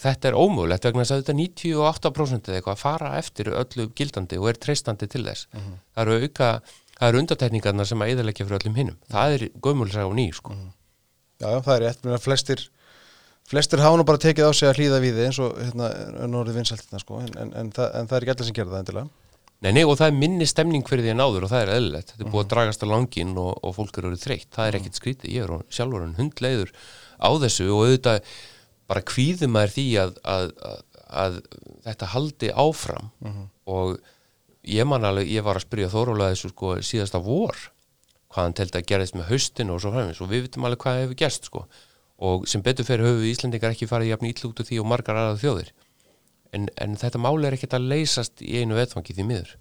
Þetta 0.00 0.28
er 0.28 0.38
ómögulegt 0.38 0.84
vegna 0.84 1.02
þess 1.02 1.12
að 1.16 1.22
þetta 1.22 1.34
98% 1.34 2.48
eða 2.48 2.56
eitthvað 2.60 2.78
fara 2.78 3.16
eftir 3.18 3.48
öllu 3.50 3.88
gildandi 3.90 4.38
og 4.38 4.48
er 4.48 4.60
treystandi 4.62 5.08
til 5.10 5.24
þess. 5.26 5.48
Það 5.50 6.02
eru 6.04 6.20
auka 6.22 6.50
það 7.00 7.08
eru 7.08 7.22
undatækningarna 7.24 7.86
sem 7.88 8.02
að 8.04 8.12
eðalegja 8.14 8.46
fyrir 8.46 8.60
öllum 8.60 8.76
hinnum 8.76 8.98
það 9.08 9.36
er 9.36 9.46
gömulsag 9.64 10.10
og 10.10 10.14
ný 10.18 10.26
sko. 10.36 10.56
Já, 11.40 11.48
já, 11.48 11.60
það 11.64 11.74
er 11.74 11.82
rétt, 11.86 12.04
mér 12.04 12.18
að 12.18 12.26
flestir 12.26 12.66
flestir 13.50 13.80
nú 13.80 14.04
bara 14.06 14.20
tekið 14.20 14.50
á 14.50 14.52
sig 14.52 14.68
að 14.68 14.82
hlýða 14.82 15.00
við 15.02 15.16
þið 15.16 15.28
eins 15.30 15.40
og 15.42 15.56
hérna, 15.58 15.88
norðið 16.28 16.60
vinsæltina 16.60 17.00
sko, 17.00 17.22
en, 17.24 17.32
en, 17.40 17.54
en, 17.56 17.72
það, 17.74 17.88
en 17.96 18.10
það 18.10 18.16
er 18.16 18.26
ekki 18.26 18.34
allir 18.34 18.50
sem 18.50 18.58
gerða 18.58 18.74
það 18.74 18.82
endilega 18.84 19.08
Nei, 19.60 19.74
nei, 19.76 19.82
og 19.84 19.98
það 20.00 20.06
er 20.08 20.16
minni 20.16 20.46
stemning 20.48 20.86
fyrir 20.88 21.04
því 21.04 21.12
að 21.12 21.18
náður 21.18 21.44
og 21.44 21.50
það 21.52 21.62
er 21.62 21.70
eðlilegt, 21.74 22.12
þetta 22.14 22.24
er 22.24 22.30
búið 22.32 22.44
að 22.46 22.52
dragast 22.54 22.84
á 22.84 22.86
langin 22.88 23.34
og, 23.42 23.50
og 23.60 23.74
fólk 23.76 23.98
eru 24.00 24.12
þreytt, 24.16 24.48
það 24.54 24.70
er 24.70 24.78
ekkit 24.78 25.00
skrítið. 25.00 25.34
Ég 25.34 25.44
er 25.44 25.66
sjálfur 25.76 26.06
en 26.06 26.14
hundleiður 26.16 26.72
á 27.20 27.28
þessu 27.42 27.66
og 27.68 27.82
auðvitað 27.82 28.30
bara 28.88 29.02
kvíðum 29.10 29.58
að 29.60 29.74
því 29.74 29.84
að, 30.00 30.14
að, 30.24 30.46
að, 30.70 30.80
að 31.24 31.36
þetta 31.90 32.08
haldi 32.14 32.54
áfram. 32.64 33.12
Og 33.68 34.00
ég 34.64 34.88
man 34.88 35.04
alveg, 35.04 35.28
ég 35.28 35.44
var 35.44 35.60
að 35.60 35.66
spyrja 35.66 35.92
Þóróla 35.92 36.32
þessu 36.32 36.52
sko 36.54 36.72
síðasta 36.80 37.20
vor 37.20 37.60
hvað 38.30 38.46
hann 38.46 38.56
teldi 38.56 38.80
að 38.80 38.88
gerðist 38.88 39.16
með 39.18 39.28
haustin 39.34 39.70
og 39.74 39.80
svo 39.82 39.92
fræmis 39.92 40.20
og 40.22 40.30
við 40.30 40.46
vitum 40.46 40.64
alveg 40.64 40.84
hvað 40.86 41.02
hefur 41.02 41.20
gerst 41.20 41.52
sko. 41.52 41.66
Og 42.20 42.48
sem 42.48 42.64
betur 42.64 42.88
fyrir 42.88 43.08
höfu 43.10 43.28
Íslandingar 43.28 43.76
ekki 43.76 43.88
farið 43.90 44.14
jafn 44.14 44.28
ítl 44.28 44.48
út 44.48 44.60
úr 44.60 44.68
því 44.68 44.80
og 44.80 44.88
margar 44.88 45.20
aðrað 45.20 45.44
þjóðir 45.44 45.72
en, 46.56 46.68
en 46.80 46.96
þetta 46.98 47.20
máli 47.22 47.48
er 47.48 47.56
ekkert 47.56 47.76
að 47.78 47.88
leysast 47.92 48.42
í 48.42 48.60
einu 48.60 48.78
vetfangi 48.78 49.16
því 49.16 49.26
miður. 49.28 49.56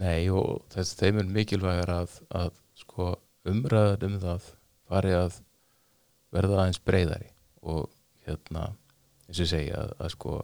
Nei 0.00 0.28
og 0.32 0.62
þess 0.72 0.96
þeim 0.96 1.20
er 1.20 1.32
mikilvægur 1.36 1.92
að, 1.92 2.18
að 2.32 2.52
sko 2.80 3.10
umræðar 3.48 4.06
um 4.08 4.18
það 4.22 4.46
fari 4.88 5.12
að 5.16 5.40
verða 6.32 6.62
aðeins 6.62 6.80
breyðari 6.86 7.28
og 7.62 7.90
hérna 8.26 8.70
eins 9.28 9.42
og 9.42 9.50
segja 9.50 9.82
að, 9.82 9.94
að 10.00 10.14
sko 10.14 10.38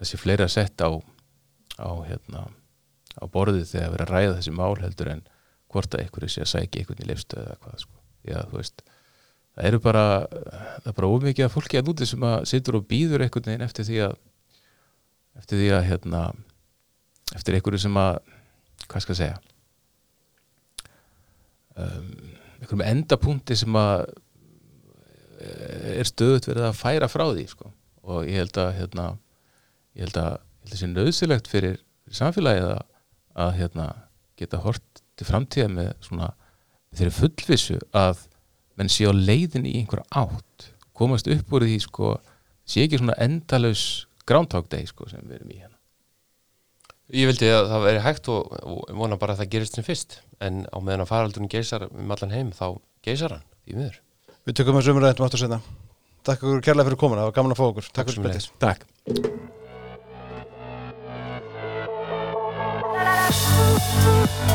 þessi 0.00 0.20
fleira 0.20 0.48
sett 0.50 0.84
á 0.84 0.90
á 1.80 1.90
hérna 2.04 2.46
á 3.16 3.24
borðið 3.32 3.68
þegar 3.72 3.94
verið 3.94 4.06
að 4.06 4.12
ræða 4.14 4.36
þessi 4.38 4.54
mál 4.56 4.74
heldur 4.80 5.12
en 5.14 5.22
hvort 5.70 5.94
að 5.94 6.04
einhverju 6.04 6.32
sé 6.34 6.44
að 6.44 6.52
sækja 6.52 6.82
einhvern 6.82 7.02
í 7.04 7.08
leifstöðu 7.08 7.46
eða 7.46 7.60
hvað 7.64 7.82
sko. 7.84 7.96
Já 8.26 8.38
þú 8.50 8.58
veist 8.58 8.84
það 9.56 9.68
eru 9.70 9.82
bara 9.84 10.04
það 10.30 10.90
er 10.92 10.96
bara 10.98 11.12
ómikið 11.14 11.46
að 11.46 11.54
fólki 11.54 11.80
að 11.80 11.90
núti 11.90 12.08
sem 12.08 12.26
að 12.30 12.38
situr 12.52 12.80
og 12.80 12.88
býður 12.90 13.24
einhvern 13.26 13.50
veginn 13.50 13.66
eftir 13.66 13.88
því 13.88 14.00
að 14.06 14.16
eftir 15.40 15.62
því 15.62 15.70
að 15.76 15.86
hérna 15.90 16.24
eftir 17.36 17.56
einhverju 17.56 17.84
sem 17.84 18.00
að 18.00 18.18
hvað 18.86 19.04
skal 19.04 19.14
að 19.14 19.20
segja 19.20 19.38
um, 21.76 22.10
einhverjum 22.60 22.86
endapunkti 22.88 23.58
sem 23.58 23.80
að 23.80 24.08
er 25.40 26.08
stöðut 26.08 26.48
verið 26.50 26.66
að 26.68 26.78
færa 26.78 27.08
frá 27.10 27.26
því 27.30 27.46
sko. 27.48 27.72
og 28.10 28.26
ég 28.28 28.40
held 28.40 28.58
að 28.60 28.72
hérna, 28.78 29.06
ég 29.96 30.06
held 30.06 30.18
að, 30.20 30.32
ég 30.64 30.74
að 30.74 30.80
sé 30.80 30.88
nöðsilegt 30.90 31.50
fyrir, 31.50 31.78
fyrir 32.04 32.18
samfélagið 32.18 32.68
að, 32.72 32.82
að 33.44 33.52
hérna, 33.60 33.86
geta 34.40 34.60
hort 34.64 35.02
til 35.20 35.28
framtíða 35.28 35.68
með 35.72 35.90
svona 36.04 36.30
þeirri 36.96 37.14
fullvissu 37.18 37.78
að 37.96 38.24
menn 38.80 38.92
séu 38.92 39.12
leiðin 39.12 39.68
í 39.68 39.76
einhverja 39.82 40.08
átt 40.16 40.70
komast 40.96 41.28
upp 41.32 41.52
úr 41.56 41.66
því 41.68 41.78
sko 41.84 42.14
sé 42.68 42.86
ekki 42.86 43.00
svona 43.00 43.18
endalus 43.20 44.06
grántákdegi 44.28 44.90
sko 44.90 45.08
sem 45.10 45.22
við 45.26 45.40
erum 45.40 45.52
í 45.52 45.58
hérna. 45.60 45.76
Ég 47.10 47.26
vildi 47.26 47.48
að 47.50 47.68
það 47.72 47.86
veri 47.88 48.02
hægt 48.04 48.28
og, 48.30 48.52
og 48.62 48.92
vona 48.94 49.18
bara 49.20 49.34
að 49.34 49.42
það 49.42 49.52
gerist 49.56 49.76
sem 49.76 49.86
fyrst 49.86 50.20
en 50.44 50.54
á 50.70 50.78
meðan 50.78 51.04
að 51.04 51.10
faraldun 51.10 51.50
geysar 51.50 51.88
um 51.90 52.14
allan 52.14 52.34
heim 52.36 52.50
þá 52.54 52.66
geysar 53.04 53.36
hann 53.36 53.46
í 53.66 53.76
miður. 53.76 53.96
Við 54.46 54.60
tökum 54.60 54.78
þessu 54.78 54.94
umræðum 54.94 55.26
átt 55.26 55.36
og 55.36 55.42
setna 55.44 55.60
Takk 56.20 56.42
okkur 56.44 56.60
kærlega 56.64 56.90
fyrir 56.90 57.00
komuna, 57.00 57.22
það 57.24 57.30
var 57.30 57.36
gaman 57.38 57.54
að 57.54 57.60
fá 57.60 57.66
okkur. 57.70 57.86
Takk 57.96 58.06
fyrir 58.12 58.20
spiltis 58.20 58.46
Takk. 58.60 58.80
Takk. 64.20 64.48